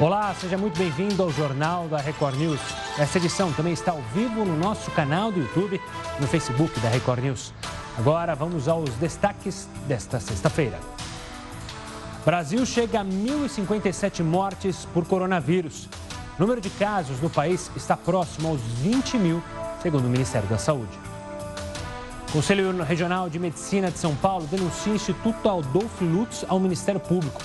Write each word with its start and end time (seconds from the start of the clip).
Olá, 0.00 0.34
seja 0.34 0.58
muito 0.58 0.76
bem-vindo 0.76 1.22
ao 1.22 1.30
Jornal 1.30 1.86
da 1.86 1.98
Record 1.98 2.34
News. 2.36 2.58
Essa 2.98 3.18
edição 3.18 3.52
também 3.52 3.72
está 3.72 3.92
ao 3.92 4.02
vivo 4.12 4.44
no 4.44 4.56
nosso 4.56 4.90
canal 4.90 5.30
do 5.30 5.38
YouTube 5.38 5.80
e 6.18 6.20
no 6.20 6.26
Facebook 6.26 6.80
da 6.80 6.88
Record 6.88 7.22
News. 7.22 7.54
Agora 7.96 8.34
vamos 8.34 8.66
aos 8.66 8.90
destaques 8.94 9.68
desta 9.86 10.18
sexta-feira. 10.18 10.80
Brasil 12.24 12.66
chega 12.66 13.02
a 13.02 13.04
1.057 13.04 14.24
mortes 14.24 14.84
por 14.92 15.06
coronavírus. 15.06 15.88
O 16.36 16.40
número 16.40 16.60
de 16.60 16.70
casos 16.70 17.20
no 17.20 17.30
país 17.30 17.70
está 17.76 17.96
próximo 17.96 18.48
aos 18.48 18.60
20 18.60 19.16
mil, 19.16 19.40
segundo 19.80 20.06
o 20.06 20.10
Ministério 20.10 20.48
da 20.48 20.58
Saúde. 20.58 20.98
O 22.30 22.32
Conselho 22.32 22.82
Regional 22.82 23.30
de 23.30 23.38
Medicina 23.38 23.92
de 23.92 23.98
São 24.00 24.16
Paulo 24.16 24.44
denuncia 24.48 24.92
o 24.92 24.96
Instituto 24.96 25.48
Adolfo 25.48 26.04
Lutz 26.04 26.44
ao 26.48 26.58
Ministério 26.58 26.98
Público 26.98 27.40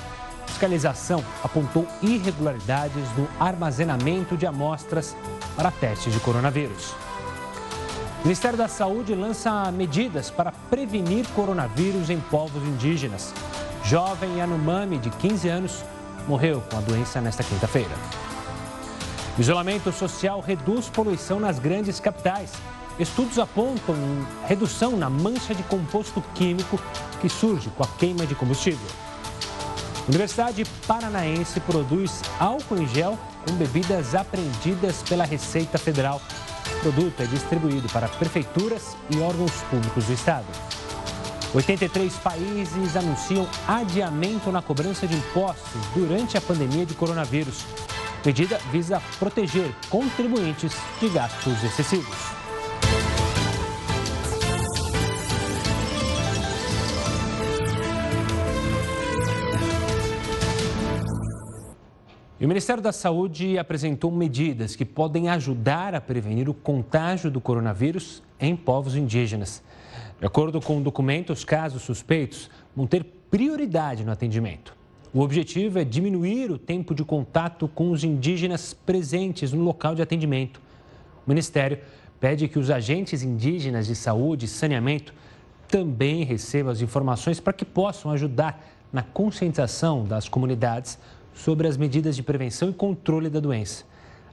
fiscalização 0.50 1.24
apontou 1.44 1.88
irregularidades 2.02 3.04
no 3.18 3.28
armazenamento 3.40 4.36
de 4.36 4.46
amostras 4.46 5.16
para 5.56 5.72
testes 5.72 6.12
de 6.12 6.20
coronavírus. 6.20 6.94
O 8.20 8.24
Ministério 8.24 8.58
da 8.58 8.68
Saúde 8.68 9.16
lança 9.16 9.72
medidas 9.72 10.30
para 10.30 10.52
prevenir 10.70 11.26
coronavírus 11.30 12.10
em 12.10 12.20
povos 12.20 12.62
indígenas. 12.64 13.34
Jovem 13.86 14.38
Yanomami, 14.38 14.98
de 14.98 15.10
15 15.10 15.48
anos, 15.48 15.84
morreu 16.28 16.62
com 16.70 16.78
a 16.78 16.82
doença 16.82 17.22
nesta 17.22 17.44
quinta-feira. 17.44 17.96
Isolamento 19.38 19.90
social 19.94 20.42
reduz 20.42 20.90
poluição 20.90 21.40
nas 21.40 21.60
grandes 21.60 22.00
capitais. 22.02 22.52
Estudos 23.00 23.40
apontam 23.40 23.96
redução 24.46 24.98
na 24.98 25.10
mancha 25.10 25.56
de 25.56 25.64
composto 25.64 26.22
químico 26.36 26.78
que 27.22 27.30
surge 27.30 27.70
com 27.70 27.84
a 27.84 27.88
queima 27.88 28.26
de 28.26 28.36
combustível. 28.36 29.09
Universidade 30.10 30.66
Paranaense 30.88 31.60
produz 31.60 32.24
álcool 32.40 32.80
em 32.80 32.88
gel 32.88 33.16
com 33.46 33.54
bebidas 33.54 34.16
apreendidas 34.16 35.04
pela 35.04 35.24
Receita 35.24 35.78
Federal. 35.78 36.20
O 36.78 36.80
produto 36.80 37.22
é 37.22 37.26
distribuído 37.28 37.88
para 37.90 38.08
prefeituras 38.08 38.98
e 39.12 39.20
órgãos 39.20 39.52
públicos 39.70 40.06
do 40.06 40.14
Estado. 40.14 40.48
83 41.54 42.12
países 42.16 42.98
anunciam 42.98 43.48
adiamento 43.68 44.52
na 44.52 44.64
cobrança 44.64 45.08
de 45.08 45.16
impostos 45.16 45.82
durante 45.94 46.36
a 46.36 46.42
pandemia 46.42 46.88
de 46.88 46.96
coronavírus. 46.96 47.64
A 48.24 48.28
medida 48.28 48.60
visa 48.72 49.00
proteger 49.20 49.72
contribuintes 49.92 50.74
de 51.00 51.08
gastos 51.10 51.64
excessivos. 51.64 52.39
E 62.40 62.46
o 62.46 62.48
Ministério 62.48 62.82
da 62.82 62.94
Saúde 62.94 63.58
apresentou 63.58 64.10
medidas 64.10 64.74
que 64.74 64.86
podem 64.86 65.28
ajudar 65.28 65.94
a 65.94 66.00
prevenir 66.00 66.48
o 66.48 66.54
contágio 66.54 67.30
do 67.30 67.42
coronavírus 67.42 68.24
em 68.40 68.56
povos 68.56 68.96
indígenas. 68.96 69.62
De 70.18 70.26
acordo 70.26 70.62
com 70.62 70.78
o 70.78 70.82
documento, 70.82 71.34
os 71.34 71.44
casos 71.44 71.82
suspeitos 71.82 72.50
vão 72.74 72.88
ter 72.88 73.04
prioridade 73.30 74.06
no 74.06 74.12
atendimento. 74.12 74.74
O 75.14 75.20
objetivo 75.20 75.80
é 75.80 75.84
diminuir 75.84 76.50
o 76.50 76.58
tempo 76.58 76.96
de 76.96 77.04
contato 77.04 77.68
com 77.68 77.92
os 77.92 78.06
indígenas 78.06 78.74
presentes 78.74 79.52
no 79.52 79.62
local 79.62 79.94
de 79.94 80.02
atendimento. 80.02 80.62
O 81.28 81.30
Ministério 81.30 81.80
pede 82.22 82.48
que 82.48 82.58
os 82.58 82.72
agentes 82.72 83.22
indígenas 83.22 83.88
de 83.88 83.96
saúde 83.96 84.46
e 84.46 84.48
saneamento 84.48 85.14
também 85.68 86.24
recebam 86.24 86.72
as 86.72 86.80
informações 86.80 87.42
para 87.42 87.52
que 87.52 87.66
possam 87.66 88.12
ajudar 88.12 88.64
na 88.94 89.04
conscientização 89.04 90.06
das 90.06 90.30
comunidades 90.30 90.98
sobre 91.34 91.68
as 91.68 91.78
medidas 91.78 92.16
de 92.16 92.24
prevenção 92.24 92.70
e 92.70 92.74
controle 92.74 93.30
da 93.30 93.40
doença. 93.40 93.86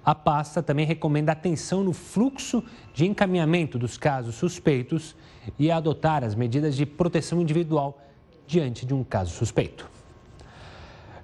A 0.05 0.15
pasta 0.15 0.63
também 0.63 0.87
recomenda 0.87 1.33
atenção 1.33 1.83
no 1.83 1.93
fluxo 1.93 2.63
de 2.95 3.07
encaminhamento 3.07 3.79
dos 3.79 3.99
casos 3.99 4.37
suspeitos 4.37 5.17
e 5.59 5.71
adotar 5.71 6.23
as 6.23 6.35
medidas 6.35 6.77
de 6.77 6.87
proteção 6.87 7.41
individual 7.41 8.01
diante 8.47 8.87
de 8.87 8.95
um 8.95 9.03
caso 9.03 9.35
suspeito. 9.35 9.91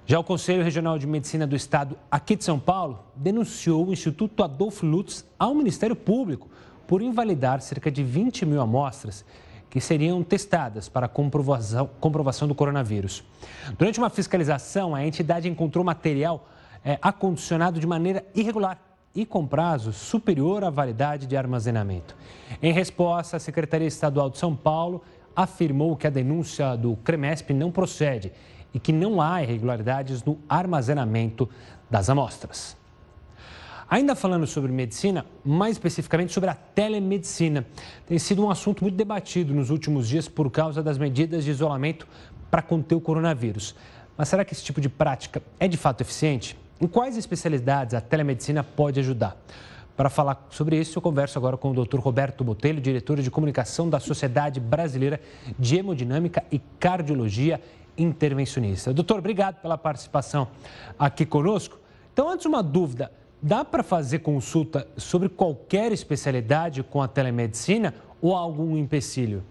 Já 0.05 0.19
o 0.19 0.23
Conselho 0.23 0.63
Regional 0.63 0.99
de 0.99 1.07
Medicina 1.07 1.47
do 1.47 1.55
Estado, 1.55 1.97
aqui 2.11 2.35
de 2.35 2.43
São 2.43 2.59
Paulo, 2.59 2.99
denunciou 3.15 3.87
o 3.87 3.93
Instituto 3.93 4.43
Adolfo 4.43 4.85
Lutz 4.85 5.25
ao 5.39 5.55
Ministério 5.55 5.95
Público 5.95 6.49
por 6.85 7.01
invalidar 7.01 7.61
cerca 7.61 7.89
de 7.89 8.03
20 8.03 8.45
mil 8.45 8.59
amostras 8.59 9.23
que 9.73 9.81
seriam 9.81 10.21
testadas 10.21 10.87
para 10.87 11.07
comprovação, 11.07 11.89
comprovação 11.99 12.47
do 12.47 12.53
coronavírus. 12.53 13.23
Durante 13.75 13.97
uma 13.97 14.07
fiscalização, 14.11 14.93
a 14.93 15.03
entidade 15.03 15.49
encontrou 15.49 15.83
material 15.83 16.47
é, 16.85 16.99
acondicionado 17.01 17.79
de 17.79 17.87
maneira 17.87 18.23
irregular 18.35 18.79
e 19.15 19.25
com 19.25 19.47
prazo 19.47 19.91
superior 19.91 20.63
à 20.63 20.69
validade 20.69 21.25
de 21.25 21.35
armazenamento. 21.35 22.15
Em 22.61 22.71
resposta, 22.71 23.37
a 23.37 23.39
Secretaria 23.39 23.87
Estadual 23.87 24.29
de 24.29 24.37
São 24.37 24.55
Paulo 24.55 25.01
afirmou 25.35 25.97
que 25.97 26.05
a 26.05 26.11
denúncia 26.11 26.77
do 26.77 26.95
CREMESP 26.97 27.51
não 27.51 27.71
procede 27.71 28.31
e 28.75 28.79
que 28.79 28.93
não 28.93 29.19
há 29.19 29.41
irregularidades 29.41 30.23
no 30.23 30.37
armazenamento 30.47 31.49
das 31.89 32.11
amostras. 32.11 32.77
Ainda 33.93 34.15
falando 34.15 34.47
sobre 34.47 34.71
medicina, 34.71 35.23
mais 35.45 35.73
especificamente 35.73 36.33
sobre 36.33 36.49
a 36.49 36.55
telemedicina, 36.55 37.63
tem 38.07 38.17
sido 38.17 38.43
um 38.43 38.49
assunto 38.49 38.81
muito 38.81 38.95
debatido 38.95 39.53
nos 39.53 39.69
últimos 39.69 40.07
dias 40.07 40.27
por 40.27 40.49
causa 40.49 40.81
das 40.81 40.97
medidas 40.97 41.45
de 41.45 41.51
isolamento 41.51 42.07
para 42.49 42.63
conter 42.63 42.95
o 42.95 42.99
coronavírus. 42.99 43.75
Mas 44.17 44.29
será 44.29 44.43
que 44.43 44.51
esse 44.51 44.63
tipo 44.63 44.81
de 44.81 44.89
prática 44.89 45.43
é 45.59 45.67
de 45.67 45.77
fato 45.77 46.01
eficiente? 46.01 46.57
Em 46.81 46.87
quais 46.87 47.17
especialidades 47.17 47.93
a 47.93 48.01
telemedicina 48.01 48.63
pode 48.63 48.99
ajudar? 48.99 49.37
Para 49.95 50.09
falar 50.09 50.47
sobre 50.49 50.75
isso, 50.75 50.97
eu 50.97 51.01
converso 51.03 51.37
agora 51.37 51.55
com 51.55 51.69
o 51.69 51.85
Dr. 51.85 51.99
Roberto 51.99 52.43
Botelho, 52.43 52.81
diretor 52.81 53.21
de 53.21 53.29
comunicação 53.29 53.87
da 53.87 53.99
Sociedade 53.99 54.59
Brasileira 54.59 55.21
de 55.59 55.77
Hemodinâmica 55.77 56.43
e 56.51 56.57
Cardiologia 56.79 57.61
Intervencionista. 57.95 58.91
Doutor, 58.91 59.19
obrigado 59.19 59.61
pela 59.61 59.77
participação 59.77 60.47
aqui 60.97 61.27
conosco. 61.27 61.77
Então, 62.11 62.27
antes 62.27 62.47
uma 62.47 62.63
dúvida, 62.63 63.11
Dá 63.45 63.65
para 63.65 63.83
fazer 63.83 64.19
consulta 64.19 64.87
sobre 64.95 65.27
qualquer 65.27 65.91
especialidade 65.91 66.81
com 66.81 67.01
a 67.01 67.09
telemedicina 67.09 67.93
ou 68.21 68.37
há 68.37 68.39
algum 68.39 68.77
empecilho? 68.77 69.43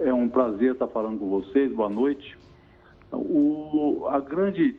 É 0.00 0.12
um 0.12 0.28
prazer 0.28 0.72
estar 0.72 0.88
falando 0.88 1.20
com 1.20 1.28
vocês. 1.28 1.72
Boa 1.72 1.88
noite. 1.88 2.36
O, 3.12 4.08
a 4.10 4.18
grande 4.18 4.74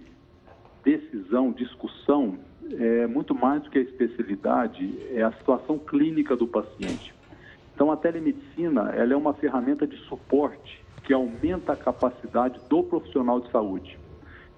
decisão, 0.83 1.53
discussão, 1.53 2.37
é 2.69 3.07
muito 3.07 3.33
mais 3.33 3.63
do 3.63 3.69
que 3.69 3.79
a 3.79 3.81
especialidade, 3.81 4.93
é 5.13 5.23
a 5.23 5.31
situação 5.31 5.79
clínica 5.79 6.35
do 6.35 6.45
paciente. 6.45 7.15
Então, 7.73 7.93
a 7.93 7.95
telemedicina 7.95 8.91
ela 8.93 9.13
é 9.13 9.15
uma 9.15 9.33
ferramenta 9.33 9.87
de 9.87 9.95
suporte 9.99 10.83
que 11.05 11.13
aumenta 11.13 11.71
a 11.71 11.77
capacidade 11.77 12.59
do 12.67 12.83
profissional 12.83 13.39
de 13.39 13.49
saúde 13.51 14.00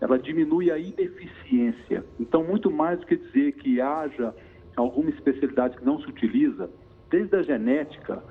ela 0.04 0.20
diminui 0.20 0.70
a 0.70 0.78
ineficiência. 0.78 2.04
Então, 2.20 2.44
muito 2.44 2.70
mais 2.70 3.00
do 3.00 3.06
que 3.06 3.16
dizer 3.16 3.54
que 3.54 3.80
haja 3.80 4.36
alguma 4.76 5.10
especialidade 5.10 5.78
que 5.78 5.86
não 5.86 5.98
se 5.98 6.10
utiliza, 6.10 6.70
desde 7.10 7.34
a 7.38 7.42
genética 7.42 8.22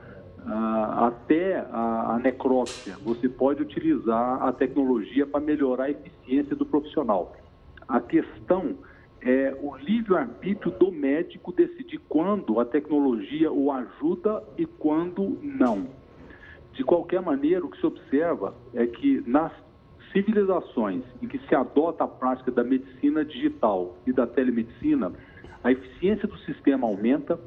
ah, 0.44 1.06
até 1.06 1.60
a, 1.70 2.16
a 2.16 2.18
necrópsia, 2.18 2.94
você 3.02 3.26
pode 3.26 3.62
utilizar 3.62 4.42
a 4.42 4.52
tecnologia 4.52 5.26
para 5.26 5.40
melhorar 5.40 5.84
a 5.84 5.90
eficiência 5.90 6.54
do 6.54 6.66
profissional. 6.66 7.34
A 7.88 8.00
questão 8.00 8.76
é 9.22 9.56
o 9.62 9.74
livre-arbítrio 9.76 10.72
do 10.72 10.92
médico 10.92 11.52
decidir 11.52 12.00
quando 12.06 12.60
a 12.60 12.66
tecnologia 12.66 13.50
o 13.50 13.72
ajuda 13.72 14.44
e 14.58 14.66
quando 14.66 15.38
não. 15.42 15.86
De 16.74 16.84
qualquer 16.84 17.22
maneira, 17.22 17.64
o 17.64 17.70
que 17.70 17.80
se 17.80 17.86
observa 17.86 18.54
é 18.74 18.86
que 18.86 19.22
nas 19.26 19.52
civilizações 20.12 21.02
em 21.20 21.26
que 21.26 21.38
se 21.46 21.54
adota 21.54 22.04
a 22.04 22.08
prática 22.08 22.50
da 22.50 22.62
medicina 22.62 23.24
digital 23.24 23.96
e 24.06 24.12
da 24.12 24.26
telemedicina, 24.26 25.12
a 25.64 25.72
eficiência 25.72 26.28
do 26.28 26.38
sistema 26.40 26.86
aumenta 26.86 27.38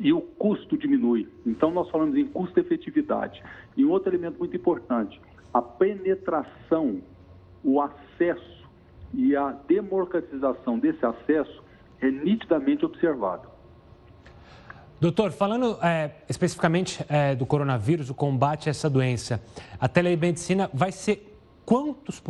e 0.00 0.12
o 0.12 0.20
custo 0.20 0.76
diminui. 0.76 1.28
Então, 1.46 1.70
nós 1.70 1.88
falamos 1.90 2.16
em 2.16 2.26
custo-efetividade. 2.26 3.42
E 3.76 3.84
um 3.84 3.90
outro 3.90 4.10
elemento 4.10 4.38
muito 4.38 4.56
importante, 4.56 5.20
a 5.52 5.60
penetração, 5.60 7.02
o 7.62 7.80
acesso 7.80 8.68
e 9.14 9.36
a 9.36 9.50
democratização 9.68 10.78
desse 10.78 11.04
acesso 11.04 11.62
é 12.00 12.10
nitidamente 12.10 12.84
observado. 12.84 13.52
Doutor, 15.00 15.32
falando 15.32 15.76
é, 15.82 16.12
especificamente 16.28 17.04
é, 17.08 17.34
do 17.34 17.44
coronavírus, 17.44 18.08
o 18.08 18.14
combate 18.14 18.68
a 18.68 18.70
essa 18.70 18.88
doença, 18.88 19.42
a 19.78 19.88
telemedicina 19.88 20.70
vai 20.72 20.92
ser 20.92 21.31
quantos, 21.64 22.22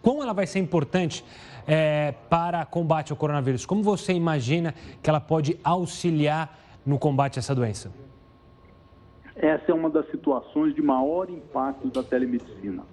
quão 0.00 0.22
ela 0.22 0.32
vai 0.32 0.46
ser 0.46 0.58
importante 0.58 1.24
é, 1.66 2.12
para 2.28 2.64
combate 2.64 3.12
ao 3.12 3.16
coronavírus? 3.16 3.66
Como 3.66 3.82
você 3.82 4.12
imagina 4.12 4.74
que 5.02 5.08
ela 5.08 5.20
pode 5.20 5.58
auxiliar 5.62 6.58
no 6.84 6.98
combate 6.98 7.38
a 7.38 7.40
essa 7.40 7.54
doença? 7.54 7.92
Essa 9.34 9.72
é 9.72 9.74
uma 9.74 9.88
das 9.88 10.08
situações 10.10 10.74
de 10.74 10.82
maior 10.82 11.30
impacto 11.30 11.88
da 11.88 12.02
telemedicina. 12.02 12.84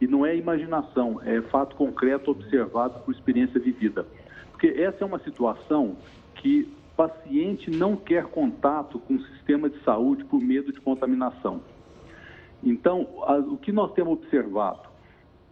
E 0.00 0.06
não 0.06 0.26
é 0.26 0.36
imaginação, 0.36 1.20
é 1.24 1.40
fato 1.42 1.76
concreto 1.76 2.30
observado 2.30 3.00
por 3.00 3.14
experiência 3.14 3.58
vivida. 3.58 4.06
Porque 4.50 4.66
essa 4.66 5.04
é 5.04 5.06
uma 5.06 5.18
situação 5.20 5.96
que 6.34 6.70
paciente 6.96 7.70
não 7.70 7.94
quer 7.94 8.24
contato 8.24 8.98
com 8.98 9.14
o 9.14 9.20
sistema 9.20 9.68
de 9.68 9.78
saúde 9.84 10.24
por 10.24 10.40
medo 10.40 10.72
de 10.72 10.80
contaminação. 10.80 11.60
Então, 12.64 13.06
o 13.50 13.56
que 13.58 13.70
nós 13.70 13.92
temos 13.92 14.14
observado? 14.14 14.88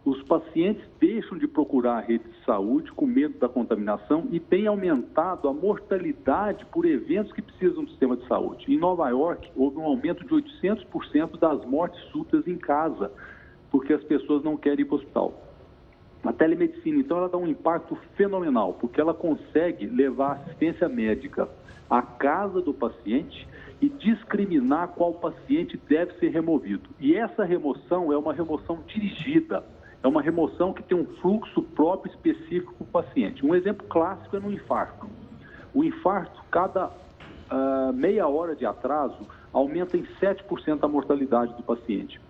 Os 0.04 0.22
pacientes 0.24 0.84
deixam 1.00 1.38
de 1.38 1.48
procurar 1.48 1.96
a 1.96 2.00
rede 2.00 2.24
de 2.24 2.44
saúde 2.44 2.92
com 2.92 3.06
medo 3.06 3.38
da 3.38 3.48
contaminação 3.48 4.28
e 4.30 4.38
tem 4.38 4.66
aumentado 4.66 5.48
a 5.48 5.52
mortalidade 5.52 6.66
por 6.66 6.84
eventos 6.84 7.32
que 7.32 7.40
precisam 7.40 7.84
do 7.84 7.90
sistema 7.90 8.14
de 8.14 8.26
saúde. 8.28 8.66
Em 8.70 8.76
Nova 8.76 9.08
York, 9.08 9.50
houve 9.56 9.78
um 9.78 9.84
aumento 9.84 10.22
de 10.22 10.34
800% 10.34 11.38
das 11.38 11.64
mortes 11.64 11.98
súbitas 12.10 12.46
em 12.46 12.58
casa, 12.58 13.10
porque 13.70 13.94
as 13.94 14.04
pessoas 14.04 14.44
não 14.44 14.58
querem 14.58 14.82
ir 14.82 14.84
para 14.84 14.96
o 14.96 14.98
hospital. 14.98 15.42
A 16.22 16.32
telemedicina, 16.34 16.98
então, 16.98 17.16
ela 17.16 17.28
dá 17.28 17.38
um 17.38 17.46
impacto 17.46 17.96
fenomenal, 18.14 18.74
porque 18.74 19.00
ela 19.00 19.14
consegue 19.14 19.86
levar 19.86 20.32
assistência 20.32 20.86
médica 20.86 21.48
à 21.88 22.02
casa 22.02 22.60
do 22.60 22.74
paciente 22.74 23.48
e 23.80 23.88
discriminar 23.88 24.88
qual 24.88 25.14
paciente 25.14 25.80
deve 25.88 26.12
ser 26.18 26.28
removido. 26.28 26.90
E 27.00 27.14
essa 27.14 27.42
remoção 27.42 28.12
é 28.12 28.18
uma 28.18 28.34
remoção 28.34 28.80
dirigida 28.86 29.64
é 30.04 30.08
uma 30.08 30.20
remoção 30.20 30.74
que 30.74 30.82
tem 30.82 30.96
um 30.96 31.06
fluxo 31.22 31.62
próprio 31.62 32.12
específico 32.12 32.74
para 32.74 32.84
o 32.84 33.04
paciente. 33.04 33.44
Um 33.44 33.54
exemplo 33.54 33.86
clássico 33.88 34.36
é 34.36 34.38
no 34.38 34.52
infarto. 34.52 35.08
O 35.72 35.82
infarto, 35.82 36.42
cada 36.50 36.88
uh, 36.88 37.92
meia 37.94 38.28
hora 38.28 38.54
de 38.54 38.66
atraso, 38.66 39.26
aumenta 39.50 39.96
em 39.96 40.04
7% 40.20 40.78
a 40.82 40.88
mortalidade 40.88 41.54
do 41.54 41.62
paciente. 41.62 42.20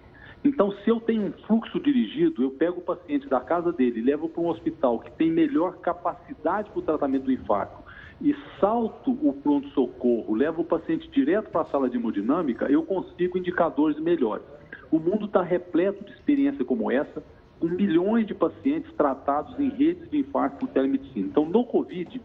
Então, 0.45 0.71
se 0.71 0.89
eu 0.89 1.01
tenho 1.01 1.23
um 1.23 1.33
fluxo 1.47 1.81
dirigido, 1.81 2.45
eu 2.45 2.51
pego 2.53 2.79
o 2.79 2.85
paciente 2.85 3.29
da 3.29 3.41
casa 3.41 3.73
dele, 3.73 4.03
levo 4.03 4.29
para 4.29 4.43
um 4.43 4.49
hospital 4.49 5.01
que 5.01 5.11
tem 5.11 5.33
melhor 5.33 5.79
capacidade 5.79 6.71
para 6.71 6.79
o 6.79 6.83
tratamento 6.83 7.25
do 7.25 7.33
infarto 7.33 7.83
e 8.21 8.37
salto 8.61 9.11
o 9.11 9.33
pronto-socorro, 9.33 10.33
levo 10.35 10.63
o 10.63 10.65
paciente 10.65 11.11
direto 11.11 11.51
para 11.51 11.63
a 11.63 11.67
sala 11.67 11.91
de 11.91 11.97
hemodinâmica, 11.97 12.67
eu 12.71 12.85
consigo 12.85 13.37
indicadores 13.37 13.99
melhores. 13.99 14.47
O 14.93 15.01
mundo 15.01 15.25
está 15.25 15.43
repleto 15.43 16.05
de 16.05 16.13
experiência 16.13 16.65
como 16.65 16.93
essa 16.93 17.23
com 17.59 17.69
milhões 17.69 18.27
de 18.27 18.35
pacientes 18.35 18.93
tratados 18.95 19.59
em 19.59 19.69
redes 19.71 20.11
de 20.11 20.19
infarto 20.19 20.59
por 20.59 20.69
telemedicina. 20.69 21.27
Então, 21.27 21.45
no 21.45 21.65
Covid, 21.65 22.21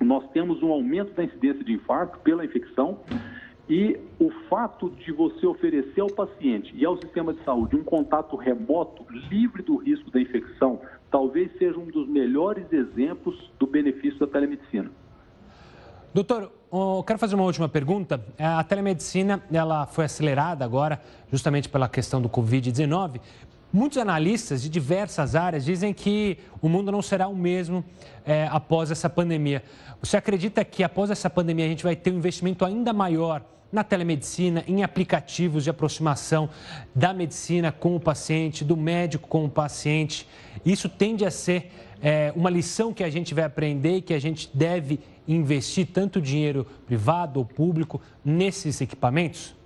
nós 0.00 0.28
temos 0.30 0.62
um 0.62 0.72
aumento 0.72 1.12
da 1.12 1.24
incidência 1.24 1.64
de 1.64 1.72
infarto 1.72 2.18
pela 2.20 2.44
infecção 2.44 2.98
e 3.68 3.98
o 4.18 4.30
fato 4.48 4.90
de 4.90 5.12
você 5.12 5.46
oferecer 5.46 6.00
ao 6.00 6.08
paciente 6.08 6.72
e 6.74 6.84
ao 6.86 6.96
sistema 6.96 7.34
de 7.34 7.44
saúde 7.44 7.76
um 7.76 7.84
contato 7.84 8.34
remoto, 8.36 9.04
livre 9.30 9.62
do 9.62 9.76
risco 9.76 10.10
da 10.10 10.20
infecção, 10.20 10.80
talvez 11.10 11.50
seja 11.58 11.78
um 11.78 11.86
dos 11.86 12.08
melhores 12.08 12.72
exemplos 12.72 13.50
do 13.58 13.66
benefício 13.66 14.18
da 14.18 14.26
telemedicina. 14.26 14.90
Doutor, 16.14 16.50
eu 16.72 17.04
quero 17.06 17.18
fazer 17.18 17.34
uma 17.34 17.44
última 17.44 17.68
pergunta. 17.68 18.24
A 18.38 18.64
telemedicina 18.64 19.42
ela 19.52 19.86
foi 19.86 20.06
acelerada 20.06 20.64
agora, 20.64 21.00
justamente 21.30 21.68
pela 21.68 21.88
questão 21.88 22.22
do 22.22 22.28
Covid-19, 22.28 23.20
Muitos 23.70 23.98
analistas 23.98 24.62
de 24.62 24.70
diversas 24.70 25.34
áreas 25.34 25.62
dizem 25.62 25.92
que 25.92 26.38
o 26.62 26.70
mundo 26.70 26.90
não 26.90 27.02
será 27.02 27.28
o 27.28 27.36
mesmo 27.36 27.84
é, 28.24 28.48
após 28.50 28.90
essa 28.90 29.10
pandemia. 29.10 29.62
Você 30.00 30.16
acredita 30.16 30.64
que 30.64 30.82
após 30.82 31.10
essa 31.10 31.28
pandemia 31.28 31.66
a 31.66 31.68
gente 31.68 31.84
vai 31.84 31.94
ter 31.94 32.10
um 32.10 32.16
investimento 32.16 32.64
ainda 32.64 32.94
maior 32.94 33.44
na 33.70 33.84
telemedicina, 33.84 34.64
em 34.66 34.82
aplicativos 34.82 35.64
de 35.64 35.70
aproximação 35.70 36.48
da 36.94 37.12
medicina 37.12 37.70
com 37.70 37.94
o 37.94 38.00
paciente, 38.00 38.64
do 38.64 38.74
médico 38.74 39.28
com 39.28 39.44
o 39.44 39.50
paciente? 39.50 40.26
Isso 40.64 40.88
tende 40.88 41.26
a 41.26 41.30
ser 41.30 41.70
é, 42.00 42.32
uma 42.34 42.48
lição 42.48 42.94
que 42.94 43.04
a 43.04 43.10
gente 43.10 43.34
vai 43.34 43.44
aprender 43.44 43.96
e 43.96 44.02
que 44.02 44.14
a 44.14 44.18
gente 44.18 44.48
deve 44.54 44.98
investir 45.26 45.88
tanto 45.92 46.22
dinheiro 46.22 46.66
privado 46.86 47.38
ou 47.38 47.44
público 47.44 48.00
nesses 48.24 48.80
equipamentos? 48.80 49.57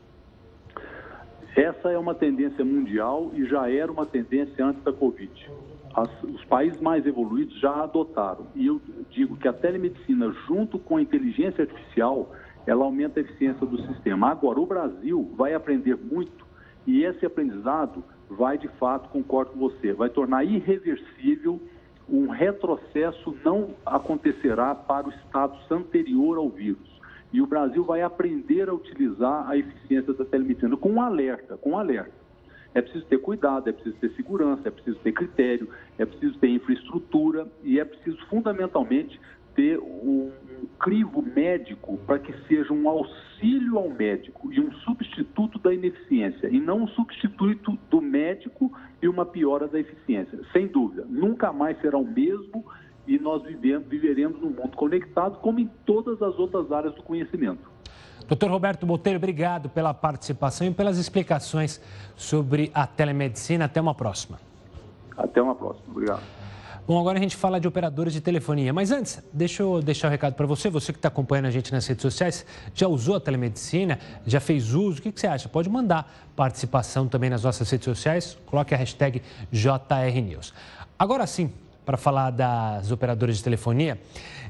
Essa 1.54 1.90
é 1.90 1.98
uma 1.98 2.14
tendência 2.14 2.64
mundial 2.64 3.30
e 3.34 3.44
já 3.44 3.70
era 3.70 3.92
uma 3.92 4.06
tendência 4.06 4.64
antes 4.64 4.82
da 4.82 4.92
Covid. 4.92 5.50
As, 5.94 6.08
os 6.22 6.42
países 6.46 6.80
mais 6.80 7.04
evoluídos 7.06 7.58
já 7.60 7.82
adotaram. 7.82 8.46
E 8.54 8.66
eu 8.66 8.80
digo 9.10 9.36
que 9.36 9.46
a 9.46 9.52
telemedicina, 9.52 10.32
junto 10.46 10.78
com 10.78 10.96
a 10.96 11.02
inteligência 11.02 11.64
artificial, 11.64 12.32
ela 12.66 12.84
aumenta 12.84 13.20
a 13.20 13.22
eficiência 13.22 13.66
do 13.66 13.80
sistema. 13.86 14.30
Agora, 14.30 14.58
o 14.58 14.66
Brasil 14.66 15.30
vai 15.36 15.52
aprender 15.52 15.96
muito 15.96 16.46
e 16.86 17.04
esse 17.04 17.26
aprendizado 17.26 18.02
vai, 18.30 18.56
de 18.56 18.68
fato, 18.68 19.10
concordo 19.10 19.52
com 19.52 19.58
você, 19.58 19.92
vai 19.92 20.08
tornar 20.08 20.44
irreversível 20.44 21.60
um 22.08 22.28
retrocesso 22.28 23.36
não 23.44 23.70
acontecerá 23.86 24.74
para 24.74 25.08
o 25.08 25.12
status 25.12 25.70
anterior 25.70 26.36
ao 26.36 26.48
vírus. 26.48 26.91
E 27.32 27.40
o 27.40 27.46
Brasil 27.46 27.82
vai 27.84 28.02
aprender 28.02 28.68
a 28.68 28.74
utilizar 28.74 29.48
a 29.48 29.56
eficiência 29.56 30.12
da 30.12 30.24
telemedicina 30.24 30.76
com 30.76 30.90
um 30.90 31.00
alerta, 31.00 31.56
com 31.56 31.70
um 31.70 31.78
alerta. 31.78 32.12
É 32.74 32.80
preciso 32.80 33.04
ter 33.06 33.18
cuidado, 33.18 33.68
é 33.68 33.72
preciso 33.72 33.96
ter 33.96 34.10
segurança, 34.12 34.68
é 34.68 34.70
preciso 34.70 34.98
ter 35.00 35.12
critério, 35.12 35.68
é 35.98 36.04
preciso 36.04 36.38
ter 36.38 36.48
infraestrutura 36.48 37.46
e 37.62 37.78
é 37.78 37.84
preciso, 37.84 38.18
fundamentalmente, 38.26 39.20
ter 39.54 39.78
um 39.78 40.30
crivo 40.78 41.22
médico 41.22 41.98
para 42.06 42.18
que 42.18 42.32
seja 42.48 42.72
um 42.72 42.88
auxílio 42.88 43.78
ao 43.78 43.90
médico 43.90 44.52
e 44.52 44.60
um 44.60 44.72
substituto 44.72 45.58
da 45.58 45.72
ineficiência, 45.74 46.48
e 46.48 46.58
não 46.58 46.84
um 46.84 46.88
substituto 46.88 47.78
do 47.90 48.00
médico 48.00 48.72
e 49.02 49.08
uma 49.08 49.26
piora 49.26 49.68
da 49.68 49.78
eficiência. 49.78 50.40
Sem 50.52 50.66
dúvida, 50.66 51.06
nunca 51.08 51.52
mais 51.52 51.78
será 51.80 51.98
o 51.98 52.06
mesmo 52.06 52.64
e 53.06 53.18
nós 53.18 53.42
vivemos, 53.42 53.86
viveremos 53.88 54.40
num 54.40 54.50
mundo 54.50 54.76
conectado, 54.76 55.38
como 55.38 55.58
em 55.58 55.70
todas 55.84 56.22
as 56.22 56.38
outras 56.38 56.70
áreas 56.70 56.94
do 56.94 57.02
conhecimento. 57.02 57.70
Doutor 58.26 58.50
Roberto 58.50 58.86
Botelho, 58.86 59.16
obrigado 59.16 59.68
pela 59.68 59.92
participação 59.92 60.66
e 60.66 60.70
pelas 60.70 60.96
explicações 60.98 61.80
sobre 62.16 62.70
a 62.72 62.86
telemedicina. 62.86 63.64
Até 63.64 63.80
uma 63.80 63.94
próxima. 63.94 64.38
Até 65.16 65.42
uma 65.42 65.54
próxima. 65.54 65.84
Obrigado. 65.90 66.22
Bom, 66.84 66.98
agora 66.98 67.16
a 67.16 67.22
gente 67.22 67.36
fala 67.36 67.60
de 67.60 67.68
operadores 67.68 68.12
de 68.12 68.20
telefonia. 68.20 68.72
Mas 68.72 68.90
antes, 68.90 69.22
deixa 69.32 69.62
eu 69.62 69.80
deixar 69.80 70.08
o 70.08 70.10
um 70.10 70.10
recado 70.10 70.34
para 70.34 70.46
você. 70.46 70.68
Você 70.68 70.92
que 70.92 70.98
está 70.98 71.08
acompanhando 71.08 71.46
a 71.46 71.50
gente 71.50 71.70
nas 71.72 71.86
redes 71.86 72.02
sociais, 72.02 72.44
já 72.74 72.88
usou 72.88 73.16
a 73.16 73.20
telemedicina? 73.20 74.00
Já 74.26 74.40
fez 74.40 74.74
uso? 74.74 74.98
O 74.98 75.02
que, 75.02 75.12
que 75.12 75.20
você 75.20 75.28
acha? 75.28 75.48
Pode 75.48 75.68
mandar 75.70 76.12
participação 76.34 77.06
também 77.06 77.30
nas 77.30 77.44
nossas 77.44 77.70
redes 77.70 77.84
sociais. 77.84 78.36
Coloque 78.46 78.74
a 78.74 78.76
hashtag 78.76 79.22
JRNews. 79.52 80.52
Agora 80.98 81.24
sim, 81.24 81.52
para 81.84 81.96
falar 81.96 82.30
das 82.30 82.90
operadoras 82.90 83.36
de 83.36 83.44
telefonia, 83.44 84.00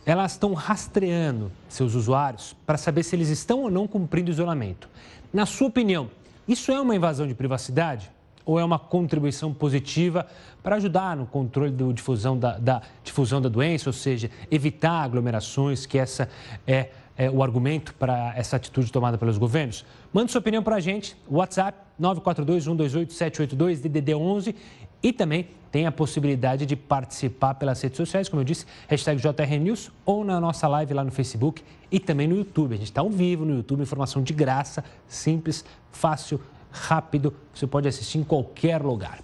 elas 0.04 0.32
estão 0.32 0.52
rastreando 0.52 1.50
seus 1.68 1.94
usuários 1.94 2.56
para 2.66 2.76
saber 2.76 3.02
se 3.02 3.14
eles 3.14 3.28
estão 3.28 3.62
ou 3.62 3.70
não 3.70 3.86
cumprindo 3.86 4.30
isolamento. 4.30 4.88
Na 5.32 5.46
sua 5.46 5.68
opinião, 5.68 6.10
isso 6.46 6.72
é 6.72 6.80
uma 6.80 6.94
invasão 6.94 7.26
de 7.26 7.34
privacidade 7.34 8.10
ou 8.44 8.58
é 8.58 8.64
uma 8.64 8.78
contribuição 8.78 9.54
positiva 9.54 10.26
para 10.62 10.76
ajudar 10.76 11.16
no 11.16 11.26
controle 11.26 11.70
da 11.70 11.92
difusão 11.92 12.36
da, 12.36 12.58
da, 12.58 12.82
difusão 13.04 13.40
da 13.40 13.48
doença, 13.48 13.88
ou 13.88 13.92
seja, 13.92 14.30
evitar 14.50 15.02
aglomerações, 15.02 15.86
que 15.86 15.96
essa 15.96 16.28
é, 16.66 16.90
é 17.16 17.30
o 17.30 17.42
argumento 17.42 17.94
para 17.94 18.32
essa 18.36 18.56
atitude 18.56 18.90
tomada 18.90 19.16
pelos 19.16 19.38
governos? 19.38 19.84
Mande 20.12 20.32
sua 20.32 20.40
opinião 20.40 20.62
para 20.62 20.76
a 20.76 20.80
gente, 20.80 21.16
WhatsApp 21.30 21.78
942 21.98 22.64
128 22.64 23.12
782 23.12 23.80
DDD 23.80 24.14
11 24.14 24.56
e 25.02 25.12
também 25.12 25.48
tem 25.72 25.86
a 25.86 25.92
possibilidade 25.92 26.66
de 26.66 26.76
participar 26.76 27.54
pelas 27.54 27.80
redes 27.80 27.96
sociais, 27.96 28.28
como 28.28 28.42
eu 28.42 28.44
disse, 28.44 28.66
hashtag 28.88 29.20
JRNews 29.20 29.90
ou 30.04 30.22
na 30.22 30.38
nossa 30.38 30.68
live 30.68 30.92
lá 30.92 31.02
no 31.02 31.10
Facebook 31.10 31.62
e 31.90 31.98
também 31.98 32.28
no 32.28 32.36
YouTube. 32.36 32.74
A 32.74 32.76
gente 32.76 32.88
está 32.88 33.00
ao 33.00 33.08
vivo 33.08 33.46
no 33.46 33.56
YouTube, 33.56 33.80
informação 33.80 34.22
de 34.22 34.34
graça, 34.34 34.84
simples, 35.08 35.64
fácil, 35.90 36.38
rápido, 36.70 37.34
você 37.54 37.66
pode 37.66 37.88
assistir 37.88 38.18
em 38.18 38.24
qualquer 38.24 38.82
lugar. 38.82 39.20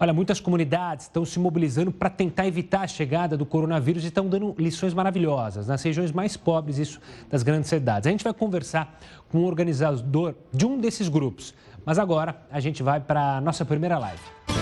Olha, 0.00 0.12
muitas 0.12 0.38
comunidades 0.38 1.06
estão 1.06 1.24
se 1.24 1.40
mobilizando 1.40 1.90
para 1.90 2.08
tentar 2.08 2.46
evitar 2.46 2.82
a 2.82 2.86
chegada 2.86 3.36
do 3.36 3.44
coronavírus 3.44 4.04
e 4.04 4.08
estão 4.08 4.28
dando 4.28 4.54
lições 4.56 4.94
maravilhosas 4.94 5.66
nas 5.66 5.82
regiões 5.82 6.12
mais 6.12 6.36
pobres, 6.36 6.78
isso 6.78 7.00
das 7.28 7.42
grandes 7.42 7.68
cidades. 7.68 8.06
A 8.06 8.10
gente 8.10 8.22
vai 8.22 8.32
conversar 8.32 8.96
com 9.28 9.38
o 9.38 9.44
organizador 9.44 10.34
de 10.52 10.66
um 10.66 10.78
desses 10.78 11.08
grupos, 11.08 11.52
mas 11.84 11.98
agora 11.98 12.40
a 12.50 12.60
gente 12.60 12.80
vai 12.80 13.00
para 13.00 13.38
a 13.38 13.40
nossa 13.40 13.64
primeira 13.64 13.98
live. 13.98 14.57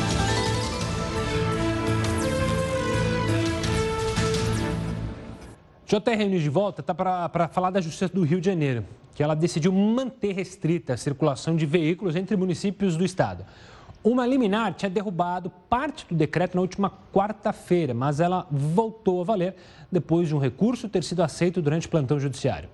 JR 5.87 6.25
News 6.28 6.43
de 6.43 6.49
volta 6.49 6.81
está 6.81 6.93
para 6.93 7.47
falar 7.47 7.71
da 7.71 7.81
Justiça 7.81 8.09
do 8.09 8.25
Rio 8.25 8.40
de 8.40 8.47
Janeiro, 8.47 8.85
que 9.14 9.23
ela 9.23 9.37
decidiu 9.37 9.71
manter 9.71 10.35
restrita 10.35 10.95
a 10.95 10.97
circulação 10.97 11.55
de 11.55 11.64
veículos 11.64 12.16
entre 12.16 12.37
municípios 12.37 12.97
do 12.97 13.05
estado. 13.05 13.47
Uma 14.02 14.26
liminar 14.26 14.75
tinha 14.75 14.90
derrubado 14.90 15.49
parte 15.71 16.05
do 16.09 16.16
decreto 16.16 16.57
na 16.57 16.61
última 16.61 16.93
quarta-feira, 17.14 17.95
mas 17.95 18.19
ela 18.19 18.49
voltou 18.50 19.21
a 19.21 19.25
valer 19.25 19.55
depois 19.90 20.26
de 20.26 20.35
um 20.35 20.40
recurso 20.40 20.88
ter 20.88 21.05
sido 21.05 21.23
aceito 21.23 21.62
durante 21.62 21.87
o 21.87 21.90
plantão 21.90 22.19
judiciário. 22.19 22.69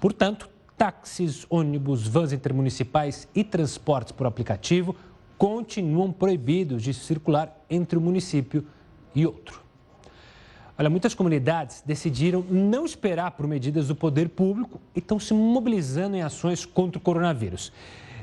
Portanto, 0.00 0.50
táxis, 0.76 1.46
ônibus, 1.48 2.08
vans 2.08 2.32
intermunicipais 2.32 3.28
e 3.36 3.44
transportes 3.44 4.10
por 4.10 4.26
aplicativo 4.26 4.96
continuam 5.36 6.10
proibidos 6.10 6.82
de 6.82 6.92
circular 6.92 7.56
entre 7.70 7.96
o 7.96 8.00
município 8.00 8.66
e 9.14 9.24
outro. 9.24 9.67
Olha, 10.80 10.88
muitas 10.88 11.12
comunidades 11.12 11.82
decidiram 11.84 12.44
não 12.48 12.84
esperar 12.84 13.32
por 13.32 13.48
medidas 13.48 13.88
do 13.88 13.96
poder 13.96 14.28
público 14.28 14.80
e 14.94 15.00
estão 15.00 15.18
se 15.18 15.34
mobilizando 15.34 16.16
em 16.16 16.22
ações 16.22 16.64
contra 16.64 16.98
o 16.98 17.00
coronavírus. 17.00 17.72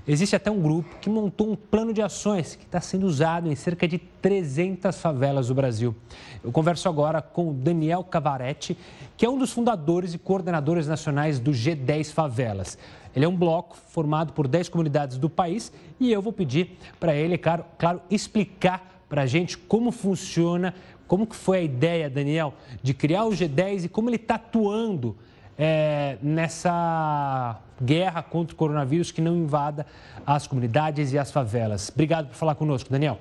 Existe 0.07 0.37
até 0.37 0.49
um 0.49 0.61
grupo 0.61 0.95
que 1.01 1.09
montou 1.09 1.51
um 1.51 1.55
plano 1.55 1.91
de 1.91 2.01
ações 2.01 2.55
que 2.55 2.63
está 2.63 2.79
sendo 2.79 3.07
usado 3.07 3.51
em 3.51 3.55
cerca 3.55 3.85
de 3.85 3.97
300 3.97 4.97
favelas 5.01 5.49
do 5.49 5.53
Brasil. 5.53 5.93
Eu 6.41 6.49
converso 6.49 6.87
agora 6.87 7.21
com 7.21 7.49
o 7.49 7.53
Daniel 7.53 8.05
Cavaretti, 8.05 8.77
que 9.17 9.25
é 9.25 9.29
um 9.29 9.37
dos 9.37 9.51
fundadores 9.51 10.13
e 10.13 10.17
coordenadores 10.17 10.87
nacionais 10.87 11.39
do 11.39 11.51
G10 11.51 12.13
Favelas. 12.13 12.77
Ele 13.13 13.25
é 13.25 13.27
um 13.27 13.35
bloco 13.35 13.75
formado 13.89 14.31
por 14.31 14.47
10 14.47 14.69
comunidades 14.69 15.17
do 15.17 15.29
país 15.29 15.73
e 15.99 16.09
eu 16.09 16.21
vou 16.21 16.31
pedir 16.31 16.77
para 17.01 17.13
ele, 17.13 17.37
claro, 17.37 17.65
claro 17.77 18.01
explicar 18.09 18.95
para 19.09 19.23
a 19.23 19.25
gente 19.25 19.57
como 19.57 19.91
funciona, 19.91 20.73
como 21.07 21.27
que 21.27 21.35
foi 21.35 21.57
a 21.57 21.61
ideia, 21.61 22.09
Daniel, 22.09 22.53
de 22.81 22.93
criar 22.93 23.25
o 23.25 23.29
G10 23.29 23.85
e 23.85 23.89
como 23.89 24.09
ele 24.09 24.15
está 24.15 24.35
atuando 24.35 25.15
é, 25.57 26.17
nessa 26.21 27.61
guerra 27.81 28.23
contra 28.23 28.53
o 28.53 28.57
coronavírus 28.57 29.11
que 29.11 29.21
não 29.21 29.35
invada 29.35 29.85
as 30.25 30.47
comunidades 30.47 31.13
e 31.13 31.17
as 31.17 31.31
favelas. 31.31 31.89
Obrigado 31.89 32.27
por 32.29 32.35
falar 32.35 32.55
conosco, 32.55 32.89
Daniel. 32.89 33.17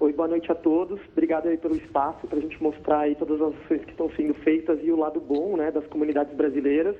Oi, 0.00 0.12
boa 0.12 0.26
noite 0.26 0.50
a 0.50 0.54
todos. 0.54 1.00
Obrigado 1.12 1.46
aí 1.46 1.56
pelo 1.56 1.76
espaço 1.76 2.26
para 2.26 2.38
a 2.38 2.40
gente 2.40 2.60
mostrar 2.60 3.00
aí 3.00 3.14
todas 3.14 3.40
as 3.40 3.54
ações 3.54 3.84
que 3.84 3.92
estão 3.92 4.10
sendo 4.16 4.34
feitas 4.34 4.80
e 4.82 4.90
o 4.90 4.96
lado 4.96 5.20
bom 5.20 5.56
né, 5.56 5.70
das 5.70 5.86
comunidades 5.86 6.34
brasileiras 6.34 6.96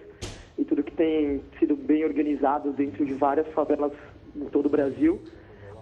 e 0.56 0.64
tudo 0.64 0.84
que 0.84 0.92
tem 0.92 1.42
sido 1.58 1.74
bem 1.74 2.04
organizado 2.04 2.72
dentro 2.72 3.04
de 3.04 3.12
várias 3.14 3.48
favelas 3.48 3.92
em 4.36 4.44
todo 4.46 4.66
o 4.66 4.68
Brasil. 4.68 5.20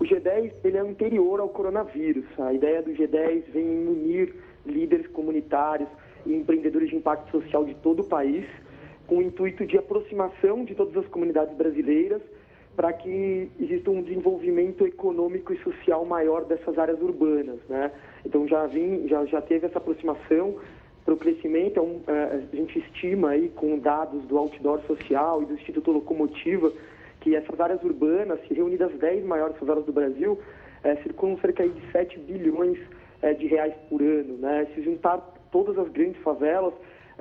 O 0.00 0.04
G10 0.04 0.52
ele 0.64 0.78
é 0.78 0.80
anterior 0.80 1.40
ao 1.40 1.50
coronavírus. 1.50 2.24
A 2.38 2.54
ideia 2.54 2.80
do 2.80 2.90
G10 2.90 3.42
vem 3.52 3.86
unir 3.86 4.34
líderes 4.64 5.06
comunitários 5.08 5.90
e 6.24 6.34
empreendedores 6.34 6.88
de 6.88 6.96
impacto 6.96 7.30
social 7.30 7.66
de 7.66 7.74
todo 7.76 8.00
o 8.00 8.08
país 8.08 8.46
com 9.06 9.18
o 9.18 9.22
intuito 9.22 9.66
de 9.66 9.76
aproximação 9.76 10.64
de 10.64 10.74
todas 10.74 10.96
as 10.96 11.06
comunidades 11.08 11.54
brasileiras 11.54 12.22
para 12.74 12.94
que 12.94 13.50
exista 13.60 13.90
um 13.90 14.00
desenvolvimento 14.00 14.86
econômico 14.86 15.52
e 15.52 15.58
social 15.58 16.06
maior 16.06 16.46
dessas 16.46 16.78
áreas 16.78 17.02
urbanas, 17.02 17.58
né? 17.68 17.90
Então 18.24 18.48
já 18.48 18.66
vim, 18.66 19.06
já 19.06 19.26
já 19.26 19.42
teve 19.42 19.66
essa 19.66 19.76
aproximação 19.76 20.56
para 21.04 21.12
o 21.12 21.16
crescimento. 21.16 21.78
É 21.78 21.82
um, 21.82 22.00
é, 22.06 22.40
a 22.52 22.56
gente 22.56 22.78
estima 22.78 23.30
aí 23.30 23.50
com 23.50 23.78
dados 23.78 24.22
do 24.24 24.38
Outdoor 24.38 24.80
Social 24.86 25.42
e 25.42 25.46
do 25.46 25.54
Instituto 25.54 25.90
Locomotiva 25.90 26.72
que 27.20 27.36
essas 27.36 27.58
áreas 27.60 27.82
urbanas, 27.82 28.40
se 28.46 28.54
reunidas 28.54 28.92
as 28.92 28.98
10 28.98 29.24
maiores 29.24 29.56
favelas 29.58 29.84
do 29.84 29.92
Brasil, 29.92 30.38
é, 30.82 30.96
circulam 30.96 31.38
cerca 31.38 31.68
de 31.68 31.92
7 31.92 32.18
bilhões 32.20 32.78
é, 33.22 33.34
de 33.34 33.46
reais 33.46 33.74
por 33.88 34.02
ano, 34.02 34.38
né? 34.38 34.66
Se 34.74 34.82
juntar 34.82 35.18
todas 35.50 35.78
as 35.78 35.88
grandes 35.90 36.20
favelas, 36.22 36.72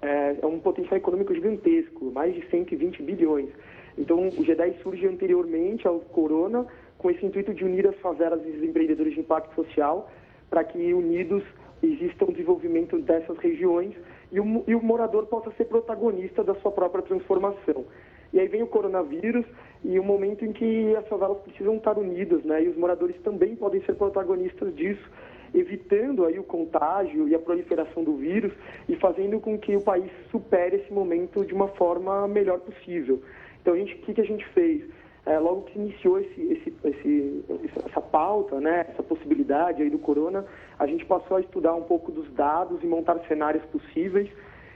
é, 0.01 0.37
é 0.41 0.45
um 0.45 0.59
potencial 0.59 0.97
econômico 0.97 1.33
gigantesco, 1.33 2.05
mais 2.11 2.33
de 2.33 2.45
120 2.49 3.03
bilhões. 3.03 3.49
Então, 3.97 4.27
o 4.29 4.43
G10 4.43 4.81
surge 4.81 5.05
anteriormente 5.05 5.87
ao 5.87 5.99
Corona, 5.99 6.65
com 6.97 7.11
esse 7.11 7.25
intuito 7.25 7.53
de 7.53 7.65
unir 7.65 7.85
as 7.87 7.95
favelas 7.97 8.41
e 8.45 8.49
os 8.49 8.63
empreendedores 8.63 9.13
de 9.13 9.19
impacto 9.19 9.53
social, 9.55 10.09
para 10.49 10.63
que 10.63 10.93
unidos 10.93 11.43
exista 11.83 12.25
um 12.25 12.31
desenvolvimento 12.31 12.97
dessas 12.99 13.37
regiões 13.37 13.93
e 14.31 14.39
o, 14.39 14.63
e 14.67 14.75
o 14.75 14.81
morador 14.81 15.25
possa 15.27 15.51
ser 15.51 15.65
protagonista 15.65 16.43
da 16.43 16.55
sua 16.55 16.71
própria 16.71 17.01
transformação. 17.01 17.85
E 18.31 18.39
aí 18.39 18.47
vem 18.47 18.61
o 18.61 18.67
coronavírus 18.67 19.45
e 19.83 20.00
o 20.00 20.03
momento 20.03 20.43
em 20.43 20.51
que 20.51 20.95
as 20.95 21.07
favelas 21.07 21.39
precisam 21.39 21.75
estar 21.77 21.98
unidas, 21.98 22.43
né? 22.43 22.63
E 22.63 22.67
os 22.67 22.75
moradores 22.75 23.15
também 23.21 23.55
podem 23.55 23.81
ser 23.81 23.95
protagonistas 23.95 24.75
disso 24.75 25.09
evitando 25.53 26.25
aí 26.25 26.38
o 26.38 26.43
contágio 26.43 27.27
e 27.27 27.36
a 27.36 27.39
proliferação 27.39 28.03
do 28.03 28.15
vírus 28.15 28.53
e 28.88 28.95
fazendo 28.95 29.39
com 29.39 29.57
que 29.57 29.75
o 29.75 29.81
país 29.81 30.12
supere 30.31 30.77
esse 30.77 30.93
momento 30.93 31.45
de 31.45 31.53
uma 31.53 31.67
forma 31.69 32.27
melhor 32.27 32.59
possível. 32.59 33.21
Então, 33.62 33.74
o 33.74 33.86
que, 33.86 34.13
que 34.13 34.21
a 34.21 34.25
gente 34.25 34.45
fez? 34.50 34.83
É, 35.25 35.38
logo 35.38 35.63
que 35.63 35.77
iniciou 35.77 36.19
esse, 36.19 36.41
esse, 36.41 36.74
esse, 36.83 37.43
essa 37.86 38.01
pauta, 38.01 38.59
né, 38.59 38.86
essa 38.89 39.03
possibilidade 39.03 39.81
aí 39.81 39.89
do 39.89 40.00
corona, 40.00 40.45
a 40.77 40.88
gente 40.88 41.05
passou 41.05 41.38
a 41.38 41.41
estudar 41.41 41.75
um 41.75 41.83
pouco 41.83 42.12
dos 42.12 42.31
dados 42.33 42.81
e 42.81 42.88
montar 42.88 43.19
cenários 43.27 43.63
possíveis 43.65 44.29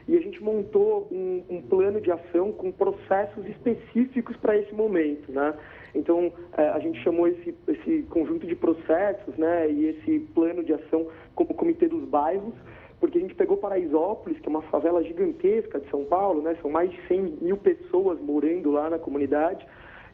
e 0.07 0.17
a 0.17 0.19
gente 0.19 0.43
montou 0.43 1.07
um, 1.12 1.43
um 1.50 1.62
plano 1.62 2.01
de 2.01 2.12
ação 2.12 2.51
com 2.51 2.72
processos 2.72 3.45
específicos 3.48 4.36
para 4.38 4.57
esse 4.57 4.74
momento, 4.74 5.31
né? 5.31 5.53
Então, 5.95 6.31
é, 6.57 6.69
a 6.69 6.79
gente 6.79 7.01
chamou 7.03 7.27
esse, 7.27 7.55
esse 7.67 8.03
conjunto 8.10 8.48
de 8.48 8.55
processos 8.55 9.36
né, 9.38 9.69
e 9.69 9.86
esse 9.89 10.19
plano 10.33 10.63
de 10.63 10.74
ação 10.74 11.07
como 11.36 11.53
Comitê 11.53 11.88
dos 11.88 12.03
Bairros, 12.05 12.53
porque 13.00 13.17
a 13.17 13.22
gente 13.22 13.36
pegou 13.36 13.57
Paraisópolis, 13.57 14.39
que 14.39 14.48
é 14.48 14.50
uma 14.50 14.62
favela 14.63 15.03
gigantesca 15.03 15.79
de 15.79 15.89
São 15.89 16.03
Paulo, 16.05 16.41
né, 16.41 16.57
são 16.62 16.72
mais 16.72 16.89
de 16.89 17.00
100 17.07 17.38
mil 17.41 17.57
pessoas 17.57 18.19
morando 18.19 18.72
lá 18.72 18.89
na 18.89 18.98
comunidade, 18.98 19.65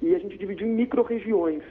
e 0.02 0.14
a 0.14 0.20
gente 0.20 0.38
dividiu 0.38 0.68
em 0.68 0.72
micro-regiões. 0.72 1.64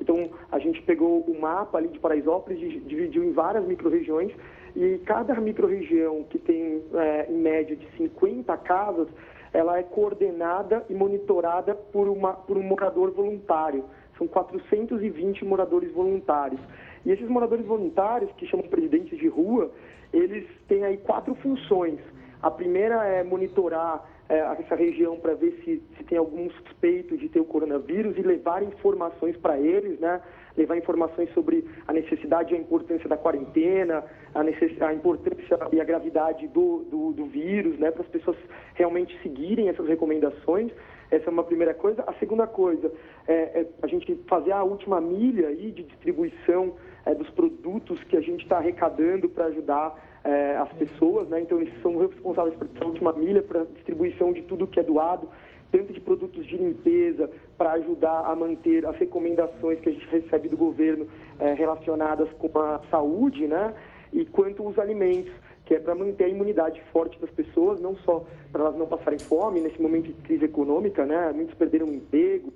Então, 0.00 0.30
a 0.52 0.58
gente 0.58 0.82
pegou 0.82 1.20
o 1.20 1.40
mapa 1.40 1.78
ali 1.78 1.88
de 1.88 1.98
Paraisópolis, 1.98 2.58
dividiu 2.86 3.24
em 3.24 3.32
várias 3.32 3.66
micro-regiões, 3.66 4.32
e 4.76 4.98
cada 5.06 5.34
micro-região 5.40 6.22
que 6.24 6.38
tem, 6.38 6.82
é, 6.92 7.26
em 7.30 7.38
média, 7.38 7.74
de 7.74 7.88
50 7.96 8.54
casas, 8.58 9.08
ela 9.50 9.78
é 9.78 9.82
coordenada 9.82 10.84
e 10.90 10.94
monitorada 10.94 11.74
por, 11.74 12.06
uma, 12.08 12.34
por 12.34 12.58
um 12.58 12.62
morador 12.62 13.10
voluntário. 13.10 13.84
São 14.18 14.28
420 14.28 15.46
moradores 15.46 15.90
voluntários. 15.92 16.60
E 17.06 17.10
esses 17.10 17.26
moradores 17.26 17.64
voluntários, 17.64 18.30
que 18.32 18.46
chamam 18.46 18.68
presidentes 18.68 19.18
de 19.18 19.28
rua, 19.28 19.72
eles 20.12 20.46
têm 20.68 20.84
aí 20.84 20.98
quatro 20.98 21.34
funções. 21.36 21.98
A 22.42 22.50
primeira 22.50 23.02
é 23.04 23.24
monitorar 23.24 24.06
é, 24.28 24.38
essa 24.60 24.74
região 24.74 25.16
para 25.16 25.34
ver 25.34 25.58
se, 25.64 25.82
se 25.96 26.04
tem 26.04 26.18
algum 26.18 26.50
suspeito 26.50 27.16
de 27.16 27.30
ter 27.30 27.40
o 27.40 27.46
coronavírus 27.46 28.14
e 28.18 28.22
levar 28.22 28.62
informações 28.62 29.38
para 29.38 29.58
eles, 29.58 29.98
né? 30.00 30.20
Levar 30.56 30.76
informações 30.76 31.32
sobre 31.32 31.64
a 31.86 31.92
necessidade 31.92 32.52
e 32.52 32.56
a 32.56 32.60
importância 32.60 33.08
da 33.08 33.16
quarentena, 33.16 34.04
a, 34.34 34.42
necess... 34.42 34.80
a 34.80 34.92
importância 34.92 35.58
e 35.72 35.80
a 35.80 35.84
gravidade 35.84 36.48
do, 36.48 36.84
do, 36.90 37.12
do 37.12 37.26
vírus, 37.26 37.78
né? 37.78 37.90
para 37.90 38.02
as 38.02 38.08
pessoas 38.08 38.36
realmente 38.74 39.16
seguirem 39.22 39.68
essas 39.68 39.86
recomendações. 39.86 40.72
Essa 41.10 41.26
é 41.26 41.30
uma 41.30 41.44
primeira 41.44 41.74
coisa. 41.74 42.02
A 42.06 42.14
segunda 42.14 42.46
coisa 42.46 42.92
é, 43.28 43.60
é 43.60 43.66
a 43.82 43.86
gente 43.86 44.14
fazer 44.26 44.52
a 44.52 44.64
última 44.64 45.00
milha 45.00 45.48
aí 45.48 45.70
de 45.70 45.84
distribuição 45.84 46.74
é, 47.04 47.14
dos 47.14 47.30
produtos 47.30 48.02
que 48.04 48.16
a 48.16 48.20
gente 48.20 48.42
está 48.42 48.58
arrecadando 48.58 49.28
para 49.28 49.46
ajudar 49.46 49.94
é, 50.24 50.56
as 50.56 50.72
pessoas, 50.72 51.28
né? 51.28 51.40
Então 51.40 51.60
eles 51.60 51.72
são 51.80 51.96
responsáveis 51.98 52.56
por 52.56 52.68
essa 52.74 52.84
última 52.84 53.12
milha, 53.12 53.42
para 53.42 53.64
distribuição 53.64 54.32
de 54.32 54.42
tudo 54.42 54.66
que 54.66 54.80
é 54.80 54.82
doado, 54.82 55.28
tanto 55.70 55.92
de 55.92 56.00
produtos 56.00 56.46
de 56.46 56.56
limpeza, 56.56 57.30
para 57.56 57.72
ajudar 57.72 58.20
a 58.20 58.34
manter 58.34 58.86
as 58.86 58.96
recomendações 58.96 59.80
que 59.80 59.88
a 59.88 59.92
gente 59.92 60.06
recebe 60.08 60.48
do 60.48 60.56
governo 60.56 61.06
é, 61.38 61.52
relacionadas 61.54 62.28
com 62.38 62.58
a 62.58 62.80
saúde, 62.90 63.46
né? 63.46 63.74
E 64.12 64.24
quanto 64.24 64.66
os 64.66 64.78
alimentos, 64.78 65.32
que 65.64 65.74
é 65.74 65.80
para 65.80 65.94
manter 65.94 66.24
a 66.24 66.28
imunidade 66.28 66.80
forte 66.92 67.18
das 67.20 67.30
pessoas, 67.30 67.80
não 67.80 67.96
só 67.96 68.24
para 68.52 68.62
elas 68.62 68.76
não 68.76 68.86
passarem 68.86 69.18
fome 69.18 69.60
nesse 69.60 69.80
momento 69.80 70.06
de 70.06 70.14
crise 70.22 70.44
econômica, 70.44 71.04
né? 71.04 71.32
Muitos 71.34 71.54
perderam 71.54 71.86
o 71.86 71.94
emprego, 71.94 72.52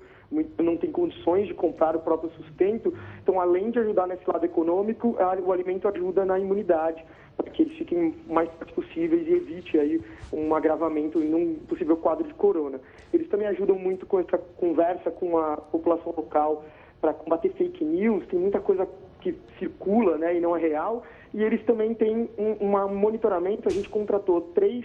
não 0.59 0.77
tem 0.77 0.93
condições 0.93 1.49
de 1.49 1.55
comprar 1.55 1.97
o 1.97 2.01
próprio 2.01 2.31
sustento. 2.33 2.95
Então, 3.23 3.41
além 3.41 3.71
de 3.71 3.79
ajudar 3.81 4.07
nesse 4.07 4.23
lado 4.31 4.45
econômico, 4.45 5.17
o 5.45 5.53
alimento 5.53 5.89
ajuda 5.89 6.25
na 6.25 6.39
imunidade 6.39 7.05
para 7.43 7.53
que 7.53 7.63
eles 7.63 7.77
fiquem 7.77 8.15
mais 8.29 8.49
possíveis 8.75 9.27
e 9.27 9.33
evite 9.33 9.79
aí 9.79 10.01
um 10.33 10.55
agravamento 10.55 11.21
em 11.21 11.35
um 11.35 11.55
possível 11.69 11.97
quadro 11.97 12.27
de 12.27 12.35
corona. 12.35 12.81
Eles 13.13 13.29
também 13.29 13.47
ajudam 13.49 13.79
muito 13.79 14.07
com 14.07 14.21
essa 14.21 14.39
conversa 14.39 15.11
com 15.11 15.39
a 15.39 15.57
população 15.57 16.13
local 16.17 16.65
para 17.01 17.15
combater 17.15 17.51
fake 17.51 17.85
news, 17.85 18.27
tem 18.27 18.39
muita 18.39 18.61
coisa 18.61 18.87
que 19.21 19.35
circula 19.59 20.19
né, 20.19 20.37
e 20.37 20.41
não 20.41 20.57
é 20.57 20.61
real, 20.61 21.03
e 21.33 21.43
eles 21.43 21.63
também 21.65 21.95
têm 21.95 22.29
um, 22.39 22.65
um 22.65 22.95
monitoramento, 22.95 23.69
a 23.69 23.73
gente 23.73 23.89
contratou 23.89 24.41
três 24.55 24.85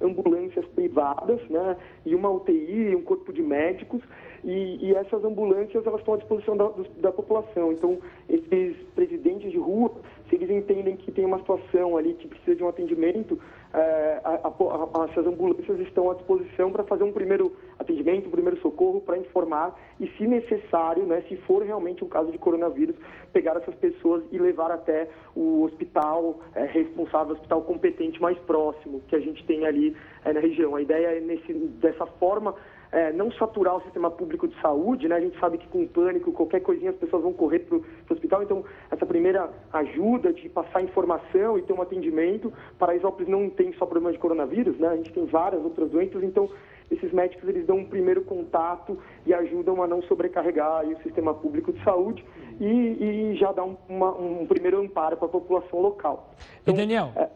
ambulâncias 0.00 0.66
privadas, 0.68 1.40
né, 1.48 1.76
e 2.04 2.14
uma 2.14 2.30
UTI, 2.30 2.94
um 2.96 3.02
corpo 3.02 3.32
de 3.32 3.42
médicos, 3.42 4.02
e, 4.44 4.78
e 4.86 4.94
essas 4.94 5.24
ambulâncias 5.24 5.86
elas 5.86 6.00
estão 6.00 6.14
à 6.14 6.16
disposição 6.18 6.56
da, 6.56 6.70
da 6.98 7.12
população. 7.12 7.72
Então, 7.72 7.98
esses 8.28 8.76
presidentes 8.94 9.50
de 9.50 9.58
rua, 9.58 9.90
se 10.28 10.36
eles 10.36 10.50
entendem 10.50 10.96
que 10.96 11.10
tem 11.10 11.24
uma 11.24 11.38
situação 11.38 11.96
ali 11.96 12.14
que 12.14 12.28
precisa 12.28 12.56
de 12.56 12.62
um 12.62 12.68
atendimento, 12.68 13.38
é, 13.74 14.20
a, 14.22 14.30
a, 14.30 15.04
essas 15.10 15.26
ambulâncias 15.26 15.80
estão 15.80 16.08
à 16.08 16.14
disposição 16.14 16.70
para 16.70 16.84
fazer 16.84 17.02
um 17.02 17.12
primeiro 17.12 17.56
atendimento, 17.76 18.28
um 18.28 18.30
primeiro 18.30 18.60
socorro, 18.60 19.00
para 19.00 19.18
informar 19.18 19.76
e, 19.98 20.06
se 20.16 20.26
necessário, 20.26 21.04
né, 21.04 21.22
se 21.28 21.36
for 21.38 21.62
realmente 21.62 22.04
um 22.04 22.08
caso 22.08 22.30
de 22.30 22.38
coronavírus, 22.38 22.94
pegar 23.32 23.56
essas 23.56 23.74
pessoas 23.74 24.22
e 24.30 24.38
levar 24.38 24.70
até 24.70 25.08
o 25.34 25.64
hospital 25.64 26.38
é, 26.54 26.64
responsável, 26.66 27.34
o 27.34 27.36
hospital 27.36 27.62
competente 27.62 28.22
mais 28.22 28.38
próximo 28.38 29.00
que 29.08 29.16
a 29.16 29.20
gente 29.20 29.44
tem 29.44 29.66
ali 29.66 29.96
é, 30.24 30.32
na 30.32 30.38
região. 30.38 30.76
A 30.76 30.82
ideia 30.82 31.08
é, 31.08 31.20
nesse, 31.20 31.52
dessa 31.52 32.06
forma, 32.06 32.54
é, 32.94 33.12
não 33.12 33.30
saturar 33.32 33.76
o 33.76 33.82
sistema 33.82 34.08
público 34.08 34.46
de 34.46 34.54
saúde, 34.60 35.08
né? 35.08 35.16
A 35.16 35.20
gente 35.20 35.38
sabe 35.40 35.58
que 35.58 35.66
com 35.66 35.84
pânico, 35.84 36.30
qualquer 36.30 36.60
coisinha 36.60 36.92
as 36.92 36.96
pessoas 36.96 37.24
vão 37.24 37.32
correr 37.32 37.58
para 37.58 37.76
o 37.76 37.84
hospital. 38.08 38.44
Então, 38.44 38.64
essa 38.88 39.04
primeira 39.04 39.50
ajuda 39.72 40.32
de 40.32 40.48
passar 40.48 40.80
informação 40.80 41.58
e 41.58 41.62
ter 41.62 41.72
um 41.72 41.82
atendimento. 41.82 42.52
Paraisópolis 42.78 43.28
não 43.28 43.50
tem 43.50 43.72
só 43.72 43.84
problema 43.84 44.12
de 44.12 44.18
coronavírus, 44.18 44.78
né? 44.78 44.86
A 44.86 44.96
gente 44.96 45.12
tem 45.12 45.26
várias 45.26 45.64
outras 45.64 45.90
doenças, 45.90 46.22
então 46.22 46.48
esses 46.88 47.10
médicos 47.12 47.48
eles 47.48 47.66
dão 47.66 47.78
um 47.78 47.84
primeiro 47.84 48.22
contato 48.22 48.96
e 49.26 49.34
ajudam 49.34 49.82
a 49.82 49.88
não 49.88 50.00
sobrecarregar 50.02 50.86
o 50.86 51.02
sistema 51.02 51.34
público 51.34 51.72
de 51.72 51.82
saúde 51.82 52.24
e, 52.60 53.32
e 53.32 53.36
já 53.36 53.50
dá 53.50 53.64
um, 53.64 53.76
uma, 53.88 54.14
um 54.16 54.46
primeiro 54.46 54.80
amparo 54.80 55.16
para 55.16 55.26
a 55.26 55.30
população 55.30 55.80
local. 55.80 56.32
Então, 56.62 56.74
e 56.74 56.76
Daniel? 56.76 57.10
É... 57.16 57.28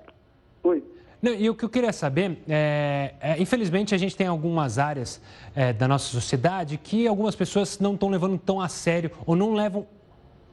Oi. 0.62 0.85
Não, 1.20 1.34
e 1.34 1.50
o 1.50 1.54
que 1.54 1.64
eu 1.64 1.68
queria 1.68 1.92
saber, 1.92 2.38
é, 2.48 3.14
é, 3.20 3.42
infelizmente 3.42 3.92
a 3.94 3.98
gente 3.98 4.16
tem 4.16 4.28
algumas 4.28 4.78
áreas 4.78 5.20
é, 5.54 5.72
da 5.72 5.88
nossa 5.88 6.06
sociedade 6.06 6.78
que 6.78 7.08
algumas 7.08 7.34
pessoas 7.34 7.78
não 7.80 7.94
estão 7.94 8.08
levando 8.08 8.38
tão 8.38 8.60
a 8.60 8.68
sério 8.68 9.10
ou 9.26 9.34
não 9.34 9.52
levam 9.52 9.87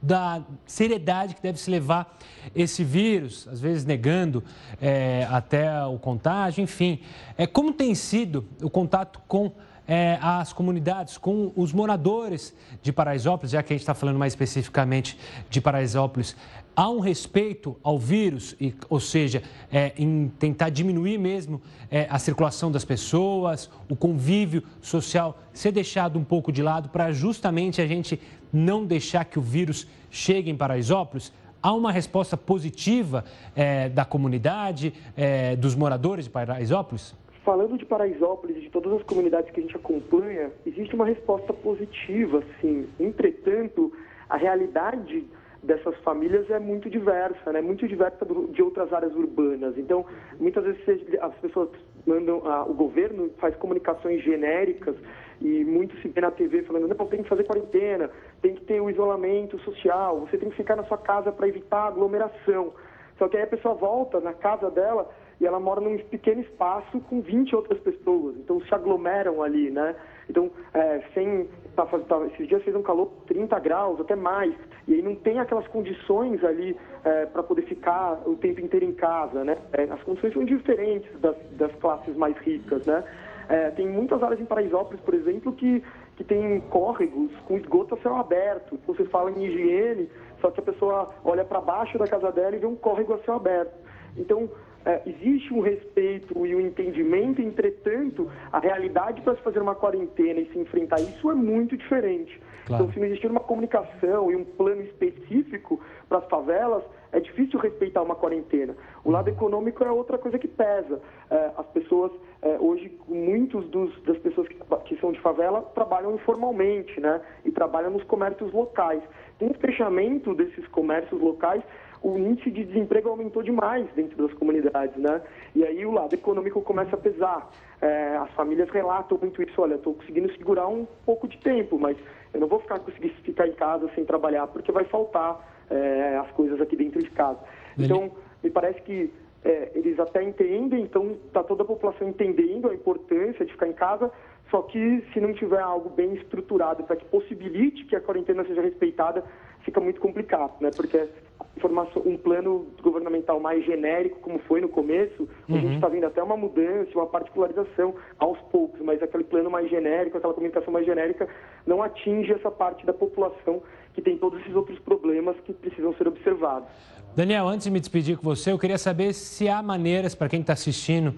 da 0.02 0.42
seriedade 0.66 1.34
que 1.34 1.42
deve 1.42 1.58
se 1.58 1.70
levar 1.70 2.18
esse 2.54 2.84
vírus, 2.84 3.46
às 3.48 3.60
vezes 3.60 3.84
negando 3.84 4.42
é, 4.80 5.26
até 5.30 5.84
o 5.84 5.98
contágio, 5.98 6.62
enfim. 6.62 7.00
É, 7.38 7.46
como 7.46 7.72
tem 7.72 7.94
sido 7.94 8.46
o 8.60 8.68
contato 8.68 9.20
com 9.26 9.52
é, 9.86 10.18
as 10.20 10.52
comunidades, 10.52 11.16
com 11.16 11.52
os 11.54 11.72
moradores 11.72 12.54
de 12.82 12.92
Paraisópolis, 12.92 13.52
já 13.52 13.62
que 13.62 13.72
a 13.72 13.74
gente 13.74 13.82
está 13.82 13.94
falando 13.94 14.18
mais 14.18 14.32
especificamente 14.32 15.18
de 15.48 15.60
Paraisópolis, 15.60 16.36
há 16.74 16.90
um 16.90 17.00
respeito 17.00 17.76
ao 17.82 17.98
vírus, 17.98 18.54
e, 18.60 18.74
ou 18.90 19.00
seja, 19.00 19.42
é, 19.72 19.92
em 19.96 20.28
tentar 20.38 20.68
diminuir 20.68 21.18
mesmo 21.18 21.60
é, 21.90 22.06
a 22.10 22.18
circulação 22.18 22.70
das 22.70 22.84
pessoas, 22.84 23.70
o 23.88 23.96
convívio 23.96 24.62
social 24.82 25.38
ser 25.52 25.72
deixado 25.72 26.18
um 26.18 26.24
pouco 26.24 26.52
de 26.52 26.62
lado 26.62 26.88
para 26.88 27.12
justamente 27.12 27.80
a 27.80 27.86
gente 27.86 28.20
não 28.52 28.84
deixar 28.84 29.24
que 29.24 29.38
o 29.38 29.42
vírus 29.42 29.86
chegue 30.10 30.50
em 30.50 30.56
Paraisópolis? 30.56 31.32
Há 31.62 31.72
uma 31.72 31.90
resposta 31.90 32.36
positiva 32.36 33.24
é, 33.54 33.88
da 33.88 34.04
comunidade, 34.04 34.92
é, 35.16 35.56
dos 35.56 35.74
moradores 35.74 36.26
de 36.26 36.30
Paraisópolis? 36.30 37.14
Falando 37.46 37.78
de 37.78 37.86
Paraisópolis 37.86 38.56
e 38.56 38.60
de 38.62 38.70
todas 38.70 38.92
as 38.92 39.04
comunidades 39.04 39.52
que 39.52 39.60
a 39.60 39.62
gente 39.62 39.76
acompanha, 39.76 40.50
existe 40.66 40.96
uma 40.96 41.06
resposta 41.06 41.52
positiva, 41.52 42.42
sim. 42.60 42.88
Entretanto, 42.98 43.92
a 44.28 44.36
realidade 44.36 45.24
dessas 45.62 45.96
famílias 45.98 46.50
é 46.50 46.58
muito 46.58 46.90
diversa, 46.90 47.52
né? 47.52 47.60
Muito 47.60 47.86
diversa 47.86 48.24
do, 48.24 48.48
de 48.48 48.60
outras 48.60 48.92
áreas 48.92 49.14
urbanas. 49.14 49.78
Então, 49.78 50.04
muitas 50.40 50.64
vezes 50.64 51.06
as 51.20 51.34
pessoas 51.36 51.68
mandam, 52.04 52.42
o 52.68 52.74
governo 52.74 53.30
faz 53.38 53.54
comunicações 53.54 54.24
genéricas 54.24 54.96
e 55.40 55.64
muito 55.64 55.96
se 56.00 56.08
vê 56.08 56.20
na 56.20 56.32
TV 56.32 56.64
falando, 56.64 56.88
não, 56.88 57.06
tem 57.06 57.22
que 57.22 57.28
fazer 57.28 57.44
quarentena, 57.44 58.10
tem 58.42 58.56
que 58.56 58.64
ter 58.64 58.80
o 58.80 58.90
isolamento 58.90 59.56
social, 59.60 60.18
você 60.18 60.36
tem 60.36 60.50
que 60.50 60.56
ficar 60.56 60.74
na 60.74 60.84
sua 60.86 60.98
casa 60.98 61.30
para 61.30 61.46
evitar 61.46 61.86
aglomeração. 61.86 62.72
Só 63.18 63.28
que 63.28 63.36
aí 63.36 63.44
a 63.44 63.46
pessoa 63.46 63.74
volta 63.74 64.18
na 64.18 64.32
casa 64.32 64.68
dela 64.68 65.08
e 65.40 65.46
ela 65.46 65.60
mora 65.60 65.80
num 65.80 65.98
pequeno 65.98 66.40
espaço 66.40 67.00
com 67.00 67.20
20 67.20 67.54
outras 67.54 67.78
pessoas, 67.80 68.36
então 68.36 68.60
se 68.60 68.74
aglomeram 68.74 69.42
ali, 69.42 69.70
né? 69.70 69.94
Então, 70.28 70.50
é, 70.74 71.02
sem, 71.14 71.48
tá, 71.76 71.86
tá, 71.86 72.26
esses 72.32 72.48
dias 72.48 72.62
fez 72.62 72.74
um 72.74 72.82
calor 72.82 73.10
30 73.26 73.58
graus, 73.60 74.00
até 74.00 74.16
mais, 74.16 74.54
e 74.88 74.94
aí 74.94 75.02
não 75.02 75.14
tem 75.14 75.38
aquelas 75.38 75.66
condições 75.68 76.42
ali 76.42 76.76
é, 77.04 77.26
para 77.26 77.42
poder 77.42 77.62
ficar 77.62 78.22
o 78.26 78.36
tempo 78.36 78.60
inteiro 78.60 78.86
em 78.86 78.92
casa, 78.92 79.44
né? 79.44 79.56
É, 79.72 79.84
as 79.84 80.02
condições 80.02 80.32
são 80.32 80.44
diferentes 80.44 81.10
das, 81.20 81.36
das 81.52 81.72
classes 81.76 82.16
mais 82.16 82.36
ricas, 82.38 82.84
né? 82.86 83.04
É, 83.48 83.70
tem 83.70 83.88
muitas 83.88 84.22
áreas 84.22 84.40
em 84.40 84.44
Paraisópolis, 84.44 85.00
por 85.02 85.14
exemplo, 85.14 85.52
que, 85.52 85.82
que 86.16 86.24
tem 86.24 86.60
córregos 86.62 87.30
com 87.46 87.56
esgoto 87.56 87.94
a 87.94 87.98
céu 87.98 88.16
aberto. 88.16 88.78
Você 88.86 89.04
fala 89.04 89.30
em 89.30 89.44
higiene, 89.44 90.10
só 90.40 90.50
que 90.50 90.58
a 90.58 90.64
pessoa 90.64 91.14
olha 91.24 91.44
para 91.44 91.60
baixo 91.60 91.96
da 91.96 92.08
casa 92.08 92.32
dela 92.32 92.56
e 92.56 92.58
vê 92.58 92.66
um 92.66 92.74
córrego 92.74 93.14
a 93.14 93.18
céu 93.18 93.36
aberto. 93.36 93.74
Então, 94.16 94.48
é, 94.86 95.02
existe 95.04 95.52
um 95.52 95.60
respeito 95.60 96.46
e 96.46 96.54
um 96.54 96.60
entendimento, 96.60 97.42
entretanto, 97.42 98.30
a 98.52 98.60
realidade 98.60 99.20
para 99.20 99.34
se 99.34 99.42
fazer 99.42 99.60
uma 99.60 99.74
quarentena 99.74 100.38
e 100.38 100.46
se 100.52 100.58
enfrentar 100.58 101.00
isso 101.00 101.28
é 101.28 101.34
muito 101.34 101.76
diferente. 101.76 102.40
Claro. 102.66 102.84
Então, 102.84 102.94
se 102.94 103.00
não 103.00 103.06
existir 103.06 103.28
uma 103.28 103.40
comunicação 103.40 104.30
e 104.30 104.36
um 104.36 104.44
plano 104.44 104.82
específico 104.82 105.80
para 106.08 106.18
as 106.18 106.24
favelas, 106.26 106.84
é 107.12 107.20
difícil 107.20 107.58
respeitar 107.58 108.02
uma 108.02 108.14
quarentena. 108.14 108.76
O 109.04 109.10
lado 109.10 109.28
econômico 109.28 109.82
é 109.82 109.90
outra 109.90 110.18
coisa 110.18 110.38
que 110.38 110.48
pesa. 110.48 111.00
É, 111.30 111.50
as 111.56 111.66
pessoas, 111.66 112.12
é, 112.42 112.56
hoje, 112.58 112.96
muitos 113.08 113.68
dos, 113.70 114.00
das 114.02 114.18
pessoas 114.18 114.46
que, 114.48 114.56
que, 114.84 115.00
são 115.00 115.12
de 115.12 115.20
favela 115.20 115.62
trabalham 115.74 116.14
informalmente, 116.14 117.00
né? 117.00 117.20
E 117.44 117.50
trabalham 117.50 117.90
nos 117.90 118.04
comércios 118.04 118.52
locais. 118.52 119.02
Com 119.38 119.46
o 119.46 119.54
fechamento 119.54 120.34
desses 120.34 120.66
comércios 120.68 121.20
locais, 121.20 121.62
o 122.06 122.16
índice 122.16 122.52
de 122.52 122.64
desemprego 122.64 123.08
aumentou 123.08 123.42
demais 123.42 123.84
dentro 123.96 124.16
das 124.16 124.32
comunidades, 124.38 124.96
né? 124.96 125.20
E 125.56 125.64
aí 125.64 125.84
o 125.84 125.90
lado 125.90 126.14
econômico 126.14 126.62
começa 126.62 126.94
a 126.94 126.98
pesar. 126.98 127.50
É, 127.82 128.16
as 128.18 128.30
famílias 128.30 128.70
relatam 128.70 129.18
muito 129.20 129.42
isso, 129.42 129.60
olha, 129.60 129.74
estou 129.74 129.92
conseguindo 129.92 130.30
segurar 130.36 130.68
um 130.68 130.86
pouco 131.04 131.26
de 131.26 131.36
tempo, 131.38 131.76
mas 131.76 131.96
eu 132.32 132.38
não 132.38 132.46
vou 132.46 132.60
ficar 132.60 132.78
conseguir 132.78 133.08
ficar 133.24 133.48
em 133.48 133.54
casa 133.54 133.90
sem 133.96 134.04
trabalhar, 134.04 134.46
porque 134.46 134.70
vai 134.70 134.84
faltar 134.84 135.66
é, 135.68 136.16
as 136.18 136.30
coisas 136.30 136.60
aqui 136.60 136.76
dentro 136.76 137.02
de 137.02 137.10
casa. 137.10 137.40
Então, 137.76 138.12
me 138.40 138.50
parece 138.50 138.80
que 138.82 139.12
é, 139.44 139.72
eles 139.74 139.98
até 139.98 140.22
entendem, 140.22 140.82
então 140.82 141.16
está 141.26 141.42
toda 141.42 141.64
a 141.64 141.66
população 141.66 142.08
entendendo 142.08 142.70
a 142.70 142.74
importância 142.74 143.44
de 143.44 143.50
ficar 143.50 143.66
em 143.66 143.72
casa, 143.72 144.12
só 144.48 144.62
que 144.62 145.04
se 145.12 145.20
não 145.20 145.34
tiver 145.34 145.60
algo 145.60 145.90
bem 145.90 146.14
estruturado 146.14 146.84
para 146.84 146.94
que 146.94 147.04
possibilite 147.06 147.84
que 147.84 147.96
a 147.96 148.00
quarentena 148.00 148.44
seja 148.44 148.62
respeitada, 148.62 149.24
fica 149.62 149.80
muito 149.80 150.00
complicado, 150.00 150.54
né? 150.60 150.70
Porque 150.74 151.08
informação, 151.56 152.02
um 152.04 152.16
plano 152.16 152.66
governamental 152.82 153.40
mais 153.40 153.64
genérico, 153.64 154.20
como 154.20 154.38
foi 154.40 154.60
no 154.60 154.68
começo, 154.68 155.28
uhum. 155.48 155.56
a 155.56 155.58
gente 155.58 155.74
está 155.76 155.88
vendo 155.88 156.04
até 156.04 156.22
uma 156.22 156.36
mudança, 156.36 156.90
uma 156.94 157.06
particularização 157.06 157.94
aos 158.18 158.38
poucos, 158.52 158.80
mas 158.82 159.02
aquele 159.02 159.24
plano 159.24 159.50
mais 159.50 159.68
genérico, 159.70 160.18
aquela 160.18 160.34
comunicação 160.34 160.72
mais 160.72 160.84
genérica, 160.84 161.26
não 161.66 161.82
atinge 161.82 162.32
essa 162.32 162.50
parte 162.50 162.84
da 162.84 162.92
população 162.92 163.62
que 163.94 164.02
tem 164.02 164.18
todos 164.18 164.38
esses 164.40 164.54
outros 164.54 164.78
problemas 164.80 165.36
que 165.40 165.52
precisam 165.54 165.94
ser 165.94 166.06
observados. 166.06 166.68
Daniel, 167.16 167.48
antes 167.48 167.64
de 167.64 167.70
me 167.70 167.80
despedir 167.80 168.18
com 168.18 168.22
você, 168.22 168.52
eu 168.52 168.58
queria 168.58 168.76
saber 168.76 169.14
se 169.14 169.48
há 169.48 169.62
maneiras 169.62 170.14
para 170.14 170.28
quem 170.28 170.42
está 170.42 170.52
assistindo 170.52 171.14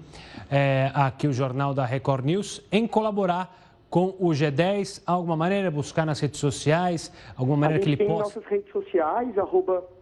é, 0.48 0.92
aqui 0.94 1.26
o 1.26 1.32
Jornal 1.32 1.74
da 1.74 1.84
Record 1.84 2.24
News 2.24 2.64
em 2.70 2.86
colaborar 2.86 3.52
com 3.90 4.14
o 4.20 4.28
G10? 4.28 5.02
Há 5.04 5.12
alguma 5.12 5.36
maneira 5.36 5.70
buscar 5.72 6.06
nas 6.06 6.20
redes 6.20 6.38
sociais? 6.38 7.12
Alguma 7.36 7.56
maneira 7.56 7.82
que 7.82 7.88
ele 7.88 7.96
possa... 7.96 8.10
Tem 8.10 8.18
nossas 8.18 8.44
redes 8.44 8.70
sociais, 8.70 9.36
arroba... 9.36 9.97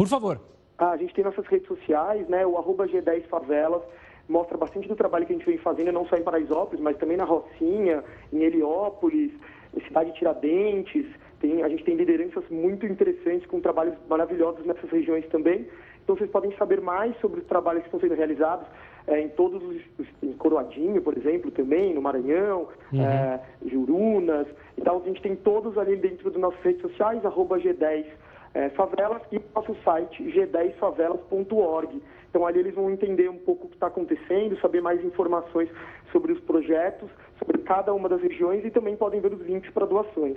Por 0.00 0.08
favor. 0.08 0.40
Ah, 0.78 0.92
a 0.92 0.96
gente 0.96 1.12
tem 1.12 1.22
nossas 1.22 1.46
redes 1.46 1.68
sociais, 1.68 2.26
né? 2.26 2.46
O 2.46 2.56
arroba 2.56 2.88
G10 2.88 3.24
Favelas 3.26 3.82
mostra 4.26 4.56
bastante 4.56 4.88
do 4.88 4.96
trabalho 4.96 5.26
que 5.26 5.32
a 5.34 5.36
gente 5.36 5.44
vem 5.44 5.58
fazendo, 5.58 5.92
não 5.92 6.06
só 6.06 6.16
em 6.16 6.22
Paraisópolis, 6.22 6.80
mas 6.80 6.96
também 6.96 7.18
na 7.18 7.24
Rocinha, 7.24 8.02
em 8.32 8.42
Heliópolis, 8.42 9.30
em 9.76 9.80
Cidade 9.82 10.14
Tiradentes. 10.14 11.04
Tem, 11.38 11.62
a 11.62 11.68
gente 11.68 11.84
tem 11.84 11.96
lideranças 11.96 12.48
muito 12.48 12.86
interessantes 12.86 13.44
com 13.44 13.60
trabalhos 13.60 13.94
maravilhosos 14.08 14.64
nessas 14.64 14.88
regiões 14.88 15.26
também. 15.28 15.68
Então 16.02 16.16
vocês 16.16 16.30
podem 16.30 16.56
saber 16.56 16.80
mais 16.80 17.14
sobre 17.20 17.40
os 17.40 17.46
trabalhos 17.46 17.82
que 17.82 17.88
estão 17.88 18.00
sendo 18.00 18.14
realizados 18.14 18.66
é, 19.06 19.20
em 19.20 19.28
todos 19.28 19.62
os, 19.62 20.06
em 20.22 20.32
Coroadinho, 20.32 21.02
por 21.02 21.14
exemplo, 21.14 21.50
também, 21.50 21.92
no 21.92 22.00
Maranhão, 22.00 22.68
uhum. 22.90 23.04
é, 23.04 23.38
Jurunas. 23.66 24.46
Então 24.78 24.96
a 24.96 25.06
gente 25.06 25.20
tem 25.20 25.36
todos 25.36 25.76
ali 25.76 25.94
dentro 25.96 26.30
das 26.30 26.40
nossas 26.40 26.60
redes 26.62 26.80
sociais, 26.80 27.22
arroba 27.26 27.58
G10 27.58 28.06
é, 28.54 28.68
Favelas 28.70 29.22
e 29.32 29.40
nosso 29.54 29.76
site 29.84 30.22
g10favelas.org. 30.22 32.02
Então 32.28 32.46
ali 32.46 32.60
eles 32.60 32.74
vão 32.74 32.90
entender 32.90 33.28
um 33.28 33.38
pouco 33.38 33.66
o 33.66 33.68
que 33.68 33.76
está 33.76 33.88
acontecendo, 33.88 34.58
saber 34.60 34.80
mais 34.80 35.04
informações 35.04 35.68
sobre 36.12 36.32
os 36.32 36.40
projetos, 36.40 37.10
sobre 37.38 37.58
cada 37.58 37.92
uma 37.92 38.08
das 38.08 38.22
regiões 38.22 38.64
e 38.64 38.70
também 38.70 38.96
podem 38.96 39.20
ver 39.20 39.32
os 39.32 39.40
links 39.40 39.70
para 39.70 39.86
doações. 39.86 40.36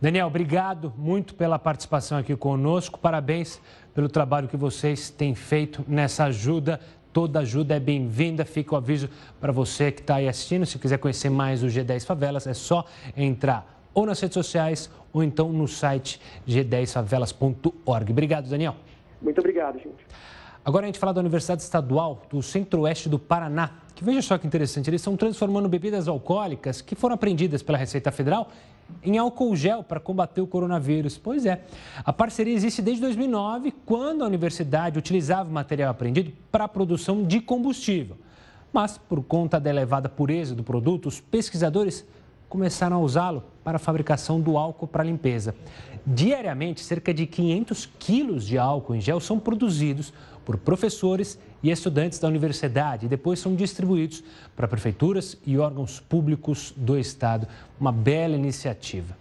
Daniel, 0.00 0.26
obrigado 0.26 0.92
muito 0.98 1.34
pela 1.34 1.58
participação 1.58 2.18
aqui 2.18 2.36
conosco. 2.36 2.98
Parabéns 2.98 3.60
pelo 3.94 4.08
trabalho 4.08 4.48
que 4.48 4.56
vocês 4.56 5.08
têm 5.08 5.34
feito 5.34 5.84
nessa 5.88 6.24
ajuda. 6.24 6.80
Toda 7.12 7.38
ajuda 7.38 7.76
é 7.76 7.80
bem-vinda. 7.80 8.44
Fica 8.44 8.74
o 8.74 8.76
aviso 8.76 9.08
para 9.40 9.52
você 9.52 9.92
que 9.92 10.00
está 10.00 10.16
aí 10.16 10.28
assistindo. 10.28 10.66
Se 10.66 10.78
quiser 10.78 10.98
conhecer 10.98 11.30
mais 11.30 11.62
o 11.62 11.68
G10 11.68 12.04
Favelas, 12.04 12.46
é 12.46 12.52
só 12.52 12.84
entrar 13.16 13.73
ou 13.94 14.04
nas 14.04 14.20
redes 14.20 14.34
sociais 14.34 14.90
ou 15.12 15.22
então 15.22 15.52
no 15.52 15.68
site 15.68 16.20
g10favelas.org. 16.46 18.10
Obrigado, 18.10 18.48
Daniel. 18.48 18.76
Muito 19.22 19.38
obrigado, 19.38 19.78
gente. 19.78 20.04
Agora 20.64 20.86
a 20.86 20.88
gente 20.88 20.98
fala 20.98 21.12
da 21.12 21.20
Universidade 21.20 21.62
Estadual 21.62 22.22
do 22.30 22.42
Centro-Oeste 22.42 23.08
do 23.08 23.18
Paraná, 23.18 23.70
que 23.94 24.02
veja 24.02 24.22
só 24.22 24.38
que 24.38 24.46
interessante, 24.46 24.88
eles 24.88 25.00
estão 25.00 25.16
transformando 25.16 25.68
bebidas 25.68 26.08
alcoólicas 26.08 26.80
que 26.80 26.94
foram 26.94 27.14
apreendidas 27.14 27.62
pela 27.62 27.76
Receita 27.78 28.10
Federal 28.10 28.50
em 29.02 29.18
álcool 29.18 29.54
gel 29.54 29.82
para 29.82 30.00
combater 30.00 30.40
o 30.40 30.46
coronavírus. 30.46 31.18
Pois 31.18 31.46
é, 31.46 31.62
a 32.04 32.12
parceria 32.12 32.54
existe 32.54 32.80
desde 32.80 33.02
2009, 33.02 33.72
quando 33.84 34.24
a 34.24 34.26
universidade 34.26 34.98
utilizava 34.98 35.48
o 35.48 35.52
material 35.52 35.90
apreendido 35.90 36.32
para 36.50 36.64
a 36.64 36.68
produção 36.68 37.22
de 37.22 37.40
combustível. 37.40 38.16
Mas, 38.72 38.98
por 38.98 39.22
conta 39.22 39.60
da 39.60 39.70
elevada 39.70 40.08
pureza 40.08 40.54
do 40.54 40.64
produto, 40.64 41.06
os 41.06 41.20
pesquisadores 41.20 42.04
começaram 42.54 42.98
a 42.98 43.00
usá-lo 43.00 43.42
para 43.64 43.78
a 43.78 43.80
fabricação 43.80 44.40
do 44.40 44.56
álcool 44.56 44.86
para 44.86 45.02
limpeza. 45.02 45.56
Diariamente, 46.06 46.84
cerca 46.84 47.12
de 47.12 47.26
500 47.26 47.90
quilos 47.98 48.46
de 48.46 48.56
álcool 48.56 48.94
em 48.94 49.00
gel 49.00 49.18
são 49.18 49.40
produzidos 49.40 50.12
por 50.44 50.56
professores 50.56 51.36
e 51.64 51.72
estudantes 51.72 52.20
da 52.20 52.28
universidade 52.28 53.06
e 53.06 53.08
depois 53.08 53.40
são 53.40 53.56
distribuídos 53.56 54.22
para 54.54 54.68
prefeituras 54.68 55.36
e 55.44 55.58
órgãos 55.58 55.98
públicos 55.98 56.72
do 56.76 56.96
estado. 56.96 57.48
Uma 57.80 57.90
bela 57.90 58.36
iniciativa. 58.36 59.16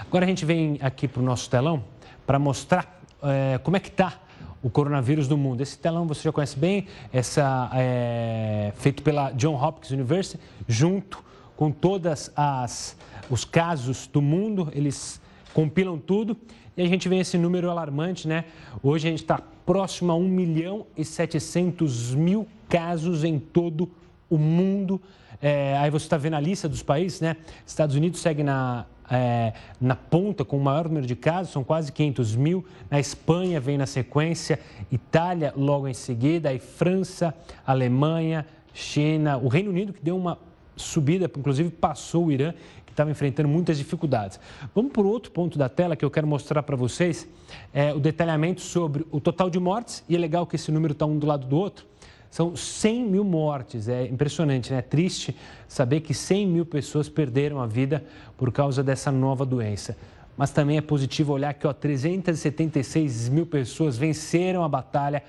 Agora 0.00 0.24
a 0.24 0.28
gente 0.28 0.44
vem 0.44 0.80
aqui 0.82 1.06
para 1.06 1.22
o 1.22 1.24
nosso 1.24 1.48
telão 1.48 1.84
para 2.26 2.40
mostrar 2.40 3.00
é, 3.22 3.60
como 3.62 3.76
é 3.76 3.80
que 3.80 3.88
está 3.88 4.18
o 4.60 4.68
coronavírus 4.68 5.28
no 5.28 5.36
mundo. 5.36 5.60
Esse 5.60 5.78
telão 5.78 6.08
você 6.08 6.22
já 6.22 6.32
conhece 6.32 6.58
bem, 6.58 6.88
essa 7.12 7.70
é, 7.72 8.72
feito 8.74 9.00
pela 9.04 9.30
John 9.30 9.54
Hopkins 9.54 9.92
University, 9.92 10.40
junto 10.66 11.27
com 11.58 11.72
todas 11.72 12.30
as 12.36 12.96
os 13.28 13.44
casos 13.44 14.06
do 14.06 14.22
mundo, 14.22 14.70
eles 14.72 15.20
compilam 15.52 15.98
tudo 15.98 16.36
e 16.76 16.82
a 16.82 16.86
gente 16.86 17.08
vê 17.08 17.16
esse 17.16 17.36
número 17.36 17.68
alarmante, 17.68 18.28
né? 18.28 18.44
Hoje 18.80 19.08
a 19.08 19.10
gente 19.10 19.22
está 19.22 19.42
próximo 19.66 20.12
a 20.12 20.14
1 20.14 20.28
milhão 20.28 20.86
e 20.96 21.04
700 21.04 22.14
mil 22.14 22.46
casos 22.68 23.24
em 23.24 23.40
todo 23.40 23.90
o 24.30 24.38
mundo. 24.38 25.02
É, 25.42 25.76
aí 25.78 25.90
você 25.90 26.06
está 26.06 26.16
vendo 26.16 26.34
a 26.34 26.40
lista 26.40 26.68
dos 26.68 26.82
países, 26.82 27.20
né? 27.20 27.36
Estados 27.66 27.96
Unidos 27.96 28.20
segue 28.20 28.44
na, 28.44 28.86
é, 29.10 29.52
na 29.80 29.96
ponta 29.96 30.44
com 30.44 30.56
o 30.56 30.62
maior 30.62 30.84
número 30.84 31.08
de 31.08 31.16
casos, 31.16 31.52
são 31.52 31.64
quase 31.64 31.90
500 31.90 32.36
mil. 32.36 32.64
Na 32.88 33.00
Espanha 33.00 33.58
vem 33.58 33.76
na 33.76 33.86
sequência, 33.86 34.60
Itália 34.92 35.52
logo 35.56 35.88
em 35.88 35.94
seguida, 35.94 36.50
aí 36.50 36.60
França, 36.60 37.34
Alemanha, 37.66 38.46
China, 38.72 39.36
o 39.38 39.48
Reino 39.48 39.70
Unido 39.70 39.92
que 39.92 40.02
deu 40.02 40.16
uma 40.16 40.38
subida, 40.78 41.30
inclusive 41.36 41.70
passou 41.70 42.26
o 42.26 42.32
Irã, 42.32 42.52
que 42.86 42.92
estava 42.92 43.10
enfrentando 43.10 43.48
muitas 43.48 43.78
dificuldades. 43.78 44.40
Vamos 44.74 44.92
para 44.92 45.02
outro 45.02 45.30
ponto 45.30 45.58
da 45.58 45.68
tela 45.68 45.96
que 45.96 46.04
eu 46.04 46.10
quero 46.10 46.26
mostrar 46.26 46.62
para 46.62 46.76
vocês, 46.76 47.28
é, 47.72 47.92
o 47.92 48.00
detalhamento 48.00 48.60
sobre 48.60 49.06
o 49.10 49.20
total 49.20 49.50
de 49.50 49.58
mortes, 49.58 50.04
e 50.08 50.16
é 50.16 50.18
legal 50.18 50.46
que 50.46 50.56
esse 50.56 50.70
número 50.72 50.92
está 50.92 51.06
um 51.06 51.18
do 51.18 51.26
lado 51.26 51.46
do 51.46 51.56
outro. 51.56 51.86
São 52.30 52.54
100 52.54 53.04
mil 53.04 53.24
mortes, 53.24 53.88
é 53.88 54.04
impressionante, 54.06 54.70
né? 54.70 54.78
É 54.78 54.82
triste 54.82 55.34
saber 55.66 56.00
que 56.00 56.12
100 56.12 56.46
mil 56.46 56.66
pessoas 56.66 57.08
perderam 57.08 57.60
a 57.60 57.66
vida 57.66 58.04
por 58.36 58.52
causa 58.52 58.82
dessa 58.82 59.10
nova 59.10 59.46
doença. 59.46 59.96
Mas 60.36 60.50
também 60.50 60.76
é 60.76 60.80
positivo 60.80 61.32
olhar 61.32 61.54
que 61.54 61.66
ó, 61.66 61.72
376 61.72 63.28
mil 63.28 63.46
pessoas 63.46 63.96
venceram 63.96 64.62
a 64.62 64.68
batalha 64.68 65.22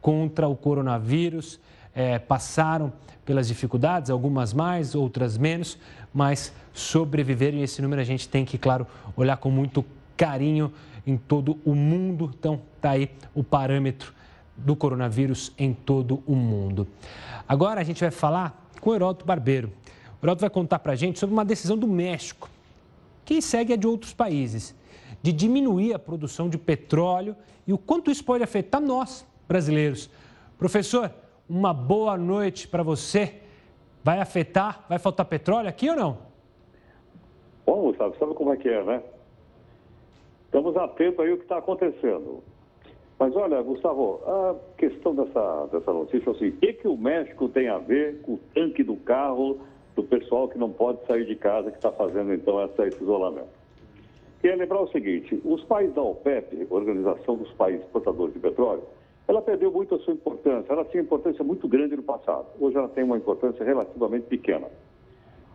contra 0.00 0.46
o 0.48 0.56
coronavírus, 0.56 1.60
é, 1.94 2.18
passaram 2.18 2.92
pelas 3.24 3.48
dificuldades, 3.48 4.10
algumas 4.10 4.52
mais, 4.52 4.94
outras 4.94 5.38
menos, 5.38 5.78
mas 6.12 6.52
sobreviveram 6.72 7.58
e 7.58 7.62
esse 7.62 7.80
número 7.80 8.00
a 8.00 8.04
gente 8.04 8.28
tem 8.28 8.44
que, 8.44 8.58
claro, 8.58 8.86
olhar 9.16 9.36
com 9.36 9.50
muito 9.50 9.84
carinho 10.16 10.72
em 11.06 11.16
todo 11.16 11.58
o 11.64 11.74
mundo. 11.74 12.30
Então, 12.38 12.60
está 12.76 12.90
aí 12.90 13.10
o 13.34 13.42
parâmetro 13.42 14.12
do 14.56 14.76
coronavírus 14.76 15.52
em 15.58 15.72
todo 15.72 16.22
o 16.26 16.34
mundo. 16.34 16.86
Agora 17.48 17.80
a 17.80 17.84
gente 17.84 18.00
vai 18.00 18.10
falar 18.10 18.68
com 18.80 18.90
o 18.90 18.94
Heródoto 18.94 19.24
Barbeiro. 19.24 19.72
O 20.20 20.26
Heródoto 20.26 20.42
vai 20.42 20.50
contar 20.50 20.78
para 20.78 20.92
a 20.92 20.96
gente 20.96 21.18
sobre 21.18 21.32
uma 21.32 21.44
decisão 21.44 21.76
do 21.76 21.86
México, 21.86 22.48
que 23.24 23.40
segue 23.40 23.72
a 23.72 23.76
de 23.76 23.86
outros 23.86 24.12
países, 24.12 24.74
de 25.22 25.32
diminuir 25.32 25.94
a 25.94 25.98
produção 25.98 26.48
de 26.48 26.58
petróleo 26.58 27.34
e 27.66 27.72
o 27.72 27.78
quanto 27.78 28.10
isso 28.10 28.24
pode 28.24 28.44
afetar 28.44 28.80
nós, 28.80 29.26
brasileiros. 29.48 30.10
Professor, 30.58 31.10
uma 31.48 31.72
boa 31.72 32.16
noite 32.16 32.66
para 32.68 32.82
você. 32.82 33.34
Vai 34.02 34.20
afetar, 34.20 34.84
vai 34.88 34.98
faltar 34.98 35.26
petróleo 35.26 35.68
aqui 35.68 35.88
ou 35.88 35.96
não? 35.96 36.18
Bom, 37.66 37.82
Gustavo, 37.82 38.14
sabe 38.18 38.34
como 38.34 38.52
é 38.52 38.56
que 38.56 38.68
é, 38.68 38.82
né? 38.82 39.02
Estamos 40.46 40.76
atentos 40.76 41.20
aí 41.20 41.30
ao 41.30 41.36
que 41.36 41.44
está 41.44 41.58
acontecendo. 41.58 42.42
Mas 43.18 43.34
olha, 43.34 43.62
Gustavo, 43.62 44.20
a 44.26 44.56
questão 44.76 45.14
dessa, 45.14 45.66
dessa 45.72 45.92
notícia 45.92 46.30
é 46.30 46.32
assim, 46.32 46.48
o 46.48 46.56
que, 46.56 46.72
que 46.74 46.88
o 46.88 46.96
México 46.96 47.48
tem 47.48 47.68
a 47.68 47.78
ver 47.78 48.20
com 48.22 48.34
o 48.34 48.40
tanque 48.54 48.82
do 48.82 48.96
carro 48.96 49.60
do 49.94 50.02
pessoal 50.02 50.48
que 50.48 50.58
não 50.58 50.70
pode 50.70 51.04
sair 51.06 51.24
de 51.24 51.36
casa, 51.36 51.70
que 51.70 51.76
está 51.76 51.92
fazendo 51.92 52.34
então 52.34 52.60
essa, 52.60 52.86
esse 52.86 53.02
isolamento? 53.02 53.48
Queria 54.40 54.56
lembrar 54.56 54.82
o 54.82 54.88
seguinte, 54.88 55.40
os 55.44 55.64
países 55.64 55.94
da 55.94 56.02
OPEP, 56.02 56.66
Organização 56.68 57.36
dos 57.36 57.50
Países 57.52 57.82
Exportadores 57.82 58.34
de 58.34 58.40
Petróleo, 58.40 58.82
ela 59.26 59.40
perdeu 59.40 59.72
muito 59.72 59.94
a 59.94 59.98
sua 60.00 60.12
importância. 60.12 60.72
Ela 60.72 60.84
tinha 60.84 61.02
importância 61.02 61.42
muito 61.42 61.66
grande 61.66 61.96
no 61.96 62.02
passado. 62.02 62.46
Hoje 62.60 62.76
ela 62.76 62.88
tem 62.88 63.04
uma 63.04 63.16
importância 63.16 63.64
relativamente 63.64 64.26
pequena. 64.26 64.68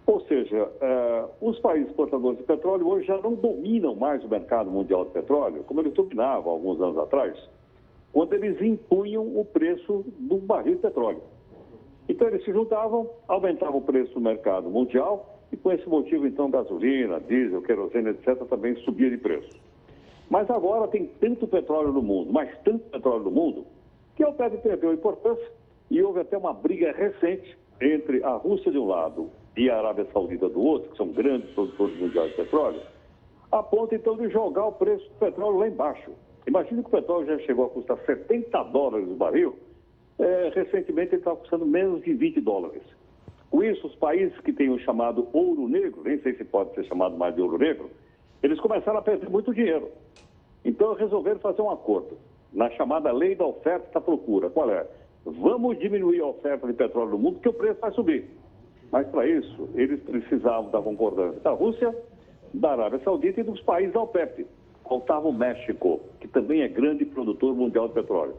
Ou 0.08 0.22
seja, 0.22 0.72
eh, 0.82 1.26
os 1.40 1.60
países 1.60 1.90
exportadores 1.90 2.40
de 2.40 2.44
petróleo 2.44 2.88
hoje 2.88 3.06
já 3.06 3.18
não 3.20 3.36
dominam 3.36 3.94
mais 3.94 4.24
o 4.24 4.28
mercado 4.28 4.72
mundial 4.72 5.06
de 5.06 5.12
petróleo, 5.12 5.64
como 5.66 5.82
eles 5.82 5.94
dominavam 5.94 6.52
alguns 6.52 6.82
anos 6.82 6.98
atrás, 6.98 7.38
quando 8.12 8.34
eles 8.34 8.60
impunham 8.60 9.24
o 9.24 9.46
preço 9.46 10.04
do 10.18 10.38
barril 10.38 10.76
de 10.76 10.82
petróleo. 10.82 11.22
Então 12.08 12.28
eles 12.28 12.44
se 12.44 12.52
juntavam, 12.52 13.08
aumentavam 13.28 13.78
o 13.78 13.84
preço 13.84 14.16
do 14.16 14.20
mercado 14.20 14.68
mundial 14.68 15.38
e 15.52 15.58
com 15.58 15.72
esse 15.72 15.88
motivo 15.88 16.26
então 16.26 16.50
gasolina, 16.50 17.20
diesel, 17.20 17.62
querosene, 17.62 18.10
etc. 18.10 18.36
também 18.50 18.76
subia 18.78 19.12
de 19.12 19.18
preço. 19.18 19.69
Mas 20.30 20.50
agora 20.50 20.88
tem 20.88 21.08
tanto 21.20 21.48
petróleo 21.48 21.92
no 21.92 22.02
mundo, 22.02 22.32
mas 22.32 22.50
tanto 22.64 22.90
petróleo 22.90 23.24
no 23.24 23.32
mundo, 23.32 23.66
que 24.16 24.24
a 24.24 24.30
OPEP 24.30 24.58
perdeu 24.58 24.92
a 24.92 24.94
importância 24.94 25.52
e 25.90 26.02
houve 26.04 26.20
até 26.20 26.38
uma 26.38 26.54
briga 26.54 26.92
recente 26.92 27.58
entre 27.82 28.24
a 28.24 28.34
Rússia 28.34 28.72
de 28.72 28.78
um 28.78 28.86
lado 28.86 29.32
e 29.58 29.70
a 29.70 29.78
Arábia 29.78 30.06
Saudita 30.14 30.48
do 30.48 30.62
outro, 30.62 30.92
que 30.92 30.98
são 30.98 31.08
grandes 31.08 31.50
produtores 31.52 32.00
mundiais 32.00 32.30
de 32.32 32.36
petróleo, 32.36 32.82
a 33.52 33.64
ponto 33.64 33.96
então 33.96 34.16
de 34.16 34.30
jogar 34.30 34.66
o 34.66 34.72
preço 34.74 35.04
do 35.10 35.16
petróleo 35.16 35.58
lá 35.58 35.68
embaixo. 35.68 36.12
Imagina 36.46 36.82
que 36.82 36.88
o 36.88 36.92
petróleo 36.92 37.26
já 37.26 37.40
chegou 37.40 37.66
a 37.66 37.70
custar 37.70 37.98
70 38.06 38.64
dólares 38.64 39.08
o 39.10 39.16
barril, 39.16 39.56
é, 40.20 40.52
recentemente 40.54 41.16
ele 41.16 41.22
está 41.22 41.36
custando 41.36 41.66
menos 41.66 42.04
de 42.04 42.14
20 42.14 42.42
dólares. 42.42 42.84
Com 43.50 43.64
isso, 43.64 43.88
os 43.88 43.96
países 43.96 44.38
que 44.42 44.54
têm 44.54 44.70
o 44.70 44.80
chamado 44.80 45.28
ouro 45.34 45.68
negro, 45.68 46.04
nem 46.04 46.20
sei 46.20 46.36
se 46.36 46.44
pode 46.44 46.74
ser 46.76 46.84
chamado 46.86 47.18
mais 47.18 47.34
de 47.34 47.42
ouro 47.42 47.58
negro, 47.58 47.90
eles 48.42 48.60
começaram 48.60 49.00
a 49.00 49.02
perder 49.02 49.30
muito 49.30 49.54
dinheiro. 49.54 49.90
Então 50.64 50.94
resolveram 50.94 51.40
fazer 51.40 51.62
um 51.62 51.72
acordo 51.72 52.18
na 52.54 52.70
chamada 52.72 53.12
lei 53.12 53.36
da 53.36 53.46
oferta 53.46 53.88
e 53.90 53.94
da 53.94 54.02
procura. 54.02 54.50
Qual 54.50 54.70
é? 54.70 54.86
Vamos 55.26 55.78
diminuir 55.80 56.22
a 56.22 56.28
oferta 56.28 56.66
de 56.66 56.74
petróleo 56.74 57.12
no 57.12 57.18
mundo, 57.18 57.34
porque 57.36 57.50
o 57.50 57.54
preço 57.54 57.80
vai 57.80 57.92
subir. 57.92 58.26
Mas 58.92 59.08
para 59.08 59.28
isso, 59.28 59.70
eles 59.76 60.02
precisavam 60.02 60.72
da 60.72 60.82
concordância 60.82 61.40
da 61.42 61.52
Rússia, 61.52 61.96
da 62.54 62.72
Arábia 62.72 63.00
Saudita 63.04 63.42
e 63.42 63.44
dos 63.44 63.62
países 63.62 63.94
da 63.94 64.02
OPEP. 64.02 64.48
Faltava 64.88 65.28
o 65.28 65.34
México, 65.34 66.00
que 66.20 66.28
também 66.28 66.62
é 66.62 66.68
grande 66.68 67.06
produtor 67.06 67.54
mundial 67.56 67.88
de 67.88 67.94
petróleo. 67.94 68.34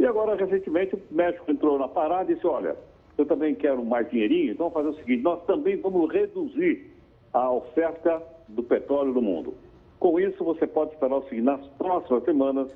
E 0.00 0.06
agora, 0.06 0.34
recentemente, 0.34 0.96
o 0.96 1.00
México 1.14 1.48
entrou 1.48 1.78
na 1.78 1.86
parada 1.86 2.32
e 2.32 2.34
disse: 2.34 2.46
olha, 2.46 2.76
eu 3.16 3.24
também 3.24 3.54
quero 3.54 3.84
mais 3.84 4.10
dinheirinho, 4.10 4.52
então 4.52 4.68
vamos 4.68 4.74
fazer 4.74 4.88
o 4.88 5.04
seguinte: 5.04 5.22
nós 5.22 5.44
também 5.44 5.76
vamos 5.76 6.10
reduzir 6.12 6.90
a 7.32 7.52
oferta 7.52 8.20
do 8.52 8.62
petróleo 8.62 9.12
no 9.12 9.22
mundo. 9.22 9.54
Com 9.98 10.18
isso, 10.18 10.42
você 10.44 10.66
pode 10.66 10.92
esperar 10.92 11.16
o 11.16 11.22
seguinte: 11.24 11.44
nas 11.44 11.66
próximas 11.78 12.24
semanas, 12.24 12.68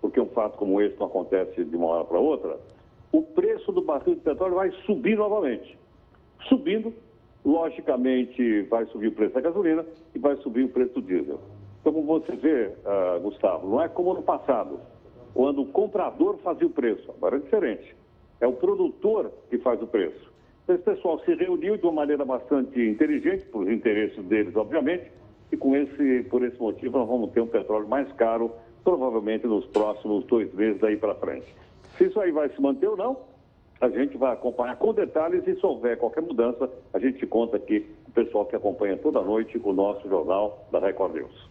porque 0.00 0.20
um 0.20 0.26
fato 0.26 0.58
como 0.58 0.80
esse 0.80 0.98
não 0.98 1.06
acontece 1.06 1.64
de 1.64 1.76
uma 1.76 1.86
hora 1.86 2.04
para 2.04 2.18
outra, 2.18 2.58
o 3.10 3.22
preço 3.22 3.72
do 3.72 3.80
barril 3.80 4.14
de 4.14 4.20
petróleo 4.20 4.56
vai 4.56 4.70
subir 4.84 5.16
novamente. 5.16 5.78
Subindo, 6.48 6.92
logicamente, 7.44 8.62
vai 8.62 8.86
subir 8.86 9.08
o 9.08 9.12
preço 9.12 9.34
da 9.34 9.40
gasolina 9.40 9.84
e 10.14 10.18
vai 10.18 10.36
subir 10.36 10.64
o 10.64 10.68
preço 10.68 10.94
do 10.94 11.02
diesel. 11.02 11.40
Então, 11.80 11.92
como 11.92 12.06
você 12.06 12.34
vê, 12.36 12.66
uh, 12.66 13.20
Gustavo, 13.20 13.68
não 13.68 13.82
é 13.82 13.88
como 13.88 14.14
no 14.14 14.22
passado, 14.22 14.80
quando 15.32 15.62
o 15.62 15.66
comprador 15.66 16.38
fazia 16.38 16.66
o 16.66 16.70
preço. 16.70 17.10
Agora 17.10 17.36
é 17.36 17.40
diferente. 17.40 17.94
É 18.40 18.46
o 18.46 18.52
produtor 18.52 19.30
que 19.50 19.58
faz 19.58 19.80
o 19.82 19.86
preço. 19.86 20.32
Esse 20.68 20.82
pessoal 20.82 21.18
se 21.20 21.34
reuniu 21.34 21.76
de 21.76 21.84
uma 21.84 21.92
maneira 21.92 22.24
bastante 22.24 22.80
inteligente, 22.80 23.44
por 23.46 23.70
interesses 23.70 24.24
deles, 24.24 24.56
obviamente, 24.56 25.10
e 25.52 25.56
com 25.56 25.76
esse, 25.76 26.22
por 26.30 26.42
esse 26.44 26.58
motivo 26.58 26.98
nós 26.98 27.08
vamos 27.08 27.30
ter 27.30 27.40
um 27.40 27.46
petróleo 27.46 27.88
mais 27.88 28.10
caro, 28.12 28.52
provavelmente 28.82 29.46
nos 29.46 29.64
próximos 29.66 30.24
dois 30.24 30.52
meses 30.54 30.80
daí 30.80 30.96
para 30.96 31.14
frente. 31.14 31.46
Se 31.96 32.04
isso 32.04 32.20
aí 32.20 32.32
vai 32.32 32.48
se 32.48 32.60
manter 32.60 32.88
ou 32.88 32.96
não, 32.96 33.16
a 33.80 33.88
gente 33.88 34.16
vai 34.16 34.32
acompanhar 34.32 34.76
com 34.76 34.92
detalhes 34.92 35.46
e 35.46 35.54
se 35.54 35.66
houver 35.66 35.98
qualquer 35.98 36.22
mudança, 36.22 36.68
a 36.92 36.98
gente 36.98 37.26
conta 37.26 37.56
aqui 37.56 37.86
o 38.08 38.10
pessoal 38.10 38.46
que 38.46 38.56
acompanha 38.56 38.96
toda 38.96 39.20
noite 39.20 39.60
o 39.62 39.72
nosso 39.72 40.08
jornal 40.08 40.66
da 40.72 40.78
Record 40.78 41.14
News. 41.14 41.50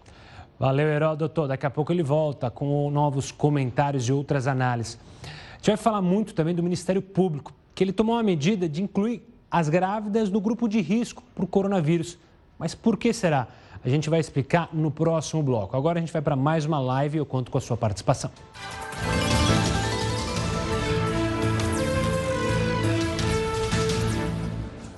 Valeu, 0.60 0.88
Heródoto. 0.88 1.48
Daqui 1.48 1.66
a 1.66 1.70
pouco 1.70 1.92
ele 1.92 2.04
volta 2.04 2.50
com 2.50 2.90
novos 2.90 3.32
comentários 3.32 4.08
e 4.08 4.14
outras 4.14 4.48
análises. 4.48 5.00
A 5.24 5.58
gente 5.58 5.68
vai 5.68 5.78
falar 5.78 6.02
muito 6.02 6.34
também 6.34 6.56
do 6.56 6.64
Ministério 6.64 7.02
Público, 7.02 7.54
que 7.76 7.84
ele 7.84 7.92
tomou 7.92 8.16
uma 8.16 8.24
medida 8.24 8.68
de 8.68 8.82
incluir 8.82 9.22
as 9.50 9.70
grávidas 9.70 10.30
no 10.30 10.42
grupo 10.42 10.68
de 10.68 10.82
risco 10.82 11.24
para 11.36 11.44
o 11.44 11.48
coronavírus. 11.48 12.18
Mas 12.58 12.74
por 12.74 12.98
que 12.98 13.14
será? 13.14 13.48
A 13.86 13.90
gente 13.90 14.10
vai 14.10 14.20
explicar 14.20 14.70
no 14.72 14.90
próximo 14.90 15.44
bloco. 15.44 15.76
Agora 15.76 16.00
a 16.00 16.02
gente 16.02 16.14
vai 16.14 16.22
para 16.22 16.38
mais 16.38 16.64
uma 16.66 16.80
live 16.80 17.18
e 17.18 17.20
eu 17.20 17.26
conto 17.26 17.52
com 17.52 17.58
a 17.58 17.62
sua 17.62 17.76
participação. 17.76 18.32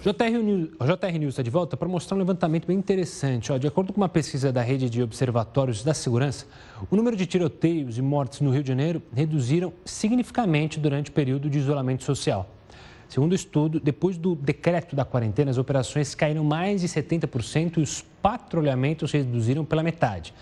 JR 0.03 0.37
News, 0.43 0.69
JR 0.69 1.17
News 1.17 1.29
está 1.29 1.41
de 1.41 1.49
volta 1.49 1.75
para 1.75 1.87
mostrar 1.87 2.15
um 2.15 2.19
levantamento 2.19 2.67
bem 2.67 2.77
interessante. 2.77 3.57
De 3.57 3.65
acordo 3.65 3.91
com 3.91 3.99
uma 3.99 4.07
pesquisa 4.07 4.51
da 4.51 4.61
rede 4.61 4.87
de 4.87 5.01
observatórios 5.01 5.83
da 5.83 5.95
segurança, 5.95 6.45
o 6.91 6.95
número 6.95 7.15
de 7.15 7.25
tiroteios 7.25 7.97
e 7.97 8.03
mortes 8.03 8.39
no 8.39 8.51
Rio 8.51 8.61
de 8.61 8.67
Janeiro 8.67 9.01
reduziram 9.11 9.73
significativamente 9.83 10.79
durante 10.79 11.09
o 11.09 11.11
período 11.11 11.49
de 11.49 11.57
isolamento 11.57 12.03
social. 12.03 12.54
Segundo 13.15 13.31
o 13.31 13.35
estudo, 13.35 13.79
depois 13.79 14.17
do 14.17 14.35
decreto 14.35 14.93
da 14.93 15.05
quarentena, 15.05 15.49
as 15.49 15.57
operações 15.57 16.13
caíram 16.13 16.43
mais 16.43 16.81
de 16.81 16.89
70% 16.89 17.77
e 17.77 17.79
os 17.79 18.01
patrulhamentos 18.21 19.09
reduziram 19.13 19.63
pela 19.63 19.81
metade. 19.81 20.33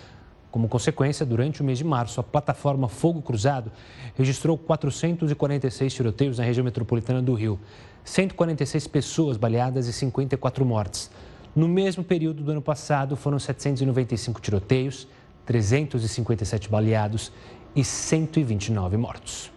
Como 0.49 0.67
consequência, 0.67 1.23
durante 1.23 1.61
o 1.61 1.63
mês 1.63 1.77
de 1.77 1.83
março, 1.83 2.19
a 2.19 2.23
plataforma 2.23 2.89
Fogo 2.89 3.21
Cruzado 3.21 3.71
registrou 4.15 4.57
446 4.57 5.93
tiroteios 5.93 6.39
na 6.39 6.45
região 6.45 6.63
metropolitana 6.63 7.21
do 7.21 7.35
Rio, 7.35 7.59
146 8.03 8.87
pessoas 8.87 9.37
baleadas 9.37 9.85
e 9.85 9.93
54 9.93 10.65
mortes. 10.65 11.11
No 11.55 11.67
mesmo 11.67 12.03
período 12.03 12.41
do 12.41 12.49
ano 12.49 12.61
passado, 12.63 13.15
foram 13.15 13.37
795 13.37 14.41
tiroteios, 14.41 15.07
357 15.45 16.67
baleados 16.69 17.31
e 17.75 17.83
129 17.83 18.97
mortos. 18.97 19.51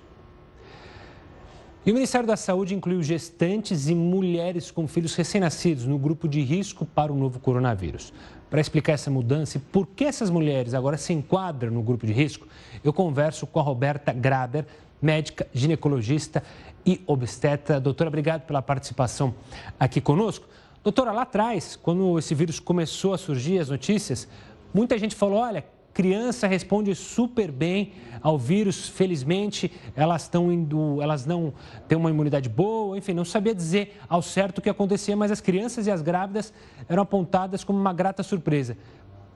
E 1.87 1.93
o 1.93 1.95
Ministério 1.95 2.27
da 2.27 2.37
Saúde 2.37 2.75
incluiu 2.75 3.01
gestantes 3.01 3.89
e 3.89 3.95
mulheres 3.95 4.73
com 4.73 4.89
filhos 4.89 5.15
recém-nascidos 5.15 5.85
no 5.85 5.97
grupo 5.97 6.27
de 6.27 6.41
risco 6.41 6.85
para 6.85 7.13
o 7.13 7.17
novo 7.17 7.39
coronavírus. 7.39 8.13
Para 8.51 8.61
explicar 8.61 8.95
essa 8.95 9.09
mudança 9.09 9.57
e 9.57 9.61
por 9.61 9.87
que 9.87 10.05
essas 10.05 10.29
mulheres 10.29 10.75
agora 10.75 10.97
se 10.97 11.13
enquadram 11.13 11.71
no 11.71 11.83
grupo 11.83 12.05
de 12.05 12.13
risco, 12.13 12.49
eu 12.83 12.93
converso 12.93 13.47
com 13.47 13.61
a 13.61 13.63
Roberta 13.63 14.13
Graber, 14.13 14.67
médica, 15.01 15.47
ginecologista 15.55 16.43
e 16.85 17.01
obstetra. 17.07 17.79
Doutora, 17.79 18.09
obrigado 18.09 18.43
pela 18.43 18.61
participação 18.61 19.33
aqui 19.79 20.01
conosco. 20.01 20.49
Doutora, 20.83 21.13
lá 21.13 21.23
atrás, 21.23 21.77
quando 21.81 22.19
esse 22.19 22.35
vírus 22.35 22.59
começou 22.59 23.15
a 23.15 23.19
surgir, 23.19 23.61
as 23.61 23.69
notícias, 23.69 24.27
muita 24.75 24.99
gente 24.99 25.15
falou: 25.15 25.39
olha, 25.39 25.65
criança 25.97 26.47
responde 26.47 26.95
super 26.95 27.51
bem 27.51 27.95
ao 28.21 28.39
vírus, 28.39 28.87
felizmente 28.87 29.73
elas 29.95 30.25
estão 30.25 30.53
indo, 30.53 31.01
elas 31.01 31.25
não 31.25 31.55
têm 31.89 31.97
uma 31.97 32.11
imunidade 32.11 32.51
boa, 32.51 32.99
enfim, 32.99 33.15
não 33.15 33.25
sabia 33.25 33.55
dizer 33.55 33.99
ao 34.07 34.21
certo 34.21 34.59
o 34.59 34.61
que 34.61 34.69
acontecia, 34.69 35.17
mas 35.17 35.31
as 35.31 35.41
crianças 35.41 35.87
e 35.87 35.91
as 35.91 36.03
grávidas 36.03 36.53
eram 36.87 37.03
apontadas 37.03 37.65
como 37.65 37.79
uma 37.79 37.95
grata 37.95 38.23
surpresa. 38.23 38.77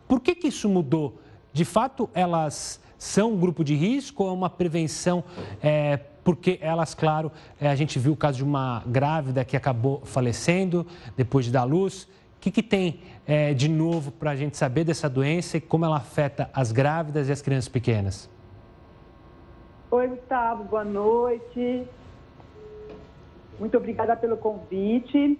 Por 0.06 0.20
que, 0.20 0.34
que 0.34 0.48
isso 0.48 0.68
mudou? 0.68 1.18
De 1.50 1.64
fato, 1.64 2.10
elas 2.12 2.78
são 2.98 3.32
um 3.32 3.40
grupo 3.40 3.64
de 3.64 3.74
risco 3.74 4.24
ou 4.24 4.28
é 4.28 4.32
uma 4.34 4.50
prevenção? 4.50 5.24
É, 5.62 5.96
porque 6.22 6.58
elas, 6.60 6.92
claro, 6.92 7.32
é, 7.58 7.70
a 7.70 7.74
gente 7.74 7.98
viu 7.98 8.12
o 8.12 8.16
caso 8.16 8.36
de 8.36 8.44
uma 8.44 8.82
grávida 8.86 9.46
que 9.46 9.56
acabou 9.56 10.02
falecendo 10.04 10.86
depois 11.16 11.46
de 11.46 11.52
dar 11.52 11.64
luz. 11.64 12.06
O 12.40 12.42
que, 12.42 12.50
que 12.50 12.62
tem 12.62 13.00
é, 13.26 13.52
de 13.52 13.68
novo 13.68 14.10
para 14.10 14.30
a 14.30 14.34
gente 14.34 14.56
saber 14.56 14.82
dessa 14.82 15.10
doença 15.10 15.58
e 15.58 15.60
como 15.60 15.84
ela 15.84 15.98
afeta 15.98 16.48
as 16.54 16.72
grávidas 16.72 17.28
e 17.28 17.32
as 17.32 17.42
crianças 17.42 17.68
pequenas? 17.68 18.30
Oi, 19.90 20.08
Gustavo, 20.08 20.64
boa 20.64 20.82
noite. 20.82 21.84
Muito 23.58 23.76
obrigada 23.76 24.16
pelo 24.16 24.38
convite. 24.38 25.38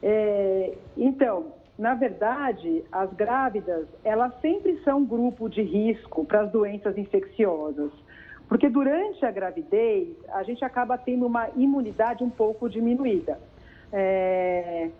É, 0.00 0.78
então, 0.96 1.46
na 1.76 1.94
verdade, 1.94 2.84
as 2.92 3.12
grávidas, 3.12 3.88
elas 4.04 4.32
sempre 4.40 4.80
são 4.84 5.04
grupo 5.04 5.48
de 5.48 5.62
risco 5.62 6.24
para 6.24 6.42
as 6.42 6.52
doenças 6.52 6.96
infecciosas. 6.96 7.90
Porque 8.48 8.68
durante 8.68 9.26
a 9.26 9.32
gravidez, 9.32 10.06
a 10.28 10.44
gente 10.44 10.64
acaba 10.64 10.96
tendo 10.96 11.26
uma 11.26 11.48
imunidade 11.56 12.22
um 12.22 12.30
pouco 12.30 12.70
diminuída. 12.70 13.36
É, 13.92 14.90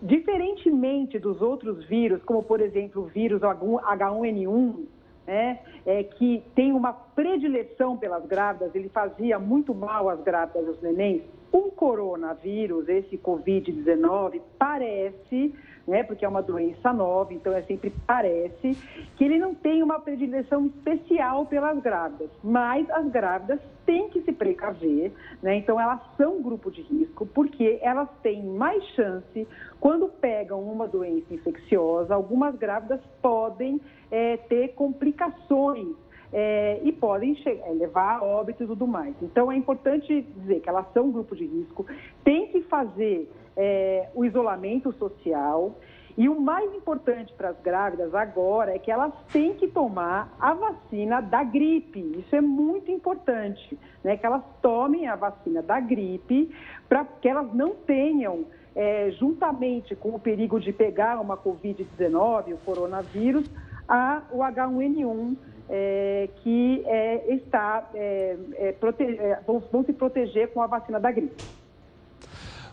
Diferentemente 0.00 1.18
dos 1.18 1.42
outros 1.42 1.84
vírus, 1.86 2.22
como 2.22 2.42
por 2.42 2.60
exemplo 2.60 3.02
o 3.02 3.06
vírus 3.06 3.40
H1N1, 3.40 4.86
né, 5.26 5.60
é, 5.84 6.02
que 6.04 6.42
tem 6.54 6.72
uma 6.72 6.92
predileção 6.92 7.96
pelas 7.96 8.24
grávidas, 8.24 8.74
ele 8.74 8.88
fazia 8.88 9.38
muito 9.38 9.74
mal 9.74 10.08
às 10.08 10.22
grávidas 10.22 10.64
e 10.64 10.68
aos 10.68 10.80
nenéns, 10.80 11.22
o 11.52 11.70
coronavírus, 11.70 12.88
esse 12.88 13.18
Covid-19, 13.18 14.40
parece 14.58 15.54
né, 15.88 16.02
porque 16.02 16.24
é 16.24 16.28
uma 16.28 16.42
doença 16.42 16.92
nova, 16.92 17.32
então 17.32 17.52
é 17.52 17.62
sempre 17.62 17.92
parece, 18.06 18.76
que 19.16 19.24
ele 19.24 19.38
não 19.38 19.54
tem 19.54 19.82
uma 19.82 19.98
predileção 19.98 20.66
especial 20.66 21.46
pelas 21.46 21.80
grávidas, 21.80 22.28
mas 22.44 22.88
as 22.90 23.10
grávidas 23.10 23.58
têm 23.86 24.10
que 24.10 24.20
se 24.20 24.32
precaver, 24.32 25.12
né, 25.42 25.56
então 25.56 25.80
elas 25.80 26.00
são 26.18 26.42
grupo 26.42 26.70
de 26.70 26.82
risco, 26.82 27.24
porque 27.26 27.78
elas 27.80 28.08
têm 28.22 28.44
mais 28.44 28.84
chance, 28.88 29.48
quando 29.80 30.08
pegam 30.08 30.62
uma 30.62 30.86
doença 30.86 31.32
infecciosa, 31.32 32.14
algumas 32.14 32.54
grávidas 32.56 33.00
podem 33.22 33.80
é, 34.10 34.36
ter 34.36 34.74
complicações 34.74 35.96
é, 36.32 36.80
e 36.82 36.92
podem 36.92 37.34
chegar, 37.36 37.66
é, 37.66 37.72
levar 37.72 38.18
a 38.18 38.22
óbito 38.22 38.62
e 38.62 38.66
tudo 38.66 38.86
mais. 38.86 39.14
Então, 39.22 39.50
é 39.50 39.56
importante 39.56 40.20
dizer 40.36 40.60
que 40.60 40.68
elas 40.68 40.86
são 40.92 41.10
grupo 41.10 41.34
de 41.34 41.46
risco, 41.46 41.86
tem 42.22 42.48
que 42.48 42.60
fazer 42.62 43.30
é, 43.58 44.08
o 44.14 44.24
isolamento 44.24 44.92
social. 44.92 45.74
E 46.16 46.28
o 46.28 46.40
mais 46.40 46.72
importante 46.74 47.32
para 47.34 47.50
as 47.50 47.60
grávidas 47.60 48.14
agora 48.14 48.74
é 48.74 48.78
que 48.78 48.90
elas 48.90 49.12
têm 49.32 49.54
que 49.54 49.68
tomar 49.68 50.34
a 50.40 50.52
vacina 50.52 51.20
da 51.20 51.44
gripe. 51.44 52.00
Isso 52.18 52.34
é 52.34 52.40
muito 52.40 52.90
importante, 52.90 53.78
né? 54.02 54.16
Que 54.16 54.26
elas 54.26 54.42
tomem 54.60 55.06
a 55.06 55.14
vacina 55.14 55.62
da 55.62 55.78
gripe 55.78 56.52
para 56.88 57.04
que 57.04 57.28
elas 57.28 57.52
não 57.54 57.70
tenham, 57.70 58.46
é, 58.74 59.12
juntamente 59.12 59.94
com 59.94 60.10
o 60.10 60.18
perigo 60.18 60.58
de 60.58 60.72
pegar 60.72 61.20
uma 61.20 61.36
Covid-19, 61.36 62.54
o 62.54 62.58
coronavírus, 62.64 63.48
a, 63.88 64.22
o 64.32 64.38
H1N1, 64.38 65.36
é, 65.68 66.28
que 66.42 66.82
é, 66.84 67.32
está, 67.34 67.88
é, 67.94 68.36
é, 68.54 68.74
é, 68.80 69.40
vão, 69.46 69.60
vão 69.70 69.84
se 69.84 69.92
proteger 69.92 70.52
com 70.52 70.62
a 70.62 70.66
vacina 70.66 70.98
da 70.98 71.12
gripe. 71.12 71.57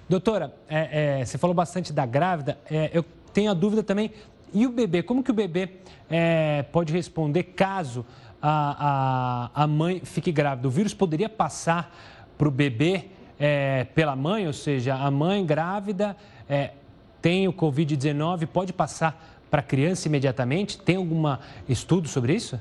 Doutora, 0.07 0.53
é, 0.69 1.19
é, 1.21 1.25
você 1.25 1.37
falou 1.37 1.53
bastante 1.55 1.91
da 1.91 2.05
grávida. 2.05 2.59
É, 2.69 2.91
eu 2.93 3.03
tenho 3.33 3.49
a 3.49 3.53
dúvida 3.55 3.81
também. 3.81 4.11
E 4.53 4.67
o 4.67 4.71
bebê? 4.71 5.01
Como 5.01 5.23
que 5.23 5.31
o 5.31 5.33
bebê 5.33 5.69
é, 6.09 6.63
pode 6.71 6.93
responder 6.93 7.43
caso 7.43 8.05
a, 8.39 9.49
a, 9.55 9.63
a, 9.63 9.67
mãe 9.67 10.01
fique 10.03 10.31
grávida? 10.31 10.67
O 10.67 10.71
vírus 10.71 10.93
poderia 10.93 11.27
passar 11.27 11.93
para 12.37 12.47
o 12.47 12.51
bebê 12.51 13.05
é, 13.39 13.85
pela 13.95 14.15
mãe? 14.15 14.45
Ou 14.45 14.53
seja, 14.53 14.93
a 14.93 15.09
mãe 15.09 15.43
grávida 15.43 16.15
é, 16.47 16.71
tem 17.19 17.47
o 17.47 17.53
Covid-19, 17.53 18.45
pode 18.45 18.71
passar 18.71 19.39
para 19.49 19.61
a 19.61 19.63
criança 19.63 20.07
imediatamente? 20.07 20.77
Tem 20.77 20.97
algum 20.97 21.23
estudo 21.67 22.07
sobre 22.07 22.35
isso? 22.35 22.59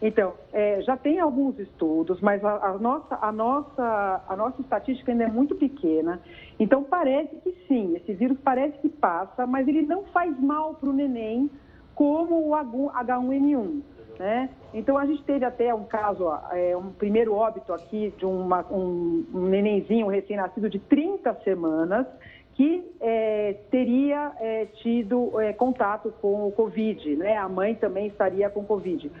Então, 0.00 0.34
é, 0.52 0.82
já 0.82 0.96
tem 0.96 1.18
alguns 1.18 1.58
estudos, 1.58 2.20
mas 2.20 2.44
a, 2.44 2.66
a, 2.66 2.78
nossa, 2.78 3.18
a, 3.20 3.32
nossa, 3.32 4.24
a 4.28 4.36
nossa 4.36 4.60
estatística 4.60 5.10
ainda 5.10 5.24
é 5.24 5.28
muito 5.28 5.54
pequena. 5.56 6.20
Então, 6.60 6.84
parece 6.84 7.34
que 7.36 7.52
sim, 7.66 7.96
esse 7.96 8.12
vírus 8.12 8.38
parece 8.44 8.76
que 8.78 8.88
passa, 8.88 9.46
mas 9.46 9.66
ele 9.66 9.82
não 9.82 10.04
faz 10.04 10.38
mal 10.38 10.74
para 10.74 10.90
o 10.90 10.92
neném 10.92 11.50
como 11.94 12.48
o 12.48 12.50
H1N1. 12.50 13.80
Né? 14.18 14.50
Então, 14.74 14.98
a 14.98 15.06
gente 15.06 15.22
teve 15.24 15.44
até 15.44 15.74
um 15.74 15.84
caso, 15.84 16.30
é, 16.52 16.76
um 16.76 16.90
primeiro 16.90 17.34
óbito 17.34 17.72
aqui 17.72 18.12
de 18.18 18.26
uma, 18.26 18.66
um, 18.70 19.24
um 19.32 19.46
nenenzinho 19.46 20.06
recém-nascido 20.08 20.68
de 20.68 20.78
30 20.78 21.34
semanas 21.42 22.06
que 22.54 22.82
é, 23.00 23.54
teria 23.70 24.32
é, 24.40 24.64
tido 24.82 25.38
é, 25.38 25.52
contato 25.52 26.12
com 26.22 26.48
o 26.48 26.52
Covid, 26.52 27.16
né? 27.16 27.36
A 27.36 27.46
mãe 27.46 27.74
também 27.74 28.06
estaria 28.06 28.48
com 28.48 28.64
Covid. 28.64 29.12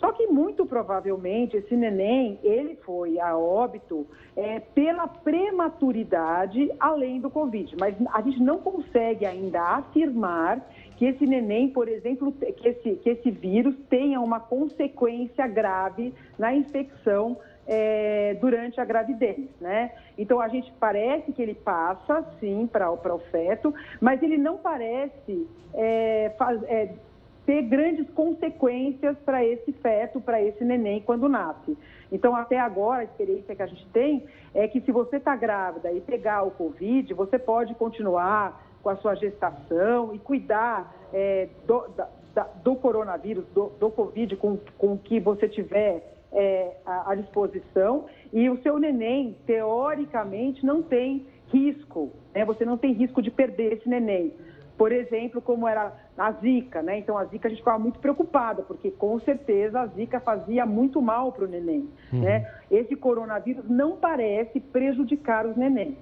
Só 0.00 0.12
que 0.12 0.26
muito 0.26 0.64
provavelmente 0.64 1.58
esse 1.58 1.76
neném 1.76 2.38
ele 2.42 2.74
foi 2.86 3.20
a 3.20 3.36
óbito 3.36 4.06
é, 4.34 4.58
pela 4.58 5.06
prematuridade 5.06 6.72
além 6.80 7.20
do 7.20 7.28
Covid. 7.28 7.76
Mas 7.78 7.94
a 8.12 8.22
gente 8.22 8.42
não 8.42 8.58
consegue 8.58 9.26
ainda 9.26 9.60
afirmar 9.60 10.66
que 10.96 11.04
esse 11.04 11.26
neném, 11.26 11.68
por 11.68 11.86
exemplo, 11.86 12.32
que 12.32 12.68
esse, 12.68 12.96
que 12.96 13.10
esse 13.10 13.30
vírus 13.30 13.76
tenha 13.90 14.20
uma 14.20 14.40
consequência 14.40 15.46
grave 15.46 16.14
na 16.38 16.54
infecção 16.54 17.36
é, 17.66 18.34
durante 18.40 18.80
a 18.80 18.84
gravidez, 18.84 19.48
né? 19.60 19.92
Então 20.16 20.40
a 20.40 20.48
gente 20.48 20.72
parece 20.80 21.30
que 21.32 21.42
ele 21.42 21.54
passa, 21.54 22.24
sim, 22.40 22.66
para 22.66 22.90
o 22.90 23.18
feto, 23.30 23.72
mas 24.00 24.22
ele 24.22 24.38
não 24.38 24.56
parece 24.56 25.46
é, 25.74 26.32
faz, 26.38 26.62
é, 26.64 26.90
ter 27.50 27.62
grandes 27.62 28.08
consequências 28.10 29.18
para 29.24 29.44
esse 29.44 29.72
feto, 29.72 30.20
para 30.20 30.40
esse 30.40 30.64
neném 30.64 31.00
quando 31.00 31.28
nasce. 31.28 31.76
Então, 32.12 32.36
até 32.36 32.60
agora, 32.60 33.00
a 33.00 33.04
experiência 33.04 33.56
que 33.56 33.62
a 33.62 33.66
gente 33.66 33.84
tem 33.88 34.24
é 34.54 34.68
que 34.68 34.80
se 34.80 34.92
você 34.92 35.16
está 35.16 35.34
grávida 35.34 35.90
e 35.90 36.00
pegar 36.00 36.44
o 36.44 36.52
Covid, 36.52 37.12
você 37.12 37.40
pode 37.40 37.74
continuar 37.74 38.64
com 38.84 38.88
a 38.88 38.96
sua 38.98 39.16
gestação 39.16 40.14
e 40.14 40.18
cuidar 40.20 40.94
é, 41.12 41.48
do, 41.66 41.88
da, 42.32 42.44
do, 42.62 42.76
coronavírus, 42.76 43.44
do, 43.52 43.70
do 43.80 43.90
Covid, 43.90 44.36
com, 44.36 44.56
com 44.78 44.92
o 44.92 44.98
que 44.98 45.18
você 45.18 45.48
tiver 45.48 46.08
é, 46.30 46.76
à, 46.86 47.10
à 47.10 47.14
disposição. 47.16 48.04
E 48.32 48.48
o 48.48 48.62
seu 48.62 48.78
neném, 48.78 49.36
teoricamente, 49.44 50.64
não 50.64 50.84
tem 50.84 51.26
risco, 51.48 52.12
né? 52.32 52.44
Você 52.44 52.64
não 52.64 52.78
tem 52.78 52.92
risco 52.92 53.20
de 53.20 53.32
perder 53.32 53.72
esse 53.72 53.88
neném. 53.88 54.32
Por 54.80 54.92
exemplo, 54.92 55.42
como 55.42 55.68
era 55.68 55.92
a 56.16 56.32
Zika, 56.32 56.80
né? 56.80 56.98
Então 56.98 57.18
a 57.18 57.26
Zika 57.26 57.48
a 57.48 57.50
gente 57.50 57.58
ficava 57.58 57.78
muito 57.78 57.98
preocupada, 57.98 58.62
porque 58.62 58.90
com 58.90 59.20
certeza 59.20 59.78
a 59.78 59.86
Zika 59.88 60.18
fazia 60.20 60.64
muito 60.64 61.02
mal 61.02 61.32
para 61.32 61.44
o 61.44 61.46
neném, 61.46 61.86
uhum. 62.10 62.20
né? 62.22 62.50
Esse 62.70 62.96
coronavírus 62.96 63.68
não 63.68 63.98
parece 63.98 64.58
prejudicar 64.58 65.44
os 65.44 65.54
nenéns. 65.54 65.96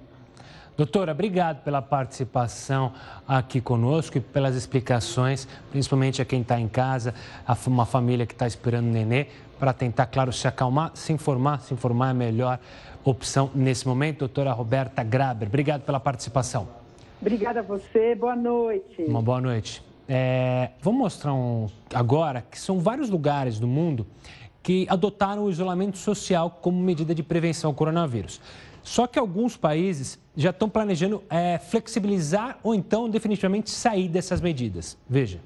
Doutora, 0.77 1.11
obrigado 1.11 1.61
pela 1.61 1.81
participação 1.81 2.93
aqui 3.27 3.59
conosco 3.59 4.17
e 4.17 4.21
pelas 4.21 4.55
explicações, 4.55 5.45
principalmente 5.69 6.21
a 6.21 6.25
quem 6.25 6.39
está 6.39 6.57
em 6.57 6.69
casa, 6.69 7.13
a 7.45 7.57
uma 7.67 7.85
família 7.85 8.25
que 8.25 8.31
está 8.31 8.47
esperando 8.47 8.87
o 8.87 8.91
nenê, 8.91 9.27
para 9.59 9.73
tentar, 9.73 10.05
claro, 10.05 10.31
se 10.31 10.47
acalmar, 10.47 10.91
se 10.93 11.11
informar, 11.11 11.59
se 11.59 11.73
informar 11.73 12.07
é 12.07 12.11
a 12.11 12.13
melhor 12.13 12.59
opção 13.03 13.51
nesse 13.53 13.85
momento. 13.85 14.19
Doutora 14.19 14.53
Roberta 14.53 15.03
Graber, 15.03 15.49
obrigado 15.49 15.81
pela 15.81 15.99
participação. 15.99 16.78
Obrigada 17.21 17.59
a 17.59 17.63
você, 17.63 18.15
boa 18.15 18.35
noite. 18.35 19.03
Uma 19.03 19.21
boa 19.21 19.41
noite. 19.41 19.83
É, 20.07 20.71
vamos 20.81 20.99
mostrar 20.99 21.33
um, 21.33 21.67
agora 21.93 22.41
que 22.49 22.57
são 22.57 22.79
vários 22.79 23.09
lugares 23.09 23.59
do 23.59 23.67
mundo 23.67 24.07
que 24.63 24.87
adotaram 24.89 25.43
o 25.43 25.49
isolamento 25.49 25.97
social 25.97 26.49
como 26.49 26.81
medida 26.81 27.13
de 27.13 27.21
prevenção 27.21 27.69
ao 27.69 27.73
coronavírus. 27.73 28.39
Só 28.81 29.05
que 29.05 29.19
alguns 29.19 29.57
países 29.57 30.17
já 30.35 30.51
estão 30.51 30.69
planejando 30.69 31.21
é, 31.29 31.59
flexibilizar 31.59 32.57
ou 32.63 32.73
então 32.73 33.09
definitivamente 33.09 33.69
sair 33.69 34.07
dessas 34.07 34.39
medidas. 34.39 34.97
Veja. 35.07 35.41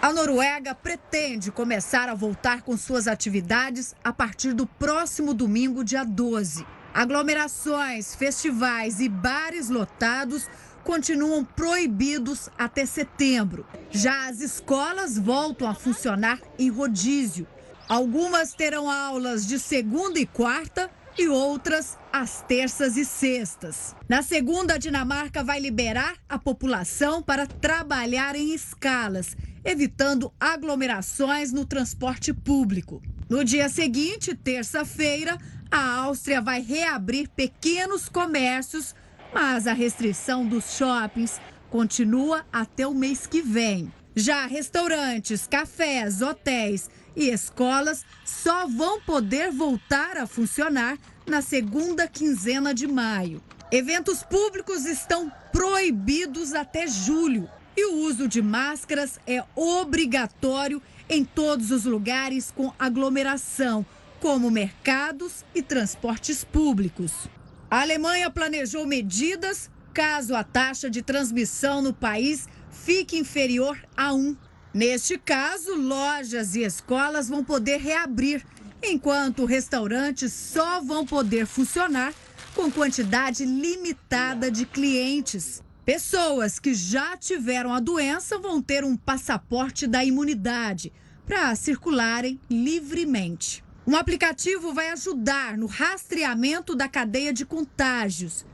A 0.00 0.12
Noruega 0.12 0.74
pretende 0.74 1.52
começar 1.52 2.08
a 2.08 2.14
voltar 2.14 2.62
com 2.62 2.76
suas 2.76 3.06
atividades 3.06 3.94
a 4.02 4.12
partir 4.12 4.52
do 4.54 4.66
próximo 4.66 5.34
domingo, 5.34 5.84
dia 5.84 6.04
12. 6.04 6.66
Aglomerações, 6.92 8.14
festivais 8.14 9.00
e 9.00 9.08
bares 9.08 9.68
lotados 9.68 10.48
continuam 10.84 11.44
proibidos 11.44 12.48
até 12.56 12.86
setembro. 12.86 13.66
Já 13.90 14.28
as 14.28 14.40
escolas 14.40 15.18
voltam 15.18 15.68
a 15.68 15.74
funcionar 15.74 16.40
em 16.58 16.68
rodízio. 16.68 17.46
Algumas 17.88 18.54
terão 18.54 18.88
aulas 18.88 19.46
de 19.46 19.58
segunda 19.58 20.18
e 20.20 20.26
quarta 20.26 20.90
e 21.18 21.28
outras 21.28 21.96
às 22.12 22.42
terças 22.42 22.96
e 22.96 23.04
sextas. 23.04 23.94
Na 24.08 24.22
segunda, 24.22 24.74
a 24.74 24.78
Dinamarca 24.78 25.42
vai 25.42 25.60
liberar 25.60 26.16
a 26.28 26.38
população 26.38 27.22
para 27.22 27.46
trabalhar 27.46 28.34
em 28.34 28.54
escalas, 28.54 29.36
evitando 29.64 30.32
aglomerações 30.38 31.52
no 31.52 31.64
transporte 31.64 32.32
público. 32.32 33.02
No 33.28 33.44
dia 33.44 33.68
seguinte, 33.68 34.34
terça-feira, 34.34 35.38
a 35.70 35.96
Áustria 36.02 36.40
vai 36.40 36.60
reabrir 36.60 37.28
pequenos 37.28 38.08
comércios, 38.08 38.94
mas 39.34 39.66
a 39.66 39.72
restrição 39.72 40.46
dos 40.46 40.76
shoppings 40.76 41.40
continua 41.68 42.46
até 42.52 42.86
o 42.86 42.94
mês 42.94 43.26
que 43.26 43.42
vem. 43.42 43.92
Já 44.14 44.46
restaurantes, 44.46 45.44
cafés, 45.44 46.22
hotéis 46.22 46.88
e 47.16 47.30
escolas 47.30 48.04
só 48.24 48.68
vão 48.68 49.00
poder 49.00 49.50
voltar 49.50 50.16
a 50.16 50.26
funcionar 50.26 50.96
na 51.26 51.42
segunda 51.42 52.06
quinzena 52.06 52.72
de 52.72 52.86
maio. 52.86 53.42
Eventos 53.72 54.22
públicos 54.22 54.84
estão 54.84 55.32
proibidos 55.52 56.54
até 56.54 56.86
julho 56.86 57.48
e 57.76 57.86
o 57.86 58.06
uso 58.06 58.28
de 58.28 58.40
máscaras 58.40 59.18
é 59.26 59.42
obrigatório 59.56 60.80
em 61.08 61.24
todos 61.24 61.72
os 61.72 61.84
lugares 61.84 62.52
com 62.52 62.72
aglomeração, 62.78 63.84
como 64.20 64.48
mercados 64.48 65.44
e 65.52 65.60
transportes 65.60 66.44
públicos. 66.44 67.28
A 67.70 67.80
Alemanha 67.80 68.30
planejou 68.30 68.86
medidas 68.86 69.70
caso 69.92 70.34
a 70.34 70.42
taxa 70.42 70.90
de 70.90 71.02
transmissão 71.02 71.80
no 71.80 71.94
país 71.94 72.48
fique 72.70 73.16
inferior 73.16 73.78
a 73.96 74.12
1. 74.12 74.36
Neste 74.74 75.16
caso, 75.16 75.74
lojas 75.74 76.56
e 76.56 76.64
escolas 76.64 77.28
vão 77.28 77.44
poder 77.44 77.78
reabrir, 77.78 78.44
enquanto 78.82 79.44
restaurantes 79.44 80.32
só 80.32 80.80
vão 80.80 81.06
poder 81.06 81.46
funcionar 81.46 82.12
com 82.54 82.70
quantidade 82.70 83.44
limitada 83.44 84.50
de 84.50 84.66
clientes. 84.66 85.62
Pessoas 85.84 86.58
que 86.58 86.74
já 86.74 87.16
tiveram 87.16 87.72
a 87.72 87.78
doença 87.78 88.38
vão 88.38 88.60
ter 88.60 88.84
um 88.84 88.96
passaporte 88.96 89.86
da 89.86 90.04
imunidade 90.04 90.92
para 91.26 91.54
circularem 91.54 92.40
livremente. 92.50 93.63
Um 93.86 93.96
aplicativo 93.96 94.72
vai 94.72 94.88
ajudar 94.90 95.58
no 95.58 95.66
rastreamento 95.66 96.74
da 96.74 96.88
cadeia 96.88 97.34
de 97.34 97.44
contágios 97.44 98.46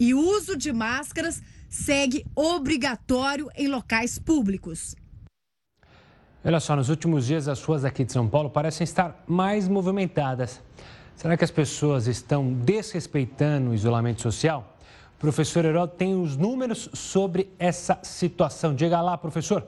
e 0.00 0.14
o 0.14 0.18
uso 0.18 0.56
de 0.56 0.72
máscaras 0.72 1.42
segue 1.68 2.24
obrigatório 2.34 3.50
em 3.54 3.68
locais 3.68 4.18
públicos. 4.18 4.96
Olha 6.42 6.58
só, 6.58 6.74
nos 6.74 6.88
últimos 6.88 7.26
dias 7.26 7.48
as 7.48 7.62
ruas 7.62 7.84
aqui 7.84 8.02
de 8.02 8.12
São 8.12 8.26
Paulo 8.26 8.48
parecem 8.48 8.84
estar 8.84 9.22
mais 9.26 9.68
movimentadas. 9.68 10.62
Será 11.14 11.36
que 11.36 11.44
as 11.44 11.50
pessoas 11.50 12.06
estão 12.06 12.50
desrespeitando 12.50 13.72
o 13.72 13.74
isolamento 13.74 14.22
social? 14.22 14.78
O 15.16 15.20
professor 15.20 15.66
Heródoto 15.66 15.98
tem 15.98 16.18
os 16.18 16.34
números 16.34 16.88
sobre 16.94 17.52
essa 17.58 17.98
situação. 18.02 18.74
Diga 18.74 19.02
lá, 19.02 19.18
professor. 19.18 19.66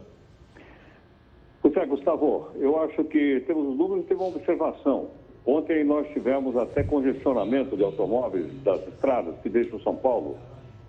Pois 1.62 1.76
é, 1.76 1.86
Gustavo, 1.86 2.48
eu 2.56 2.80
acho 2.80 3.04
que 3.04 3.40
temos 3.46 3.68
os 3.68 3.76
números 3.76 4.04
e 4.04 4.08
temos 4.08 4.28
uma 4.28 4.36
observação. 4.36 5.08
Ontem 5.44 5.84
nós 5.84 6.06
tivemos 6.08 6.56
até 6.56 6.82
congestionamento 6.82 7.76
de 7.76 7.82
automóveis 7.82 8.46
das 8.62 8.86
estradas 8.88 9.34
que 9.42 9.48
deixam 9.48 9.80
São 9.80 9.96
Paulo 9.96 10.36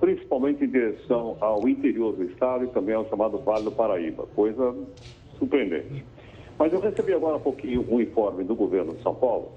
principalmente 0.02 0.66
em 0.66 0.68
direção 0.68 1.38
ao 1.40 1.70
interior 1.70 2.14
do 2.14 2.24
estado 2.24 2.66
e 2.66 2.68
também 2.70 2.96
ao 2.96 3.08
chamado 3.08 3.38
Vale 3.38 3.64
do 3.64 3.72
Paraíba, 3.72 4.26
coisa 4.36 4.76
surpreendente. 5.38 6.04
Mas 6.58 6.74
eu 6.74 6.80
recebi 6.80 7.14
agora 7.14 7.38
há 7.38 7.40
pouquinho 7.40 7.86
um 7.88 8.02
informe 8.02 8.44
do 8.44 8.56
governo 8.56 8.96
de 8.96 9.04
São 9.04 9.14
Paulo, 9.14 9.52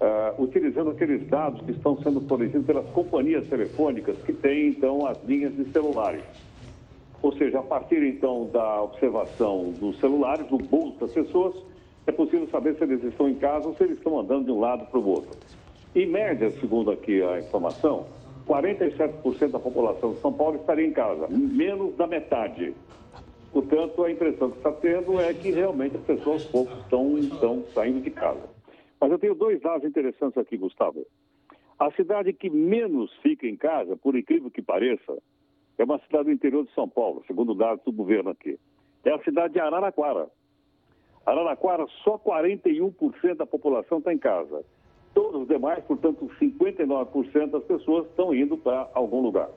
uh, 0.00 0.42
utilizando 0.42 0.90
aqueles 0.90 1.26
dados 1.26 1.60
que 1.62 1.72
estão 1.72 2.00
sendo 2.02 2.20
fornecidos 2.22 2.64
pelas 2.64 2.86
companhias 2.90 3.46
telefônicas 3.48 4.16
que 4.18 4.32
têm, 4.32 4.68
então, 4.68 5.04
as 5.06 5.22
linhas 5.24 5.54
de 5.56 5.64
celulares. 5.72 6.22
Ou 7.22 7.32
seja, 7.36 7.60
a 7.60 7.62
partir, 7.62 8.02
então, 8.02 8.48
da 8.50 8.82
observação 8.82 9.72
dos 9.72 9.98
celulares, 9.98 10.46
do 10.46 10.56
bolso 10.56 10.98
das 10.98 11.12
pessoas, 11.12 11.54
é 12.06 12.12
possível 12.12 12.48
saber 12.48 12.74
se 12.76 12.84
eles 12.84 13.02
estão 13.04 13.28
em 13.28 13.34
casa 13.34 13.68
ou 13.68 13.74
se 13.74 13.84
eles 13.84 13.98
estão 13.98 14.18
andando 14.18 14.46
de 14.46 14.52
um 14.52 14.60
lado 14.60 14.86
para 14.86 14.98
o 14.98 15.06
outro. 15.06 15.38
Em 15.94 16.06
média, 16.06 16.50
segundo 16.52 16.90
aqui 16.90 17.22
a 17.22 17.40
informação, 17.40 18.06
47% 18.46 19.50
da 19.50 19.58
população 19.58 20.14
de 20.14 20.20
São 20.20 20.32
Paulo 20.32 20.56
estaria 20.56 20.86
em 20.86 20.92
casa, 20.92 21.28
menos 21.28 21.94
da 21.96 22.06
metade. 22.06 22.74
Portanto, 23.52 24.04
a 24.04 24.10
impressão 24.10 24.50
que 24.50 24.56
está 24.58 24.72
tendo 24.72 25.20
é 25.20 25.34
que 25.34 25.50
realmente 25.50 25.96
as 25.96 26.02
pessoas 26.02 26.44
poucos 26.44 26.78
estão, 26.78 27.18
estão 27.18 27.64
saindo 27.74 28.00
de 28.00 28.10
casa. 28.10 28.48
Mas 29.00 29.10
eu 29.10 29.18
tenho 29.18 29.34
dois 29.34 29.60
dados 29.60 29.86
interessantes 29.86 30.38
aqui, 30.38 30.56
Gustavo. 30.56 31.06
A 31.78 31.90
cidade 31.92 32.32
que 32.32 32.48
menos 32.48 33.12
fica 33.22 33.46
em 33.46 33.56
casa, 33.56 33.96
por 33.96 34.16
incrível 34.16 34.50
que 34.50 34.62
pareça, 34.62 35.18
é 35.80 35.84
uma 35.84 35.98
cidade 36.00 36.24
do 36.24 36.32
interior 36.32 36.64
de 36.64 36.74
São 36.74 36.86
Paulo, 36.86 37.24
segundo 37.26 37.54
dados 37.54 37.82
do 37.84 37.92
governo 37.92 38.28
aqui. 38.28 38.58
É 39.02 39.12
a 39.12 39.22
cidade 39.22 39.54
de 39.54 39.60
Araraquara. 39.60 40.28
Araraquara, 41.24 41.86
só 42.04 42.18
41% 42.18 43.36
da 43.36 43.46
população 43.46 43.96
está 43.96 44.12
em 44.12 44.18
casa. 44.18 44.62
Todos 45.14 45.42
os 45.42 45.48
demais, 45.48 45.82
portanto, 45.84 46.30
59% 46.38 47.46
das 47.46 47.64
pessoas 47.64 48.06
estão 48.08 48.34
indo 48.34 48.58
para 48.58 48.90
algum 48.92 49.22
lugar. 49.22 49.48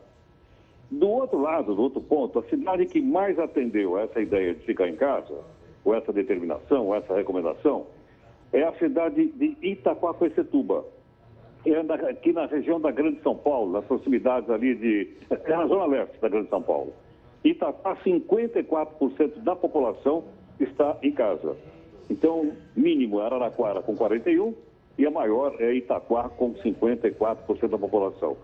Do 0.89 1.09
outro 1.09 1.41
lado, 1.41 1.75
do 1.75 1.81
outro 1.81 1.99
ponto, 1.99 2.39
a 2.39 2.43
cidade 2.43 2.86
que 2.86 3.01
mais 3.01 3.38
atendeu 3.38 3.97
essa 3.97 4.21
ideia 4.21 4.53
de 4.53 4.62
ficar 4.62 4.88
em 4.88 4.95
casa, 4.95 5.43
ou 5.83 5.93
essa 5.93 6.13
determinação, 6.13 6.88
ou 6.88 6.95
essa 6.95 7.13
recomendação, 7.13 7.86
é 8.53 8.63
a 8.63 8.73
cidade 8.75 9.25
de 9.27 9.57
Itaquaquecetuba. 9.62 10.86
É 11.65 12.10
aqui 12.10 12.34
na 12.34 12.45
região 12.45 12.80
da 12.80 12.91
Grande 12.91 13.21
São 13.21 13.36
Paulo, 13.36 13.71
nas 13.71 13.86
proximidades 13.86 14.49
ali 14.49 14.76
de. 14.76 15.10
É 15.30 15.56
na 15.56 15.65
zona 15.65 15.86
leste 15.86 16.19
da 16.19 16.28
Grande 16.28 16.49
São 16.49 16.62
Paulo. 16.62 16.93
Itaquá, 17.43 17.95
54% 18.06 19.43
da 19.43 19.56
população 19.56 20.26
está 20.60 20.98
em 21.02 21.12
casa. 21.12 21.56
Então, 22.10 22.52
mínimo 22.75 23.21
é 23.21 23.25
Araraquara 23.25 23.81
com 23.81 23.96
41%, 23.96 24.54
e 24.98 25.06
a 25.06 25.12
maior 25.12 25.56
é 25.60 25.73
Itaquá, 25.73 26.29
com 26.29 26.54
54% 26.54 27.67
da 27.69 27.77
população. 27.77 28.37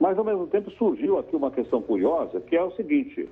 Mas, 0.00 0.18
ao 0.18 0.24
mesmo 0.24 0.46
tempo, 0.48 0.70
surgiu 0.72 1.18
aqui 1.18 1.36
uma 1.36 1.52
questão 1.52 1.80
curiosa, 1.80 2.40
que 2.40 2.56
é 2.56 2.62
o 2.62 2.72
seguinte: 2.72 3.28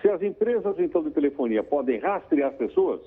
se 0.00 0.08
as 0.08 0.22
empresas, 0.22 0.78
então, 0.78 1.02
de 1.02 1.10
telefonia 1.10 1.62
podem 1.62 1.98
rastrear 1.98 2.50
as 2.50 2.56
pessoas, 2.56 3.00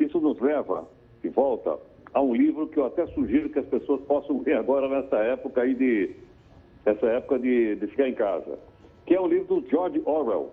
isso 0.00 0.18
nos 0.18 0.40
leva 0.40 0.88
de 1.22 1.28
volta 1.28 1.78
a 2.14 2.22
um 2.22 2.32
livro 2.32 2.68
que 2.68 2.78
eu 2.78 2.86
até 2.86 3.06
sugiro 3.08 3.50
que 3.50 3.58
as 3.58 3.66
pessoas 3.66 4.00
possam 4.02 4.40
ler 4.46 4.56
agora 4.56 4.88
nessa 4.88 5.16
época 5.16 5.62
aí 5.62 5.74
de, 5.74 6.14
essa 6.86 7.06
época 7.06 7.40
de, 7.40 7.74
de 7.74 7.86
ficar 7.88 8.08
em 8.08 8.14
casa, 8.14 8.56
que 9.04 9.14
é 9.14 9.20
o 9.20 9.26
livro 9.26 9.60
do 9.60 9.68
George 9.68 10.00
Orwell, 10.06 10.50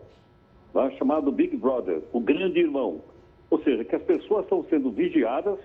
lá, 0.74 0.89
chamado 0.91 1.32
Big 1.32 1.55
Brother, 1.55 2.01
o 2.12 2.20
Grande 2.20 2.59
Irmão. 2.59 3.01
Ou 3.51 3.62
seja, 3.64 3.84
que 3.84 3.95
as 3.95 4.01
pessoas 4.01 4.43
estão 4.43 4.66
sendo 4.70 4.89
vigiadas, 4.89 5.59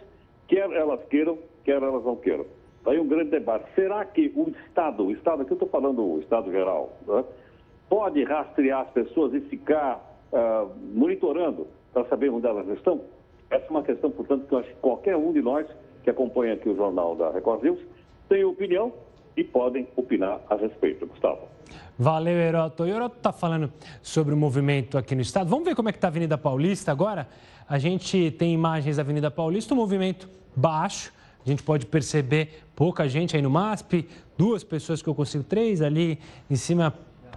quer 0.49 0.71
elas 0.71 1.01
queiram, 1.09 1.39
quer 1.65 1.83
elas 1.83 2.05
não 2.05 2.17
queiram. 2.17 2.45
Aí 2.85 3.01
um 3.01 3.07
grande 3.07 3.31
debate. 3.31 3.67
Será 3.75 4.05
que 4.05 4.33
o 4.37 4.49
Estado, 4.51 5.07
o 5.07 5.11
Estado, 5.11 5.43
aqui 5.43 5.53
eu 5.53 5.57
estou 5.57 5.69
falando 5.69 6.05
o 6.05 6.21
Estado 6.21 6.53
geral, 6.53 6.93
né, 7.07 7.25
pode 7.89 8.23
rastrear 8.23 8.83
as 8.83 8.91
pessoas 8.91 9.33
e 9.35 9.41
ficar 9.41 9.99
uh, 10.33 10.71
monitorando 10.95 11.67
para 11.93 12.05
saber 12.05 12.29
onde 12.29 12.47
elas 12.47 12.69
estão? 12.69 13.01
Essa 13.51 13.67
é 13.67 13.71
uma 13.71 13.83
questão, 13.83 14.11
portanto, 14.11 14.47
que 14.47 14.53
eu 14.53 14.59
acho 14.59 14.69
que 14.69 14.77
qualquer 14.77 15.17
um 15.17 15.33
de 15.33 15.41
nós 15.41 15.67
que 16.07 16.11
acompanha 16.11 16.55
aqui 16.55 16.69
o 16.69 16.77
jornal 16.77 17.17
da 17.17 17.33
Record 17.33 17.65
News 17.65 17.81
tem 18.29 18.45
opinião 18.45 18.93
e 19.37 19.43
podem 19.43 19.89
opinar 19.97 20.41
a 20.49 20.55
respeito. 20.55 21.05
Gustavo. 21.05 21.41
Valeu, 21.99 22.37
Heroto. 22.37 22.85
O 22.85 22.87
Heroto 22.87 23.17
está 23.17 23.33
falando 23.33 23.73
sobre 24.01 24.33
o 24.33 24.37
movimento 24.37 24.97
aqui 24.97 25.17
no 25.17 25.21
estado. 25.21 25.51
Vamos 25.51 25.65
ver 25.65 25.75
como 25.75 25.89
é 25.89 25.93
que 25.93 25.99
está 25.99 26.07
a 26.07 26.11
Avenida 26.11 26.39
Paulista 26.39 26.93
agora? 26.93 27.29
A 27.69 27.77
gente 27.77 28.31
tem 28.39 28.55
imagens 28.55 28.99
da 28.99 29.03
Avenida 29.03 29.33
Paulista, 29.33 29.75
um 29.75 29.79
movimento 29.79 30.29
baixo. 30.55 31.13
A 31.45 31.49
gente 31.49 31.65
pode 31.65 31.87
perceber 31.87 32.63
pouca 32.77 33.09
gente 33.09 33.35
aí 33.35 33.43
no 33.43 33.51
MASP, 33.51 34.09
duas 34.39 34.63
pessoas 34.63 35.03
que 35.03 35.09
eu 35.09 35.15
consigo, 35.15 35.43
três 35.43 35.83
ali 35.83 36.21
em 36.49 36.57
cima, 36.57 36.95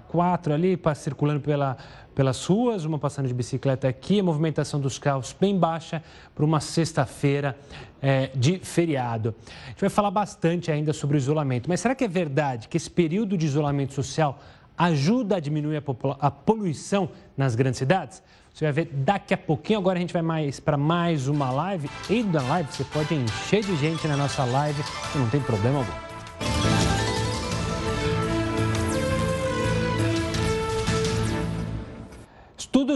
quatro 0.10 0.54
ali, 0.54 0.78
circulando 0.96 1.40
pela, 1.40 1.78
pelas 2.14 2.46
ruas, 2.46 2.84
uma 2.84 3.00
passando 3.00 3.28
de 3.28 3.34
bicicleta 3.34 3.88
aqui, 3.88 4.20
a 4.20 4.24
movimentação 4.24 4.80
dos 4.80 5.00
carros 5.00 5.36
bem 5.40 5.58
baixa 5.58 6.04
para 6.36 6.44
uma 6.44 6.60
sexta-feira 6.60 7.56
é, 8.02 8.30
de 8.36 8.60
feriado. 8.60 9.34
A 9.66 9.70
gente 9.70 9.82
vai 9.82 9.90
falar 9.90 10.12
bastante 10.12 10.72
ainda 10.72 10.92
sobre 10.92 11.16
o 11.16 11.20
isolamento, 11.20 11.70
mas 11.70 11.80
será 11.80 11.96
que 11.96 12.04
é 12.04 12.08
verdade 12.08 12.68
que 12.68 12.76
esse 12.76 12.90
período 12.90 13.38
de 13.38 13.46
isolamento 13.46 13.94
social 13.94 14.40
ajuda 14.78 15.38
a 15.38 15.40
diminuir 15.40 15.78
a, 15.78 16.28
a 16.28 16.32
poluição 16.32 17.10
nas 17.38 17.56
grandes 17.56 17.78
cidades? 17.78 18.22
Você 18.54 18.66
vai 18.66 18.74
ver 18.74 18.90
daqui 18.92 19.34
a 19.34 19.38
pouquinho. 19.38 19.80
Agora 19.80 19.98
a 19.98 20.02
gente 20.02 20.12
vai 20.12 20.22
mais 20.22 20.60
para 20.60 20.76
mais 20.76 21.28
uma 21.28 21.50
live. 21.50 21.90
E 22.10 22.24
na 22.24 22.42
live 22.42 22.70
você 22.70 22.84
pode 22.84 23.14
encher 23.14 23.64
de 23.64 23.76
gente 23.78 24.06
na 24.08 24.18
nossa 24.18 24.44
live, 24.44 24.84
não 25.16 25.30
tem 25.30 25.40
problema 25.40 25.78
algum. 25.78 26.69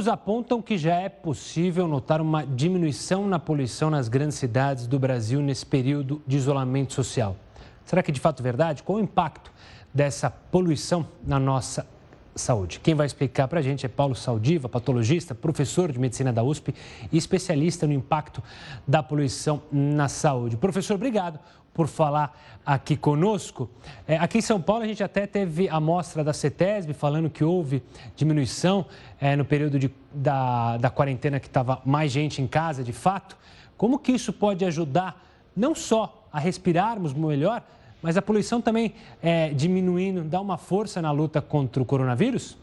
Estudos 0.03 0.19
apontam 0.19 0.61
que 0.61 0.77
já 0.77 0.95
é 0.95 1.07
possível 1.07 1.87
notar 1.87 2.19
uma 2.19 2.45
diminuição 2.45 3.25
na 3.25 3.39
poluição 3.39 3.89
nas 3.89 4.09
grandes 4.09 4.37
cidades 4.37 4.85
do 4.85 4.99
Brasil 4.99 5.39
nesse 5.41 5.65
período 5.65 6.21
de 6.27 6.35
isolamento 6.35 6.91
social. 6.91 7.37
Será 7.85 8.03
que 8.03 8.11
é 8.11 8.13
de 8.13 8.19
fato 8.19 8.43
verdade? 8.43 8.83
Qual 8.83 8.97
o 8.97 9.01
impacto 9.01 9.49
dessa 9.93 10.29
poluição 10.29 11.07
na 11.25 11.39
nossa 11.39 11.87
saúde. 12.35 12.79
Quem 12.79 12.95
vai 12.95 13.05
explicar 13.05 13.47
para 13.47 13.59
a 13.59 13.61
gente 13.61 13.85
é 13.85 13.89
Paulo 13.89 14.15
Saldiva, 14.15 14.67
patologista, 14.67 15.35
professor 15.35 15.91
de 15.91 15.99
medicina 15.99 16.33
da 16.33 16.43
USP 16.43 16.73
e 17.11 17.17
especialista 17.17 17.85
no 17.85 17.93
impacto 17.93 18.43
da 18.87 19.03
poluição 19.03 19.61
na 19.71 20.09
saúde. 20.09 20.57
Professor, 20.57 20.95
obrigado 20.95 21.39
por 21.73 21.87
falar 21.87 22.37
aqui 22.65 22.95
conosco. 22.95 23.69
É, 24.07 24.17
aqui 24.17 24.37
em 24.37 24.41
São 24.41 24.61
Paulo, 24.61 24.83
a 24.83 24.87
gente 24.87 25.03
até 25.03 25.25
teve 25.25 25.67
a 25.67 25.79
mostra 25.79 26.23
da 26.23 26.33
CETESB 26.33 26.93
falando 26.93 27.29
que 27.29 27.43
houve 27.43 27.83
diminuição 28.15 28.85
é, 29.19 29.35
no 29.35 29.43
período 29.43 29.79
de, 29.79 29.91
da, 30.13 30.77
da 30.77 30.89
quarentena 30.89 31.39
que 31.39 31.47
estava 31.47 31.81
mais 31.83 32.11
gente 32.11 32.41
em 32.41 32.47
casa, 32.47 32.83
de 32.83 32.93
fato. 32.93 33.37
Como 33.75 33.97
que 33.97 34.11
isso 34.11 34.31
pode 34.31 34.63
ajudar 34.63 35.21
não 35.55 35.73
só 35.75 36.27
a 36.31 36.39
respirarmos 36.39 37.13
melhor, 37.13 37.63
mas 38.01 38.17
a 38.17 38.21
poluição 38.21 38.61
também 38.61 38.93
é, 39.21 39.49
diminuindo, 39.49 40.23
dá 40.23 40.41
uma 40.41 40.57
força 40.57 41.01
na 41.01 41.11
luta 41.11 41.41
contra 41.41 41.81
o 41.81 41.85
coronavírus? 41.85 42.57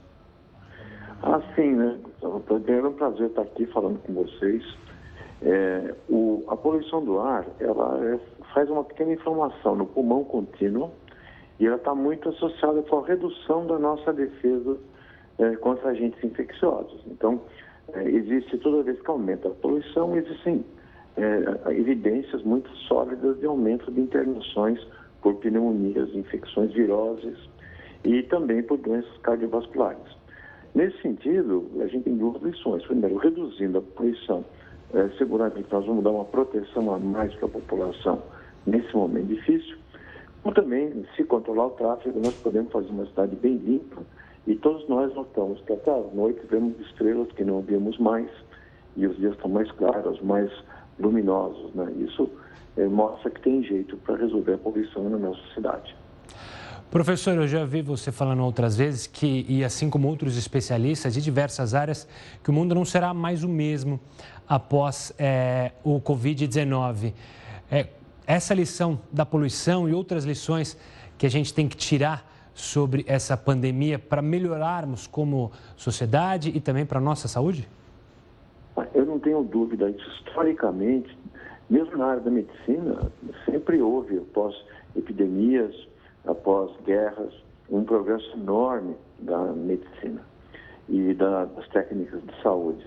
Ah, 1.23 1.41
sim, 1.55 1.73
né? 1.75 1.99
É 2.23 2.27
um 2.27 2.93
prazer 2.93 3.27
estar 3.27 3.43
aqui 3.43 3.67
falando 3.67 3.99
com 4.01 4.13
vocês. 4.15 4.63
É, 5.43 5.95
o, 6.09 6.45
a 6.49 6.57
poluição 6.57 7.03
do 7.03 7.19
ar, 7.19 7.47
ela 7.59 7.99
é, 8.05 8.19
faz 8.53 8.69
uma 8.69 8.85
pequena 8.85 9.13
inflamação 9.13 9.77
no 9.77 9.87
pulmão 9.87 10.25
contínuo 10.25 10.91
e 11.59 11.67
ela 11.67 11.77
está 11.77 11.95
muito 11.95 12.29
associada 12.31 12.83
com 12.83 13.01
a 13.01 13.07
redução 13.07 13.67
da 13.67 13.79
nossa 13.79 14.13
defesa 14.13 14.79
é, 15.39 15.57
contra 15.57 15.91
agentes 15.91 16.23
infecciosos. 16.25 17.03
Então, 17.07 17.41
é, 17.93 18.09
existe, 18.09 18.57
toda 18.59 18.83
vez 18.83 19.01
que 19.01 19.11
aumenta 19.11 19.49
a 19.49 19.51
poluição, 19.51 20.17
existem 20.17 20.65
é, 21.17 21.73
evidências 21.73 22.43
muito 22.43 22.71
sólidas 22.89 23.39
de 23.41 23.47
aumento 23.47 23.91
de 23.93 24.01
internações 24.01 24.81
por 25.21 25.35
pneumonias, 25.37 26.15
infecções 26.15 26.73
viroses 26.73 27.37
e 28.05 28.23
também 28.25 28.63
por 28.63 28.79
doenças 28.79 29.15
cardiovasculares. 29.19 30.19
Nesse 30.75 31.01
sentido, 31.03 31.69
a 31.81 31.87
gente 31.89 32.05
tem 32.05 32.17
duas 32.17 32.41
lições. 32.43 32.83
Primeiro, 32.87 33.17
reduzindo 33.17 33.79
a 33.79 33.83
poluição, 33.83 34.45
seguramente 35.19 35.67
nós 35.71 35.85
vamos 35.85 36.05
dar 36.05 36.11
uma 36.11 36.25
proteção 36.25 36.95
a 36.95 36.99
mais 36.99 37.35
para 37.35 37.47
a 37.47 37.51
população 37.51 38.23
nesse 38.67 38.95
momento 38.95 39.27
difícil. 39.27 39.77
Ou 40.43 40.53
também, 40.53 41.05
se 41.17 41.25
controlar 41.25 41.67
o 41.67 41.71
tráfego, 41.71 42.19
nós 42.21 42.35
podemos 42.35 42.73
fazer 42.73 42.89
uma 42.89 43.07
cidade 43.07 43.37
bem 43.37 43.57
limpa 43.57 44.03
e 44.47 44.55
todos 44.57 44.89
nós 44.89 45.15
notamos 45.15 45.61
que 45.63 45.73
até 45.73 45.91
à 45.91 46.03
noite 46.15 46.41
vemos 46.51 46.79
estrelas 46.81 47.31
que 47.33 47.45
não 47.45 47.61
vemos 47.61 47.99
mais 47.99 48.29
e 48.97 49.07
os 49.07 49.17
dias 49.19 49.35
estão 49.35 49.51
mais 49.51 49.71
claros, 49.73 50.21
mais 50.23 50.51
luminosos. 50.99 51.75
Né? 51.75 51.93
Isso 51.99 52.31
é, 52.77 52.87
mostra 52.87 53.31
que 53.31 53.41
tem 53.43 53.63
jeito 53.63 53.97
para 53.99 54.17
resolver 54.17 54.55
a 54.55 54.59
poluição 54.59 55.09
na 55.09 55.19
nossa 55.19 55.41
cidade. 55.55 55.95
Professor, 56.91 57.37
eu 57.37 57.47
já 57.47 57.65
vi 57.65 57.83
você 57.83 58.11
falando 58.11 58.43
outras 58.43 58.77
vezes 58.77 59.07
que, 59.07 59.47
e 59.49 59.63
assim 59.63 59.89
como 59.89 60.09
outros 60.09 60.37
especialistas 60.37 61.15
de 61.15 61.23
diversas 61.23 61.73
áreas, 61.73 62.09
que 62.43 62.51
o 62.51 62.53
mundo 62.53 62.75
não 62.75 62.85
será 62.85 63.15
mais 63.15 63.45
o 63.45 63.49
mesmo 63.49 64.01
após 64.49 65.15
é, 65.17 65.71
o 65.85 66.01
Covid-19. 66.01 67.13
É, 67.71 67.87
essa 68.31 68.55
lição 68.55 69.01
da 69.11 69.27
poluição 69.27 69.89
e 69.89 69.93
outras 69.93 70.25
lições 70.25 70.79
que 71.19 71.27
a 71.27 71.29
gente 71.29 71.53
tem 71.53 71.69
que 71.69 71.77
tirar 71.77 72.25
sobre 72.55 73.05
essa 73.09 73.37
pandemia 73.37 73.99
para 73.99 74.23
melhorarmos 74.23 75.07
como 75.07 75.51
sociedade 75.77 76.53
e 76.55 76.61
também 76.61 76.87
para 76.87 76.99
a 76.99 77.03
nossa 77.03 77.27
saúde? 77.27 77.69
Eu 78.95 79.05
não 79.05 79.19
tenho 79.19 79.43
dúvida. 79.43 79.91
Historicamente, 79.91 81.19
mesmo 81.69 81.97
na 81.97 82.07
área 82.07 82.21
da 82.21 82.31
medicina, 82.31 83.11
sempre 83.45 83.83
houve, 83.83 84.19
após 84.19 84.55
epidemias, 84.95 85.75
após 86.25 86.71
guerras, 86.85 87.35
um 87.69 87.83
progresso 87.83 88.33
enorme 88.35 88.95
da 89.19 89.39
medicina 89.53 90.23
e 90.89 91.15
da, 91.15 91.47
das 91.47 91.69
técnicas 91.69 92.23
de 92.23 92.43
saúde. 92.43 92.87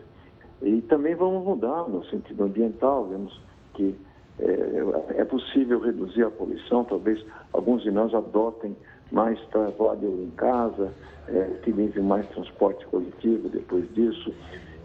E 0.62 0.82
também 0.84 1.16
vamos 1.16 1.44
mudar 1.44 1.90
no 1.90 2.06
sentido 2.06 2.46
ambiental, 2.46 3.08
vemos 3.08 3.42
que 3.74 3.94
é, 4.40 5.22
é 5.22 5.26
possível 5.26 5.80
reduzir 5.80 6.24
a 6.24 6.32
poluição, 6.32 6.84
talvez 6.84 7.24
alguns 7.52 7.84
de 7.84 7.92
nós 7.92 8.14
adotem 8.14 8.76
mais 9.12 9.40
trabalho 9.48 10.24
em 10.24 10.32
casa, 10.32 10.92
é, 11.28 11.50
utilizem 11.60 12.04
mais 12.04 12.28
transporte 12.30 12.86
coletivo 12.88 13.48
depois 13.50 13.88
disso, 13.94 14.34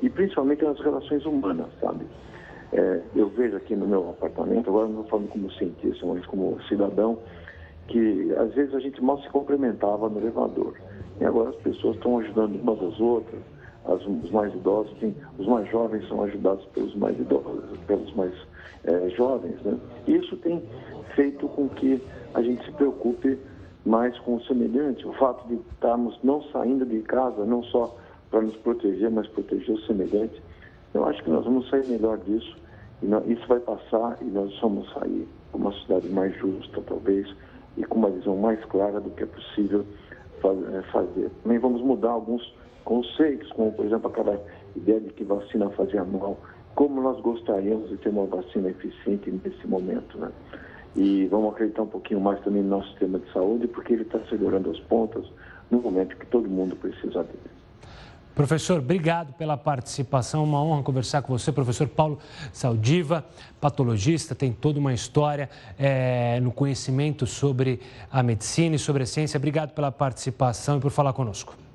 e 0.03 0.09
principalmente 0.11 0.63
nas 0.63 0.79
relações 0.81 1.25
humanas, 1.25 1.69
sabe? 1.81 2.05
É, 2.73 3.01
eu 3.17 3.29
vejo 3.31 3.57
aqui 3.57 3.75
no 3.75 3.87
meu 3.87 4.11
apartamento, 4.11 4.69
agora 4.69 4.89
não 4.89 5.05
falando 5.05 5.29
como 5.29 5.51
cientista, 5.53 6.05
mas 6.07 6.25
como 6.27 6.61
cidadão, 6.69 7.19
que 7.89 8.33
às 8.35 8.53
vezes 8.55 8.75
a 8.75 8.81
gente 8.81 9.03
mal 9.03 9.21
se 9.23 9.29
cumprimentava 9.31 10.09
no 10.11 10.19
elevador. 10.19 10.75
E 11.19 11.25
agora 11.25 11.51
as 11.51 11.57
pessoas 11.57 11.97
estão 11.97 12.19
ajudando 12.19 12.61
umas 12.61 12.81
às 12.83 13.01
outras, 13.01 13.41
as, 13.85 14.05
os 14.07 14.31
mais 14.31 14.55
idosos, 14.55 14.93
tem, 14.99 15.15
os 15.39 15.47
mais 15.47 15.69
jovens 15.71 16.07
são 16.09 16.23
ajudados 16.23 16.65
pelos 16.67 16.95
mais 16.97 17.19
idosos, 17.19 17.79
pelos 17.87 18.15
mais 18.15 18.35
é, 18.85 19.09
jovens. 19.11 19.61
Né? 19.63 19.79
Isso 20.07 20.37
tem 20.39 20.63
feito 21.15 21.49
com 21.49 21.69
que 21.69 22.01
a 22.35 22.43
gente 22.43 22.65
se 22.65 22.73
preocupe 22.73 23.39
mais 23.85 24.19
com 24.21 24.37
o 24.37 24.43
semelhante, 24.43 25.07
o 25.07 25.13
fato 25.15 25.47
de 25.49 25.55
estarmos 25.73 26.19
não 26.23 26.43
saindo 26.45 26.85
de 26.85 27.01
casa, 27.01 27.45
não 27.45 27.63
só 27.65 27.97
para 28.31 28.43
nos 28.43 28.57
proteger, 28.57 29.11
mas 29.11 29.27
proteger 29.29 29.75
o 29.75 29.81
semelhante. 29.83 30.43
Eu 30.93 31.05
acho 31.07 31.23
que 31.23 31.31
nós 31.31 31.45
vamos 31.45 31.69
sair 31.71 31.87
melhor 31.87 32.19
disso. 32.19 32.57
E 33.03 33.33
isso 33.33 33.47
vai 33.47 33.61
passar 33.61 34.19
e 34.21 34.25
nós 34.25 34.59
vamos 34.61 34.93
sair 34.93 35.27
com 35.53 35.59
uma 35.59 35.73
sociedade 35.73 36.09
mais 36.09 36.37
justa, 36.37 36.83
talvez, 36.87 37.33
e 37.77 37.85
com 37.85 37.99
uma 37.99 38.11
visão 38.11 38.37
mais 38.37 38.63
clara 38.67 39.01
do 39.01 39.11
que 39.11 39.23
é 39.23 39.27
possível 39.27 39.85
eh, 40.45 40.83
fazer. 40.93 41.31
Também 41.43 41.59
vamos 41.59 41.81
mudar 41.81 42.11
alguns 42.11 42.43
conceitos, 42.89 43.53
como, 43.53 43.71
por 43.71 43.85
exemplo, 43.85 44.11
aquela 44.11 44.41
ideia 44.75 44.99
de 44.99 45.11
que 45.11 45.23
vacina 45.23 45.69
fazia 45.69 46.03
mal. 46.05 46.39
Como 46.75 47.03
nós 47.03 47.21
gostaríamos 47.21 47.91
de 47.91 47.99
ter 47.99 48.09
uma 48.09 48.25
vacina 48.25 48.71
eficiente 48.71 49.31
nesse 49.31 49.67
momento, 49.67 50.17
né? 50.17 50.31
E 50.97 51.27
vamos 51.27 51.53
acreditar 51.53 51.83
um 51.83 51.87
pouquinho 51.87 52.19
mais 52.19 52.43
também 52.43 52.63
no 52.63 52.71
nosso 52.71 52.89
sistema 52.89 53.19
de 53.19 53.31
saúde, 53.31 53.69
porque 53.69 53.93
ele 53.93 54.05
está 54.05 54.19
segurando 54.31 54.71
as 54.71 54.81
pontas 54.81 55.27
no 55.71 55.83
momento 55.83 56.17
que 56.17 56.25
todo 56.29 56.49
mundo 56.49 56.77
precisa 56.77 57.23
dele. 57.25 57.51
Professor, 58.35 58.79
obrigado 58.79 59.35
pela 59.35 59.59
participação. 59.59 60.43
Uma 60.43 60.63
honra 60.63 60.83
conversar 60.83 61.21
com 61.21 61.37
você, 61.37 61.53
professor 61.53 61.89
Paulo 61.89 62.19
Saldiva, 62.55 63.23
patologista, 63.61 64.35
tem 64.35 64.51
toda 64.51 64.79
uma 64.79 64.95
história 64.95 65.51
é, 65.79 66.41
no 66.41 66.51
conhecimento 66.51 67.27
sobre 67.27 67.81
a 68.11 68.23
medicina 68.23 68.77
e 68.77 68.79
sobre 68.79 69.03
a 69.03 69.07
ciência. 69.07 69.37
Obrigado 69.37 69.75
pela 69.75 69.93
participação 69.93 70.79
e 70.79 70.81
por 70.81 70.91
falar 70.91 71.13
conosco. 71.13 71.68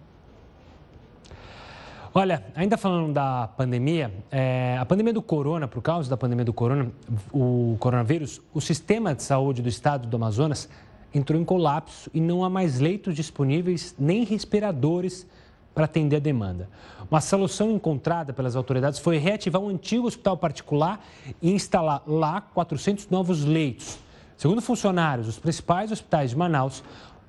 Olha, 2.15 2.43
ainda 2.55 2.77
falando 2.77 3.11
da 3.11 3.47
pandemia, 3.47 4.13
é, 4.29 4.77
a 4.79 4.85
pandemia 4.85 5.11
do 5.11 5.21
corona, 5.21 5.67
por 5.67 5.81
causa 5.81 6.07
da 6.07 6.15
pandemia 6.15 6.45
do 6.45 6.53
corona, 6.53 6.91
o 7.31 7.75
coronavírus, 7.79 8.39
o 8.53 8.61
sistema 8.61 9.15
de 9.15 9.23
saúde 9.23 9.63
do 9.63 9.67
estado 9.67 10.07
do 10.07 10.15
Amazonas 10.15 10.69
entrou 11.11 11.41
em 11.41 11.43
colapso 11.43 12.11
e 12.13 12.21
não 12.21 12.43
há 12.43 12.51
mais 12.51 12.79
leitos 12.79 13.15
disponíveis 13.15 13.95
nem 13.97 14.25
respiradores 14.25 15.25
para 15.73 15.85
atender 15.85 16.17
a 16.17 16.19
demanda. 16.19 16.69
Uma 17.09 17.19
solução 17.19 17.71
encontrada 17.71 18.31
pelas 18.31 18.55
autoridades 18.55 18.99
foi 18.99 19.17
reativar 19.17 19.59
um 19.59 19.69
antigo 19.69 20.05
hospital 20.05 20.37
particular 20.37 21.03
e 21.41 21.51
instalar 21.51 22.03
lá 22.05 22.41
400 22.41 23.09
novos 23.09 23.43
leitos. 23.43 23.97
Segundo 24.37 24.61
funcionários 24.61 25.25
dos 25.25 25.39
principais 25.39 25.91
hospitais 25.91 26.29
de 26.29 26.37
Manaus, 26.37 26.83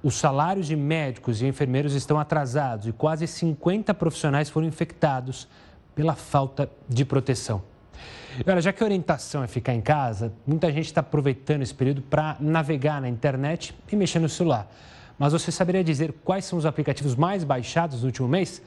os 0.05 0.17
salários 0.17 0.67
de 0.67 0.77
médicos 0.77 1.41
e 1.41 1.47
enfermeiros 1.47 1.95
estão 1.95 2.21
atrasados 2.21 2.87
e 2.87 2.93
quase 2.93 3.27
50 3.27 3.95
profissionais 3.95 4.51
foram 4.51 4.69
infectados 4.69 5.49
pela 5.95 6.15
falta 6.15 6.71
de 6.87 7.07
proteção. 7.07 7.63
E 8.45 8.51
olha, 8.51 8.61
já 8.61 8.71
que 8.71 8.83
a 8.83 8.87
orientação 8.87 9.43
é 9.43 9.47
ficar 9.47 9.73
em 9.73 9.81
casa, 9.81 10.31
muita 10.47 10.71
gente 10.71 10.85
está 10.85 11.01
aproveitando 11.01 11.63
esse 11.63 11.73
período 11.73 12.03
para 12.03 12.37
navegar 12.39 13.01
na 13.01 13.09
internet 13.09 13.75
e 13.91 13.97
mexer 13.97 14.19
no 14.19 14.29
celular. 14.29 14.71
Mas 15.19 15.33
você 15.33 15.51
saberia 15.51 15.83
dizer 15.83 16.13
quais 16.23 16.45
são 16.45 16.59
os 16.59 16.67
aplicativos 16.67 17.15
mais 17.17 17.43
baixados 17.43 18.01
no 18.01 18.07
último 18.07 18.29
mês? 18.29 18.61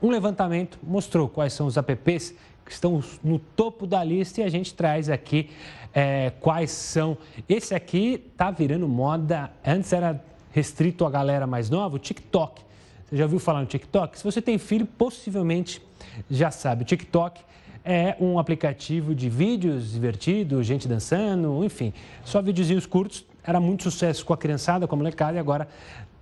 Um 0.00 0.10
levantamento 0.10 0.78
mostrou 0.80 1.28
quais 1.28 1.52
são 1.54 1.66
os 1.66 1.76
apps 1.76 2.36
que 2.64 2.70
estão 2.70 3.02
no 3.22 3.40
topo 3.40 3.84
da 3.84 4.04
lista 4.04 4.42
e 4.42 4.44
a 4.44 4.48
gente 4.48 4.72
traz 4.72 5.10
aqui 5.10 5.50
é, 5.92 6.30
quais 6.38 6.70
são. 6.70 7.18
Esse 7.48 7.74
aqui 7.74 8.22
está 8.30 8.52
virando 8.52 8.86
moda. 8.86 9.50
Antes 9.66 9.92
era 9.92 10.22
restrito 10.54 11.04
à 11.04 11.10
galera 11.10 11.48
mais 11.48 11.68
nova, 11.68 11.96
o 11.96 11.98
TikTok. 11.98 12.62
Você 13.04 13.16
já 13.16 13.24
ouviu 13.24 13.40
falar 13.40 13.60
no 13.60 13.66
TikTok? 13.66 14.16
Se 14.16 14.22
você 14.22 14.40
tem 14.40 14.56
filho, 14.56 14.86
possivelmente 14.86 15.82
já 16.30 16.48
sabe. 16.52 16.82
O 16.82 16.86
TikTok 16.86 17.40
é 17.84 18.16
um 18.20 18.38
aplicativo 18.38 19.16
de 19.16 19.28
vídeos 19.28 19.90
divertidos, 19.90 20.64
gente 20.64 20.86
dançando, 20.86 21.64
enfim, 21.64 21.92
só 22.24 22.40
videozinhos 22.40 22.86
curtos. 22.86 23.26
Era 23.42 23.58
muito 23.58 23.82
sucesso 23.82 24.24
com 24.24 24.32
a 24.32 24.38
criançada, 24.38 24.86
com 24.86 24.94
a 24.94 24.98
molecada, 24.98 25.36
e 25.36 25.40
agora 25.40 25.68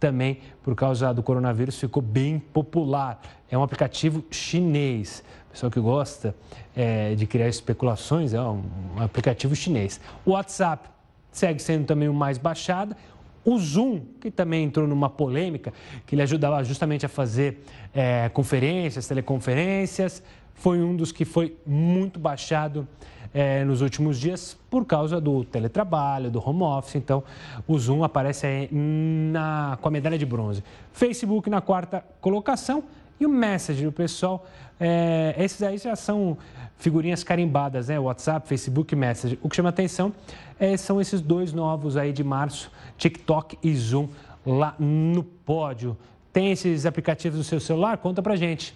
também, 0.00 0.38
por 0.62 0.74
causa 0.74 1.12
do 1.12 1.22
coronavírus, 1.22 1.78
ficou 1.78 2.02
bem 2.02 2.38
popular. 2.38 3.20
É 3.50 3.56
um 3.56 3.62
aplicativo 3.62 4.24
chinês. 4.30 5.22
Pessoal 5.52 5.70
que 5.70 5.78
gosta 5.78 6.34
é, 6.74 7.14
de 7.14 7.26
criar 7.26 7.48
especulações, 7.48 8.32
é 8.32 8.40
um, 8.40 8.64
aplicativo 8.96 9.54
chinês. 9.54 10.00
O 10.24 10.30
WhatsApp 10.30 10.88
segue 11.30 11.60
sendo 11.60 11.84
também 11.84 12.08
o 12.08 12.14
mais 12.14 12.38
baixado. 12.38 12.96
O 13.45 13.59
Zoom, 13.59 14.01
que 14.20 14.30
também 14.30 14.64
entrou 14.64 14.86
numa 14.86 15.11
polêmica, 15.11 15.72
que 16.07 16.14
ele 16.14 16.22
ajudava 16.22 16.62
justamente 16.62 17.05
a 17.05 17.09
fazer 17.09 17.64
é, 17.93 18.28
conferências, 18.28 19.07
teleconferências, 19.07 20.22
foi 20.55 20.80
um 20.80 20.95
dos 20.95 21.11
que 21.11 21.24
foi 21.24 21.57
muito 21.66 22.20
baixado 22.20 22.86
é, 23.34 23.64
nos 23.64 23.80
últimos 23.80 24.20
dias 24.20 24.57
por 24.70 24.84
causa 24.84 25.20
do 25.20 25.45
teletrabalho, 25.45 26.30
do 26.30 26.47
home 26.47 26.62
office. 26.62 26.97
Então, 26.97 27.22
o 27.66 27.78
Zoom 27.78 28.05
aparece 28.05 28.47
aí 28.47 28.68
na, 28.70 29.78
com 29.80 29.88
a 29.88 29.90
medalha 29.90 30.18
de 30.18 30.26
bronze. 30.26 30.62
Facebook 30.93 31.49
na 31.49 31.61
quarta 31.61 32.05
colocação 32.20 32.84
e 33.18 33.26
o 33.26 33.28
Message, 33.28 33.86
o 33.86 33.93
pessoal, 33.93 34.47
é, 34.84 35.34
esses 35.38 35.62
aí 35.62 35.78
já 35.78 35.94
são 35.94 36.36
figurinhas 36.76 37.22
carimbadas, 37.22 37.86
né? 37.86 38.00
WhatsApp, 38.00 38.48
Facebook, 38.48 38.96
Message. 38.96 39.38
O 39.40 39.48
que 39.48 39.54
chama 39.54 39.68
atenção 39.68 40.12
é, 40.58 40.76
são 40.76 41.00
esses 41.00 41.20
dois 41.20 41.52
novos 41.52 41.96
aí 41.96 42.12
de 42.12 42.24
março, 42.24 42.68
TikTok 42.98 43.56
e 43.62 43.72
Zoom, 43.76 44.08
lá 44.44 44.74
no 44.80 45.22
pódio. 45.22 45.96
Tem 46.32 46.50
esses 46.50 46.84
aplicativos 46.84 47.38
no 47.38 47.44
seu 47.44 47.60
celular? 47.60 47.98
Conta 47.98 48.20
pra 48.20 48.34
gente. 48.34 48.74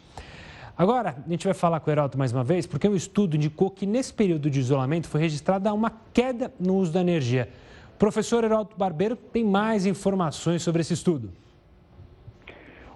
Agora, 0.79 1.17
a 1.27 1.29
gente 1.29 1.45
vai 1.45 1.55
falar 1.55 1.81
com 1.81 1.91
o 1.91 1.93
Heraldo 1.93 2.17
mais 2.17 2.33
uma 2.33 2.45
vez, 2.45 2.67
porque 2.67 2.87
um 2.87 2.95
estudo 2.95 3.35
indicou 3.35 3.69
que 3.69 3.85
nesse 3.85 4.13
período 4.15 4.49
de 4.49 4.61
isolamento 4.61 5.09
foi 5.09 5.21
registrada 5.21 5.73
uma 5.73 5.91
queda 6.13 6.53
no 6.61 6.77
uso 6.77 6.93
da 6.93 7.01
energia. 7.01 7.49
Professor 7.99 8.45
Heraldo 8.45 8.77
Barbeiro 8.77 9.17
tem 9.17 9.43
mais 9.43 9.87
informações 9.87 10.63
sobre 10.63 10.83
esse 10.83 10.93
estudo. 10.93 11.33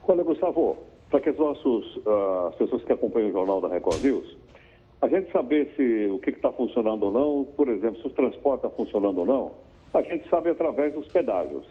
Olha, 0.06 0.22
Gustavo, 0.22 0.76
para 1.10 1.20
que 1.20 1.28
as, 1.28 1.36
nossos, 1.36 1.96
uh, 1.96 2.48
as 2.48 2.54
pessoas 2.54 2.84
que 2.84 2.92
acompanham 2.92 3.30
o 3.30 3.32
jornal 3.32 3.60
da 3.60 3.68
Record 3.68 4.02
News, 4.02 4.36
a 5.02 5.08
gente 5.08 5.30
saber 5.32 5.72
se 5.76 6.08
o 6.10 6.18
que 6.18 6.30
está 6.30 6.52
funcionando 6.52 7.04
ou 7.04 7.12
não, 7.12 7.44
por 7.56 7.68
exemplo, 7.68 8.00
se 8.00 8.06
o 8.06 8.10
transporte 8.10 8.64
está 8.64 8.70
funcionando 8.70 9.18
ou 9.18 9.26
não, 9.26 9.52
a 9.92 10.02
gente 10.02 10.28
sabe 10.28 10.50
através 10.50 10.94
dos 10.94 11.06
pedágios. 11.08 11.64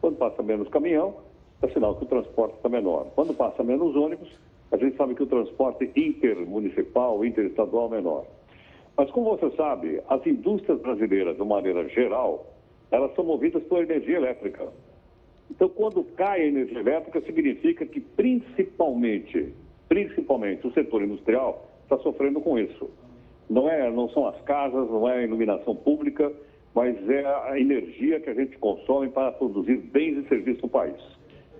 Quando 0.00 0.16
passa 0.16 0.42
menos 0.42 0.68
caminhão, 0.68 1.14
é 1.62 1.68
sinal 1.68 1.94
que 1.94 2.04
o 2.04 2.08
transporte 2.08 2.56
está 2.56 2.68
menor. 2.68 3.06
Quando 3.14 3.32
passa 3.34 3.62
menos 3.62 3.94
ônibus, 3.94 4.28
a 4.72 4.76
gente 4.76 4.96
sabe 4.96 5.14
que 5.14 5.22
o 5.22 5.26
transporte 5.26 5.90
intermunicipal, 5.94 7.24
interestadual 7.24 7.86
é 7.86 7.96
menor. 7.96 8.24
Mas 8.96 9.10
como 9.10 9.36
você 9.36 9.54
sabe, 9.56 10.02
as 10.08 10.26
indústrias 10.26 10.80
brasileiras, 10.80 11.36
de 11.36 11.44
maneira 11.44 11.88
geral, 11.88 12.46
elas 12.90 13.14
são 13.14 13.24
movidas 13.24 13.62
por 13.64 13.82
energia 13.82 14.16
elétrica. 14.16 14.68
Então, 15.50 15.68
quando 15.68 16.02
cai 16.16 16.42
a 16.42 16.46
energia 16.46 16.80
elétrica, 16.80 17.20
significa 17.22 17.84
que 17.84 18.00
principalmente, 18.00 19.52
principalmente 19.88 20.66
o 20.66 20.72
setor 20.72 21.02
industrial 21.02 21.68
está 21.82 21.98
sofrendo 21.98 22.40
com 22.40 22.58
isso. 22.58 22.90
Não, 23.48 23.68
é, 23.68 23.90
não 23.90 24.08
são 24.08 24.26
as 24.26 24.40
casas, 24.42 24.88
não 24.90 25.08
é 25.08 25.18
a 25.18 25.22
iluminação 25.22 25.76
pública, 25.76 26.32
mas 26.74 26.96
é 27.08 27.24
a 27.50 27.60
energia 27.60 28.18
que 28.18 28.30
a 28.30 28.34
gente 28.34 28.56
consome 28.58 29.10
para 29.10 29.32
produzir 29.32 29.76
bens 29.76 30.24
e 30.24 30.28
serviços 30.28 30.62
no 30.62 30.68
país. 30.68 30.96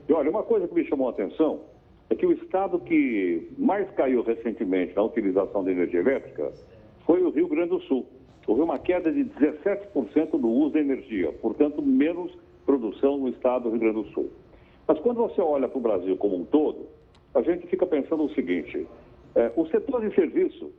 E 0.08 0.12
olha, 0.12 0.30
uma 0.30 0.42
coisa 0.42 0.66
que 0.66 0.74
me 0.74 0.84
chamou 0.86 1.08
a 1.08 1.10
atenção 1.10 1.60
é 2.08 2.14
que 2.14 2.26
o 2.26 2.32
estado 2.32 2.78
que 2.80 3.50
mais 3.58 3.90
caiu 3.90 4.22
recentemente 4.22 4.94
na 4.94 5.02
utilização 5.02 5.62
de 5.64 5.70
energia 5.70 6.00
elétrica 6.00 6.52
foi 7.06 7.22
o 7.22 7.30
Rio 7.30 7.48
Grande 7.48 7.70
do 7.70 7.80
Sul. 7.80 8.06
Houve 8.46 8.62
uma 8.62 8.78
queda 8.78 9.12
de 9.12 9.24
17% 9.24 10.30
do 10.32 10.48
uso 10.48 10.74
da 10.74 10.80
energia, 10.80 11.32
portanto, 11.32 11.80
menos 11.80 12.36
produção 12.72 13.18
no 13.18 13.28
estado 13.28 13.64
do 13.64 13.70
Rio 13.70 13.80
Grande 13.80 14.02
do 14.02 14.14
Sul. 14.14 14.30
Mas 14.88 14.98
quando 15.00 15.18
você 15.18 15.40
olha 15.40 15.68
para 15.68 15.78
o 15.78 15.80
Brasil 15.80 16.16
como 16.16 16.36
um 16.36 16.44
todo, 16.44 16.86
a 17.34 17.42
gente 17.42 17.66
fica 17.66 17.86
pensando 17.86 18.24
o 18.24 18.34
seguinte: 18.34 18.86
é, 19.34 19.52
o 19.56 19.66
setor 19.66 20.00
de 20.00 20.14
serviço, 20.14 20.72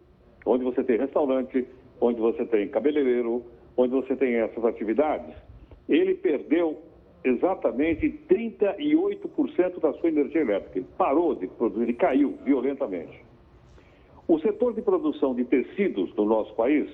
onde 0.46 0.64
você 0.64 0.84
tem 0.84 0.98
restaurante, 0.98 1.68
onde 2.02 2.20
você 2.20 2.46
tem 2.46 2.68
cabeleireiro, 2.68 3.44
onde 3.78 3.94
você 3.94 4.16
tem 4.16 4.36
essas 4.36 4.66
atividades, 4.66 5.36
ele 5.88 6.16
perdeu 6.16 6.80
exatamente 7.24 8.20
38% 8.28 9.80
da 9.80 9.94
sua 9.94 10.10
energia 10.10 10.42
elétrica. 10.42 10.80
Ele 10.80 10.88
parou 10.98 11.36
de 11.36 11.48
produzir, 11.48 11.84
ele 11.84 11.94
caiu 11.94 12.38
violentamente. 12.44 13.24
O 14.28 14.40
setor 14.40 14.74
de 14.74 14.82
produção 14.82 15.36
de 15.36 15.46
tecidos 15.46 16.14
no 16.16 16.26
nosso 16.26 16.54
país, 16.56 16.90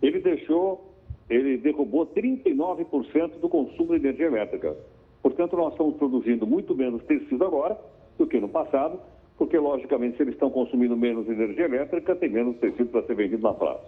ele 0.00 0.20
deixou 0.20 0.89
ele 1.30 1.56
derrubou 1.56 2.06
39% 2.06 3.38
do 3.40 3.48
consumo 3.48 3.90
de 3.90 4.06
energia 4.06 4.26
elétrica. 4.26 4.76
Portanto, 5.22 5.56
nós 5.56 5.72
estamos 5.72 5.96
produzindo 5.96 6.46
muito 6.46 6.74
menos 6.74 7.02
tecido 7.04 7.44
agora 7.44 7.78
do 8.18 8.26
que 8.26 8.40
no 8.40 8.48
passado, 8.48 8.98
porque, 9.38 9.56
logicamente, 9.56 10.16
se 10.16 10.22
eles 10.24 10.34
estão 10.34 10.50
consumindo 10.50 10.96
menos 10.96 11.28
energia 11.28 11.66
elétrica, 11.66 12.16
tem 12.16 12.28
menos 12.28 12.56
tecido 12.56 12.90
para 12.90 13.02
ser 13.04 13.14
vendido 13.14 13.42
na 13.42 13.54
praça. 13.54 13.86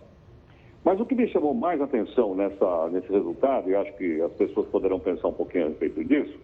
Mas 0.85 0.99
o 1.01 1.05
que 1.05 1.15
me 1.15 1.29
chamou 1.29 1.53
mais 1.53 1.81
atenção 1.81 2.35
nessa, 2.35 2.89
nesse 2.91 3.11
resultado, 3.13 3.69
e 3.69 3.75
acho 3.75 3.93
que 3.97 4.21
as 4.21 4.33
pessoas 4.33 4.67
poderão 4.69 5.01
pensar 5.01 5.29
um 5.29 5.33
pouquinho 5.33 5.67
a 5.67 5.69
respeito 5.69 6.05
disso, 6.05 6.39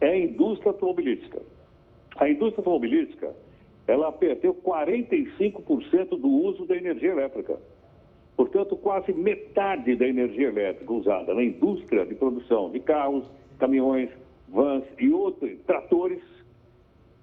é 0.00 0.08
a 0.08 0.18
indústria 0.18 0.70
automobilística. 0.70 1.40
A 2.16 2.28
indústria 2.28 2.60
automobilística, 2.60 3.34
ela 3.86 4.12
perdeu 4.12 4.54
45% 4.54 6.18
do 6.18 6.28
uso 6.28 6.66
da 6.66 6.76
energia 6.76 7.10
elétrica. 7.12 7.58
Portanto, 8.36 8.76
quase 8.76 9.12
metade 9.12 9.96
da 9.96 10.06
energia 10.06 10.48
elétrica 10.48 10.92
usada 10.92 11.34
na 11.34 11.42
indústria 11.42 12.04
de 12.04 12.14
produção 12.14 12.70
de 12.70 12.80
carros, 12.80 13.24
caminhões, 13.58 14.10
vans 14.48 14.84
e 14.98 15.10
outros 15.10 15.58
tratores, 15.66 16.20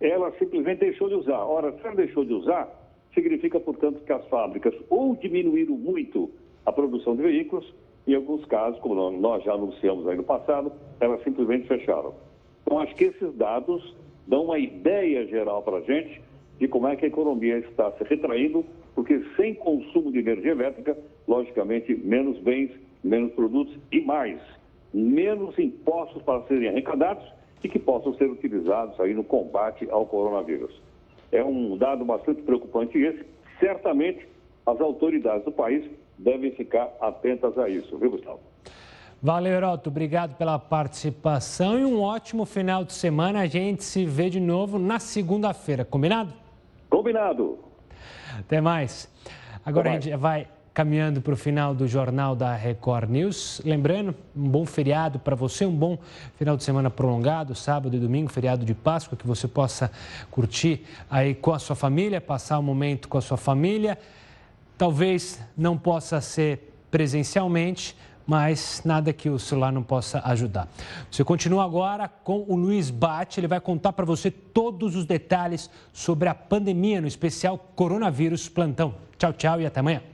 ela 0.02 0.32
simplesmente 0.40 0.80
deixou 0.80 1.08
de 1.08 1.16
usar. 1.16 1.46
Ora, 1.46 1.72
se 1.72 1.86
ela 1.86 1.96
deixou 1.96 2.26
de 2.26 2.34
usar, 2.34 2.68
significa, 3.14 3.60
portanto, 3.60 4.04
que 4.04 4.12
as 4.12 4.26
fábricas 4.28 4.74
ou 4.90 5.16
diminuíram 5.16 5.76
muito 5.76 6.32
a 6.66 6.72
produção 6.72 7.16
de 7.16 7.22
veículos, 7.22 7.74
em 8.08 8.16
alguns 8.16 8.44
casos, 8.46 8.80
como 8.80 9.12
nós 9.12 9.44
já 9.44 9.54
anunciamos 9.54 10.08
aí 10.08 10.18
no 10.18 10.24
passado, 10.24 10.72
elas 11.00 11.24
simplesmente 11.24 11.68
fecharam. 11.68 12.16
Então, 12.64 12.80
acho 12.80 12.96
que 12.96 13.06
esses 13.06 13.34
dados 13.36 13.96
dão 14.28 14.46
uma 14.46 14.58
ideia 14.58 15.26
geral 15.28 15.62
para 15.62 15.78
a 15.78 15.82
gente 15.82 16.22
de 16.60 16.68
como 16.68 16.88
é 16.88 16.96
que 16.96 17.06
a 17.06 17.08
economia 17.08 17.60
está 17.60 17.92
se 17.92 18.04
retraindo 18.04 18.66
porque 18.96 19.24
sem 19.36 19.56
consumo 19.56 20.12
de 20.12 20.20
energia 20.20 20.52
elétrica, 20.52 20.98
logicamente, 21.28 21.96
menos 21.96 22.38
bens, 22.40 22.72
menos 23.04 23.34
produtos 23.34 23.76
e 23.92 24.02
mais, 24.02 24.40
menos 24.94 25.58
impostos 25.58 26.22
para 26.24 26.44
serem 26.44 26.70
arrecadados 26.70 27.26
e 27.64 27.70
que 27.70 27.80
possam 27.80 28.14
ser 28.16 28.30
utilizados 28.30 29.00
aí 29.00 29.14
no 29.14 29.24
combate 29.24 29.88
ao 29.90 30.06
coronavírus. 30.06 30.82
É 31.32 31.44
um 31.44 31.78
dado 31.78 32.06
bastante 32.06 32.42
preocupante 32.42 32.98
esse. 32.98 33.26
Certamente 33.60 34.28
as 34.66 34.80
autoridades 34.80 35.46
do 35.46 35.52
país 35.52 35.84
devem 36.18 36.52
ficar 36.52 36.92
atentas 37.02 37.58
a 37.58 37.68
isso, 37.68 37.98
viu, 37.98 38.12
Gustavo? 38.12 38.40
Valeu, 39.22 39.54
Heroto. 39.54 39.90
Obrigado 39.90 40.36
pela 40.36 40.60
participação 40.60 41.80
e 41.80 41.86
um 41.86 42.02
ótimo 42.02 42.46
final 42.46 42.84
de 42.84 42.92
semana. 42.92 43.40
A 43.40 43.48
gente 43.48 43.84
se 43.84 44.06
vê 44.06 44.30
de 44.30 44.40
novo 44.40 44.78
na 44.78 45.00
segunda-feira, 45.00 45.86
combinado? 45.86 46.34
Com 46.90 46.98
Combinado. 46.98 47.58
Até 48.40 48.62
mais. 48.62 49.10
Agora 49.66 49.92
a 49.92 49.94
gente 49.94 50.16
vai 50.16 50.48
caminhando 50.74 51.22
para 51.22 51.34
o 51.34 51.38
final 51.38 51.76
do 51.76 51.88
Jornal 51.88 52.36
da 52.36 52.56
Record 52.56 53.10
News. 53.10 53.62
Lembrando, 53.64 54.16
um 54.36 54.50
bom 54.50 54.66
feriado 54.66 55.20
para 55.20 55.36
você, 55.36 55.66
um 55.66 55.76
bom 55.76 56.00
final 56.36 56.58
de 56.58 56.64
semana 56.64 56.90
prolongado, 56.90 57.54
sábado 57.54 57.96
e 57.96 58.00
domingo, 58.00 58.32
feriado 58.32 58.66
de 58.66 58.74
Páscoa, 58.74 59.16
que 59.16 59.28
você 59.28 59.48
possa 59.48 59.92
curtir 60.32 60.84
aí 61.10 61.36
com 61.36 61.54
a 61.54 61.60
sua 61.60 61.76
família, 61.76 62.20
passar 62.20 62.58
um 62.58 62.64
momento 62.64 63.08
com 63.08 63.20
a 63.20 63.22
sua 63.22 63.38
família. 63.38 64.00
Talvez 64.76 65.40
não 65.56 65.78
possa 65.78 66.20
ser 66.20 66.74
presencialmente, 66.90 67.96
mas 68.26 68.82
nada 68.86 69.12
que 69.12 69.30
o 69.30 69.40
celular 69.40 69.72
não 69.72 69.84
possa 69.84 70.22
ajudar. 70.26 70.68
Você 71.10 71.24
continua 71.24 71.64
agora 71.64 72.08
com 72.08 72.46
o 72.48 72.56
Luiz 72.56 72.90
Bate, 72.90 73.40
ele 73.40 73.48
vai 73.48 73.60
contar 73.60 73.94
para 73.94 74.06
você 74.06 74.32
todos 74.32 74.96
os 74.96 75.06
detalhes 75.06 75.70
sobre 75.92 76.30
a 76.30 76.36
pandemia, 76.36 77.02
no 77.02 77.08
especial 77.08 77.58
Coronavírus 77.76 78.48
Plantão. 78.48 78.96
Tchau, 79.18 79.34
tchau 79.34 79.62
e 79.62 79.66
até 79.66 79.80
amanhã. 79.80 80.13